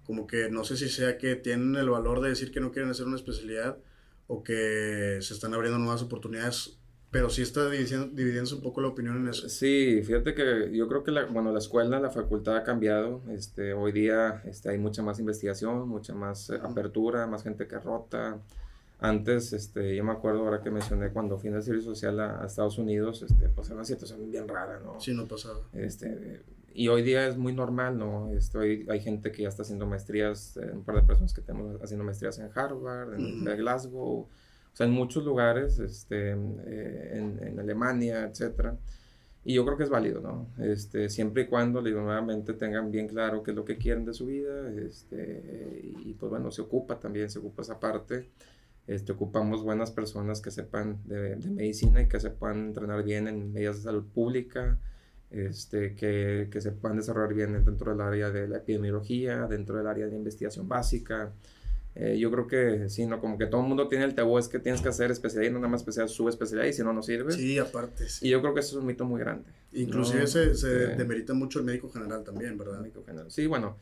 como 0.05 0.27
que 0.27 0.51
no 0.51 0.65
sé 0.65 0.77
si 0.77 0.89
sea 0.89 1.17
que 1.17 1.37
tienen 1.37 1.77
el 1.77 1.89
valor 1.89 2.21
de 2.21 2.31
decir 2.31 2.51
que 2.51 2.61
no 2.61 2.73
quieren 2.73 2.91
hacer 2.91 3.07
una 3.07 3.17
especialidad 3.17 3.79
o 4.27 4.43
que 4.43 5.19
se 5.21 5.35
están 5.35 5.55
abriendo 5.55 5.79
nuevas 5.79 6.03
oportunidades 6.03 6.79
pero 7.13 7.29
sí 7.29 7.43
está 7.43 7.69
dividiendo, 7.69 8.57
un 8.57 8.63
poco 8.63 8.81
la 8.81 8.89
opinión 8.89 9.19
en 9.19 9.29
eso. 9.29 9.47
Sí, 9.51 10.01
fíjate 10.03 10.35
que 10.35 10.75
yo 10.75 10.89
creo 10.89 11.05
que 11.05 11.11
la, 11.11 11.27
bueno, 11.27 11.53
la 11.53 11.59
escuela, 11.59 12.01
la 12.01 12.11
facultad 12.11 12.57
ha 12.57 12.65
cambiado. 12.65 13.21
Este, 13.31 13.75
hoy 13.75 13.93
día 13.93 14.43
este, 14.47 14.71
hay 14.71 14.79
mucha 14.79 15.03
más 15.03 15.19
investigación, 15.19 15.87
mucha 15.87 16.15
más 16.15 16.49
eh, 16.49 16.59
apertura, 16.63 17.27
más 17.27 17.43
gente 17.43 17.69
que 17.69 17.79
rota. 17.79 18.39
Antes, 18.99 19.53
este, 19.53 19.95
yo 19.95 20.05
me 20.05 20.13
acuerdo 20.13 20.41
ahora 20.41 20.63
que 20.63 20.71
mencioné 20.71 21.11
cuando 21.11 21.37
fui 21.37 21.51
en 21.51 21.57
el 21.57 21.63
servicio 21.63 21.95
social 21.95 22.19
a, 22.19 22.47
Estados 22.47 22.79
Unidos, 22.79 23.23
este, 23.23 23.51
pues 23.51 23.67
era 23.67 23.77
una 23.77 23.85
situación 23.85 24.31
bien 24.31 24.49
rara, 24.49 24.81
¿no? 24.83 24.99
Sí, 24.99 25.13
no 25.13 25.29
pasaba. 25.29 25.61
Este, 25.75 26.41
y 26.73 26.89
hoy 26.89 27.03
día 27.03 27.27
es 27.27 27.37
muy 27.37 27.53
normal, 27.53 27.99
¿no? 27.99 28.33
Estoy, 28.33 28.87
hay 28.89 29.01
gente 29.01 29.33
que 29.33 29.43
ya 29.43 29.51
está 29.51 29.65
haciendo 29.65 29.87
maestrías, 29.87 30.57
eh, 30.57 30.71
un 30.73 30.83
par 30.83 30.95
de 30.95 31.03
personas 31.03 31.35
que 31.35 31.43
tenemos 31.43 31.79
haciendo 31.83 32.05
maestrías 32.05 32.39
en 32.39 32.49
Harvard, 32.55 33.13
en 33.15 33.45
Glasgow, 33.45 34.29
o 34.73 34.77
sea, 34.77 34.87
en 34.87 34.93
muchos 34.93 35.25
lugares, 35.25 35.79
este, 35.79 36.31
eh, 36.33 37.11
en, 37.15 37.39
en, 37.43 37.61
Alemania, 37.61 38.25
etcétera. 38.25 38.79
Y 39.45 39.55
yo 39.55 39.65
creo 39.65 39.77
que 39.77 39.85
es 39.85 39.91
válido, 39.91 40.21
¿no? 40.21 40.49
Este, 40.59 41.09
siempre 41.11 41.43
y 41.43 41.47
cuando, 41.47 41.83
digo, 41.83 42.01
nuevamente 42.01 42.55
tengan 42.55 42.91
bien 42.91 43.09
claro 43.09 43.43
qué 43.43 43.51
es 43.51 43.57
lo 43.57 43.65
que 43.65 43.77
quieren 43.77 44.05
de 44.05 44.15
su 44.15 44.27
vida, 44.27 44.71
este, 44.71 45.81
y 46.05 46.15
pues 46.15 46.31
bueno, 46.31 46.51
se 46.51 46.63
ocupa 46.63 47.01
también, 47.01 47.29
se 47.29 47.41
ocupa 47.41 47.63
esa 47.63 47.81
parte. 47.81 48.31
Este, 48.87 49.13
ocupamos 49.13 49.63
buenas 49.63 49.91
personas 49.91 50.41
que 50.41 50.51
sepan 50.51 51.01
de, 51.05 51.37
de 51.37 51.51
medicina 51.51 52.03
y 52.03 52.09
que 52.09 52.19
sepan 52.21 52.67
entrenar 52.69 53.05
bien 53.05 53.29
en 53.29 53.53
medidas 53.53 53.77
de 53.79 53.83
salud 53.83 54.05
pública, 54.13 54.79
este, 55.31 55.95
que, 55.97 56.49
que 56.51 56.61
se 56.61 56.73
puedan 56.73 56.99
desarrollar 56.99 57.35
bien 57.35 57.65
dentro 57.65 57.93
del 57.93 58.01
área 58.01 58.31
de 58.31 58.49
la 58.49 58.59
epidemiología, 58.59 59.47
dentro 59.49 59.77
del 59.77 59.87
área 59.87 60.07
de 60.07 60.17
investigación 60.17 60.69
básica, 60.69 61.33
eh, 61.95 62.17
yo 62.19 62.31
creo 62.31 62.47
que 62.47 62.89
sí, 62.89 63.05
¿no? 63.05 63.21
Como 63.21 63.37
que 63.37 63.47
todo 63.47 63.61
el 63.61 63.69
mundo 63.69 63.89
tiene 63.89 64.05
el 64.05 64.15
tabú, 64.15 64.39
es 64.39 64.49
que 64.49 64.59
tienes 64.59 64.81
que 64.81 64.89
hacer 64.89 65.11
especialidad 65.11 65.51
y 65.51 65.53
no 65.53 65.59
nada 65.59 65.73
más 65.73 65.83
especial, 65.83 66.09
especialidad 66.29 66.67
y 66.67 66.73
si 66.73 66.83
no, 66.83 66.93
no 66.93 67.03
sirve. 67.03 67.33
Sí, 67.33 67.59
aparte. 67.59 68.09
Sí. 68.09 68.29
Y 68.29 68.31
yo 68.31 68.41
creo 68.41 68.55
que 68.55 68.61
eso 68.61 68.77
es 68.77 68.81
un 68.81 68.87
mito 68.87 69.05
muy 69.05 69.21
grande. 69.21 69.45
Inclusive 69.73 70.27
se, 70.27 70.55
se 70.55 70.69
demerita 70.69 71.35
mucho 71.35 71.59
el 71.59 71.67
médico 71.67 71.91
general 71.91 72.25
también, 72.25 72.57
¿verdad? 72.57 72.81
médico 72.81 73.05
general. 73.05 73.31
Sí, 73.31 73.47
bueno. 73.47 73.77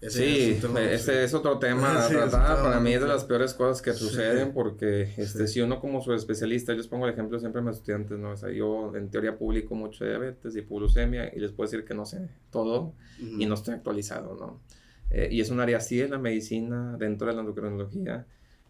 sí, 0.00 0.60
ese 0.90 1.24
es 1.24 1.34
otro 1.34 1.58
tema 1.58 2.08
Para 2.30 2.78
mí 2.80 2.92
es 2.92 3.00
de 3.00 3.08
las 3.08 3.24
peores 3.24 3.54
cosas 3.54 3.80
que 3.82 3.92
suceden 3.92 4.52
porque 4.52 5.12
este, 5.16 5.46
si 5.46 5.60
uno 5.60 5.80
como 5.80 6.02
su 6.02 6.12
especialista, 6.14 6.72
yo 6.72 6.78
les 6.78 6.88
pongo 6.88 7.06
el 7.06 7.12
ejemplo 7.12 7.38
siempre 7.38 7.60
a 7.60 7.64
mis 7.64 7.76
estudiantes, 7.76 8.18
¿no? 8.18 8.32
O 8.32 8.36
sea, 8.36 8.50
yo 8.50 8.94
en 8.96 9.08
teoría 9.08 9.38
publico 9.38 9.76
mucho 9.76 10.04
diabetes 10.04 10.56
y 10.56 10.62
glucemia 10.62 11.32
y 11.32 11.38
les 11.38 11.52
puedo 11.52 11.70
decir 11.70 11.84
que 11.84 11.94
no 11.94 12.04
sé 12.04 12.28
todo 12.50 12.92
y 13.20 13.46
no 13.46 13.54
estoy 13.54 13.74
actualizado, 13.74 14.36
¿no? 14.36 14.60
Eh, 15.10 15.28
y 15.30 15.40
es 15.40 15.50
un 15.50 15.60
área 15.60 15.78
así 15.78 16.00
en 16.00 16.10
la 16.10 16.18
medicina, 16.18 16.96
dentro 16.98 17.28
de 17.28 17.34
la 17.34 17.40
endocrinología. 17.40 18.26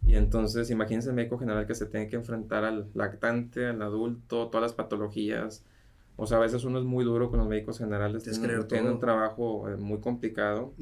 Y 0.06 0.14
entonces, 0.14 0.70
imagínense 0.70 1.08
el 1.08 1.16
médico 1.16 1.38
general 1.38 1.66
que 1.66 1.74
se 1.74 1.86
tiene 1.86 2.08
que 2.08 2.16
enfrentar 2.16 2.64
al 2.64 2.88
lactante, 2.94 3.66
al 3.66 3.82
adulto, 3.82 4.48
todas 4.48 4.62
las 4.62 4.72
patologías. 4.72 5.64
O 6.16 6.26
sea, 6.26 6.38
a 6.38 6.40
veces 6.40 6.64
uno 6.64 6.78
es 6.78 6.84
muy 6.84 7.04
duro 7.04 7.30
con 7.30 7.40
los 7.40 7.48
médicos 7.48 7.78
generales, 7.78 8.24
tienen, 8.68 8.86
un 8.86 9.00
trabajo 9.00 9.68
eh, 9.68 9.76
muy 9.76 9.98
complicado. 9.98 10.72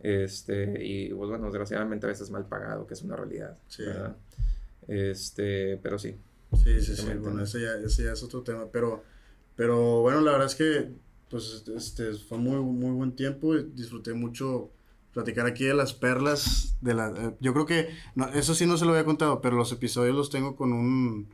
este, 0.00 0.84
y 0.84 1.12
pues, 1.12 1.28
bueno, 1.28 1.46
desgraciadamente 1.46 2.06
a 2.06 2.08
veces 2.08 2.30
mal 2.30 2.46
pagado, 2.46 2.86
que 2.86 2.94
es 2.94 3.02
una 3.02 3.16
realidad. 3.16 3.56
Sí. 3.68 3.84
Este, 4.88 5.78
pero 5.82 5.98
sí. 5.98 6.16
Sí, 6.54 6.80
sí, 6.80 6.96
sí. 6.96 7.06
Bueno, 7.20 7.42
ese 7.42 7.60
ya, 7.62 7.74
ese 7.84 8.04
ya 8.04 8.12
es 8.12 8.22
otro 8.22 8.42
tema. 8.42 8.66
Pero, 8.70 9.02
pero 9.56 10.02
bueno, 10.02 10.20
la 10.20 10.32
verdad 10.32 10.46
es 10.46 10.54
que 10.54 10.90
pues 11.32 11.64
este, 11.74 12.12
fue 12.12 12.36
muy, 12.38 12.56
muy 12.56 12.90
buen 12.90 13.12
tiempo. 13.12 13.54
Disfruté 13.56 14.12
mucho 14.12 14.70
platicar 15.12 15.46
aquí 15.46 15.64
de 15.64 15.74
las 15.74 15.92
perlas 15.92 16.76
de 16.80 16.94
la 16.94 17.08
eh, 17.08 17.36
yo 17.40 17.52
creo 17.52 17.66
que 17.66 17.88
eso 18.34 18.54
sí 18.54 18.66
no 18.66 18.76
se 18.76 18.84
lo 18.86 18.92
había 18.92 19.04
contado 19.04 19.40
pero 19.40 19.56
los 19.56 19.70
episodios 19.72 20.16
los 20.16 20.30
tengo 20.30 20.56
con 20.56 20.72
un 20.72 21.28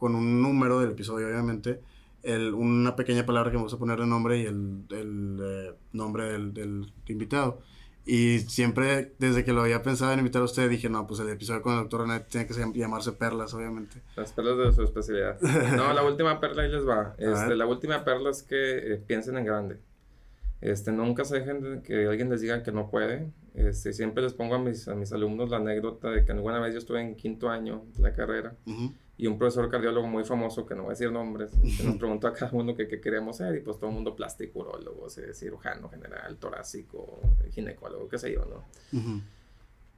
con 0.00 0.14
un 0.16 0.42
número 0.42 0.80
del 0.80 0.92
episodio 0.92 1.28
obviamente. 1.28 1.80
El, 2.22 2.54
una 2.54 2.96
pequeña 2.96 3.24
palabra 3.24 3.50
que 3.50 3.56
me 3.56 3.62
gusta 3.62 3.78
poner 3.78 4.00
de 4.00 4.06
nombre 4.06 4.38
y 4.38 4.46
el, 4.46 4.84
el 4.90 5.38
eh, 5.42 5.74
nombre 5.92 6.24
del, 6.24 6.52
del, 6.52 6.92
invitado. 7.06 7.60
Y 8.04 8.40
siempre 8.40 9.12
desde 9.18 9.44
que 9.44 9.52
lo 9.52 9.60
había 9.60 9.82
pensado 9.82 10.12
en 10.12 10.18
invitar 10.18 10.42
a 10.42 10.46
usted 10.46 10.68
dije 10.68 10.88
no 10.88 11.06
pues 11.06 11.20
el 11.20 11.28
episodio 11.28 11.60
con 11.60 11.74
el 11.74 11.80
doctor 11.80 12.00
René 12.00 12.20
tiene 12.20 12.46
que 12.46 12.54
llamarse 12.54 13.12
perlas 13.12 13.52
obviamente. 13.52 14.00
Las 14.16 14.32
perlas 14.32 14.56
de 14.56 14.72
su 14.72 14.82
especialidad. 14.82 15.38
No 15.76 15.92
la 15.92 16.02
última 16.02 16.40
perla 16.40 16.62
ahí 16.62 16.70
les 16.70 16.86
va. 16.86 17.14
Este, 17.18 17.54
la 17.54 17.66
última 17.66 18.02
perla 18.02 18.30
es 18.30 18.42
que 18.42 18.94
eh, 18.94 18.96
piensen 19.06 19.36
en 19.36 19.44
grande 19.44 19.78
este, 20.60 20.92
nunca 20.92 21.24
se 21.24 21.38
dejen 21.38 21.60
de 21.60 21.82
que 21.82 22.06
alguien 22.06 22.30
les 22.30 22.40
diga 22.40 22.62
que 22.62 22.72
no 22.72 22.90
puede. 22.90 23.30
Este, 23.54 23.92
siempre 23.92 24.22
les 24.22 24.34
pongo 24.34 24.54
a 24.54 24.58
mis, 24.58 24.86
a 24.88 24.94
mis 24.94 25.12
alumnos 25.12 25.50
la 25.50 25.56
anécdota 25.56 26.10
de 26.10 26.24
que 26.24 26.32
alguna 26.32 26.60
vez 26.60 26.72
yo 26.72 26.78
estuve 26.78 27.00
en 27.00 27.16
quinto 27.16 27.50
año 27.50 27.84
de 27.96 28.02
la 28.02 28.12
carrera 28.12 28.54
y 29.16 29.26
un 29.26 29.36
profesor 29.36 29.68
cardiólogo 29.70 30.06
muy 30.06 30.24
famoso, 30.24 30.64
que 30.64 30.74
no 30.74 30.84
voy 30.84 30.90
a 30.90 30.92
decir 30.92 31.12
nombres, 31.12 31.52
este, 31.64 31.84
nos 31.84 31.96
preguntó 31.96 32.26
a 32.26 32.32
cada 32.32 32.52
uno 32.52 32.74
qué 32.74 32.88
queríamos 32.88 33.36
ser 33.36 33.56
y 33.56 33.60
pues 33.60 33.78
todo 33.78 33.90
el 33.90 33.94
mundo 33.94 34.14
plástico, 34.14 34.60
urólogo, 34.60 35.08
cirujano 35.10 35.88
general, 35.88 36.36
torácico, 36.38 37.20
ginecólogo, 37.50 38.08
qué 38.08 38.18
sé 38.18 38.32
yo, 38.32 38.44
¿no? 38.46 38.64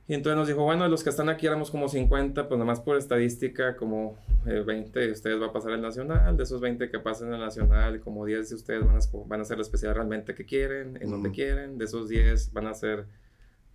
Y 0.09 0.15
entonces 0.15 0.37
nos 0.37 0.49
dijo, 0.49 0.65
bueno, 0.65 0.83
de 0.83 0.91
los 0.91 1.05
que 1.05 1.11
están 1.11 1.29
aquí 1.29 1.47
éramos 1.47 1.71
como 1.71 1.89
50, 1.89 2.49
pues 2.49 2.59
nomás 2.59 2.81
por 2.81 2.97
estadística, 2.97 3.77
como 3.77 4.17
20 4.45 4.99
de 4.99 5.13
ustedes 5.13 5.41
va 5.41 5.47
a 5.47 5.53
pasar 5.53 5.73
el 5.73 5.81
nacional, 5.81 6.37
de 6.37 6.43
esos 6.43 6.61
20 6.61 6.91
que 6.91 6.99
pasan 6.99 7.33
el 7.33 7.41
nacional, 7.41 8.01
como 8.01 8.27
10 8.27 8.49
de 8.49 8.55
ustedes 8.57 8.85
van 8.85 8.97
a, 8.97 9.01
van 9.27 9.41
a 9.41 9.43
hacer 9.43 9.59
la 9.59 9.63
especialidad 9.63 9.97
realmente 9.97 10.35
que 10.35 10.45
quieren, 10.45 10.99
en 11.01 11.11
donde 11.11 11.31
quieren, 11.31 11.79
de 11.79 11.85
esos 11.85 12.09
10 12.09 12.53
van 12.53 12.67
a 12.67 12.71
hacer 12.71 13.07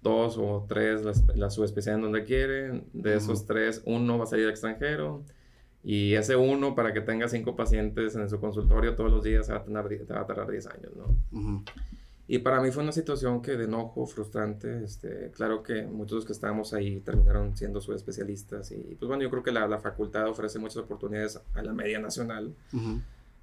dos 0.01 0.37
o 0.37 0.65
tres 0.67 1.03
la, 1.03 1.13
la 1.35 1.49
subespecialidad 1.49 2.05
en 2.05 2.11
donde 2.11 2.23
quieren, 2.27 2.83
de 2.93 3.15
esos 3.15 3.45
tres, 3.45 3.81
uno 3.85 4.17
va 4.17 4.25
a 4.25 4.27
salir 4.27 4.45
al 4.45 4.51
extranjero, 4.51 5.23
y 5.83 6.15
ese 6.15 6.35
uno, 6.35 6.75
para 6.75 6.91
que 6.91 6.99
tenga 6.99 7.29
cinco 7.29 7.55
pacientes 7.55 8.13
en 8.15 8.29
su 8.29 8.41
consultorio 8.41 8.95
todos 8.95 9.09
los 9.09 9.23
días, 9.23 9.45
se 9.45 9.53
va 9.53 9.59
a, 9.59 9.63
tener, 9.63 10.11
va 10.11 10.19
a 10.19 10.25
tardar 10.25 10.51
10 10.51 10.67
años, 10.67 10.91
¿no? 10.97 11.63
Y 12.29 12.39
para 12.39 12.59
mí 12.61 12.71
fue 12.71 12.83
una 12.83 12.91
situación 12.91 13.41
que 13.41 13.55
de 13.55 13.63
enojo, 13.63 14.05
frustrante. 14.05 14.83
Este, 14.83 15.31
claro 15.31 15.63
que 15.63 15.83
muchos 15.83 16.11
de 16.11 16.15
los 16.15 16.25
que 16.25 16.33
estábamos 16.33 16.73
ahí 16.73 16.99
terminaron 16.99 17.55
siendo 17.55 17.79
subespecialistas. 17.79 18.71
Y 18.71 18.95
pues 18.99 19.07
bueno, 19.07 19.23
yo 19.23 19.29
creo 19.29 19.43
que 19.43 19.51
la, 19.51 19.65
la 19.67 19.79
facultad 19.79 20.27
ofrece 20.27 20.59
muchas 20.59 20.77
oportunidades 20.77 21.39
a 21.53 21.61
la 21.61 21.71
media 21.71 21.99
nacional. 21.99 22.53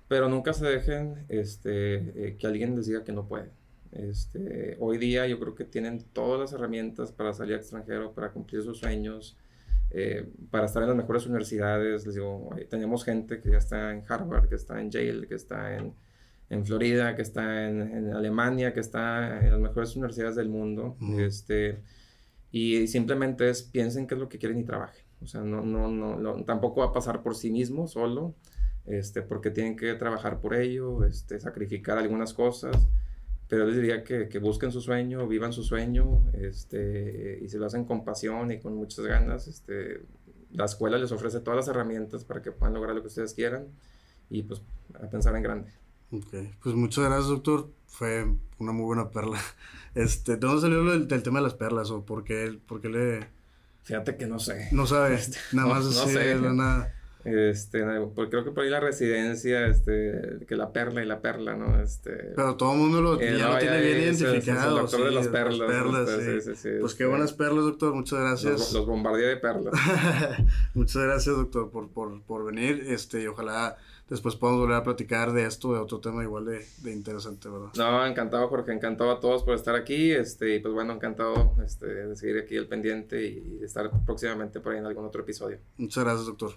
Pero 0.07 0.29
nunca 0.29 0.53
se 0.53 0.67
dejen 0.67 1.25
este, 1.31 1.95
eh, 2.29 2.37
que 2.39 2.47
alguien 2.47 2.77
les 2.77 2.87
diga 2.87 3.05
que 3.05 3.13
no 3.13 3.27
puede. 3.27 3.49
Este, 3.91 4.77
hoy 4.81 4.99
día 4.99 5.27
yo 5.27 5.39
creo 5.41 5.55
que 5.55 5.65
tienen 5.65 6.05
todas 6.13 6.39
las 6.39 6.53
herramientas 6.53 7.11
para 7.11 7.33
salir 7.33 7.55
al 7.55 7.61
extranjero, 7.61 8.13
para 8.13 8.33
cumplir 8.33 8.63
sus 8.63 8.79
sueños, 8.79 9.35
eh, 9.93 10.29
para 10.51 10.67
estar 10.67 10.83
en 10.83 10.89
las 10.89 10.97
mejores 10.97 11.25
universidades. 11.25 12.05
Les 12.05 12.17
digo, 12.17 12.51
tenemos 12.69 13.03
gente 13.03 13.41
que 13.41 13.53
ya 13.53 13.59
está 13.59 13.93
en 13.93 14.03
Harvard, 14.07 14.49
que 14.49 14.57
está 14.57 14.79
en 14.79 14.91
Yale, 14.91 15.27
que 15.27 15.37
está 15.37 15.75
en 15.75 15.95
en 16.51 16.65
Florida, 16.67 17.17
que 17.17 17.23
está 17.23 17.69
en, 17.69 18.13
Alemania, 18.13 18.73
que 18.73 18.81
está 18.81 19.45
en 19.45 19.51
las 19.51 19.61
mejores 19.61 19.97
universidades 19.97 20.37
del 20.37 20.49
mundo. 20.49 20.97
este, 21.19 21.81
y 22.51 22.87
simplemente 22.87 23.49
es 23.51 23.63
piensen 23.63 24.07
qué 24.07 24.15
es 24.15 24.21
lo 24.21 24.29
que 24.29 24.39
quieren 24.39 24.59
y 24.59 24.65
trabajen. 24.65 25.05
O 25.23 25.27
sea, 25.27 25.41
no, 25.41 25.63
no, 25.63 25.89
no, 25.89 26.45
tampoco 26.45 26.81
va 26.81 26.89
a 26.89 26.93
pasar 26.93 27.23
por 27.23 27.35
sí 27.35 27.51
mismo 27.51 27.87
solo. 27.89 28.35
este, 28.87 29.23
porque 29.23 29.51
tienen 29.51 29.77
que 29.77 29.95
trabajar 29.95 30.41
por 30.41 30.55
ello, 30.55 31.05
este, 31.05 31.41
sacrificar 31.41 31.97
algunas 31.99 32.35
cosas, 32.35 32.87
pero 33.49 33.67
les 33.67 33.77
diría 33.77 34.05
que, 34.05 34.29
que, 34.29 34.39
busquen 34.39 34.73
su 34.73 34.81
sueño, 34.83 35.27
vivan 35.27 35.53
su 35.55 35.63
sueño, 35.63 36.23
este, 36.35 37.39
y 37.43 37.49
si 37.49 37.57
lo 37.57 37.67
hacen 37.67 37.85
con 37.87 38.05
pasión 38.05 38.51
y 38.51 38.61
con 38.61 38.75
muchas 38.75 39.07
ganas, 39.07 39.47
este, 39.49 40.03
la 40.53 40.67
escuela 40.67 40.99
les 40.99 41.13
ofrece 41.13 41.41
todas 41.41 41.57
las 41.57 41.69
herramientas 41.69 42.25
para 42.25 42.43
que 42.43 42.53
puedan 42.53 42.75
lograr 42.75 42.95
lo 42.95 43.03
que 43.03 43.09
ustedes 43.09 43.35
quieran 43.35 43.69
y 44.31 44.43
pues 44.43 44.63
a 44.95 45.09
pensar 45.09 45.35
en 45.37 45.43
grande. 45.43 45.73
Ok, 46.11 46.35
pues 46.63 46.75
muchas 46.75 47.05
gracias 47.05 47.29
doctor, 47.29 47.69
fue 47.87 48.27
una 48.59 48.73
muy 48.73 48.85
buena 48.85 49.11
perla. 49.11 49.39
Este, 49.95 50.33
¿de 50.33 50.39
dónde 50.39 50.61
salió 50.61 50.93
el, 50.93 51.07
del 51.07 51.23
tema 51.23 51.39
de 51.39 51.45
las 51.45 51.55
perlas 51.55 51.89
o 51.93 52.05
por 52.05 52.25
qué, 52.25 52.59
por 52.67 52.81
qué 52.81 52.89
le... 52.89 53.29
Fíjate 53.85 54.17
que 54.17 54.27
no 54.27 54.41
sé. 54.41 54.67
No 54.73 54.89
sabes, 54.89 55.29
este, 55.29 55.39
nada 55.53 55.69
más 55.69 55.85
no, 55.85 55.93
sé, 55.93 56.35
nada. 56.35 56.93
Este, 57.25 57.83
porque 58.15 58.31
creo 58.33 58.45
que 58.45 58.51
por 58.51 58.65
ahí 58.65 58.71
la 58.71 58.81
residencia, 58.81 59.67
este, 59.67 60.45
que 60.47 60.57
la 60.57 60.73
perla 60.73 61.03
y 61.03 61.07
la 61.07 61.21
perla, 61.23 61.55
¿no? 61.55 61.81
Este. 61.81 62.33
Pero 62.37 62.57
todo 62.57 62.73
el 62.73 62.79
mundo 62.79 63.01
lo, 63.01 63.21
eh, 63.21 63.39
ya 63.39 63.49
lo 63.49 63.59
tiene 63.59 63.81
bien 63.81 63.99
identificado. 63.99 64.85
Es 64.85 64.93
el 64.93 64.99
doctor 64.99 65.05
de 65.05 65.11
las 65.13 65.29
perlas. 65.29 65.69
perlas 65.71 66.11
sí. 66.45 66.55
Sí, 66.55 66.69
pues 66.81 66.95
qué 66.95 67.07
buenas 67.07 67.33
perlas, 67.33 67.65
doctor, 67.65 67.95
muchas 67.95 68.19
gracias. 68.19 68.75
Los, 68.75 68.87
los 68.87 69.17
de 69.17 69.37
perlas. 69.39 69.75
muchas 70.75 71.03
gracias, 71.03 71.35
doctor, 71.35 71.71
por, 71.71 71.89
por, 71.89 72.21
por 72.23 72.45
venir, 72.45 72.85
este, 72.89 73.23
y 73.23 73.27
ojalá 73.27 73.79
después 74.09 74.37
podamos 74.37 74.63
volver 74.63 74.77
a 74.77 74.83
platicar 74.83 75.33
de 75.33 75.47
esto, 75.47 75.73
de 75.73 75.79
otro 75.79 76.01
tema 76.01 76.23
igual 76.23 76.45
de, 76.45 76.65
de, 76.83 76.93
interesante, 76.93 77.49
¿verdad? 77.49 77.69
No, 77.77 78.07
encantado, 78.07 78.49
Jorge, 78.49 78.73
encantado 78.73 79.11
a 79.11 79.21
todos 79.21 79.43
por 79.43 79.55
estar 79.55 79.75
aquí, 79.75 80.13
este, 80.13 80.57
y 80.57 80.61
pues 80.61 80.75
bueno, 80.75 80.93
encantado 80.93 81.55
este, 81.65 81.87
de 81.87 82.17
seguir 82.17 82.39
aquí 82.39 82.57
el 82.57 82.69
pendiente 82.69 83.27
y 83.27 83.61
estar 83.63 83.91
próximamente 84.05 84.61
por 84.61 84.73
ahí 84.73 84.79
en 84.79 84.87
algún 84.87 85.05
otro 85.05 85.23
episodio. 85.23 85.59
Muchas 85.77 86.05
gracias, 86.05 86.27
doctor. 86.27 86.53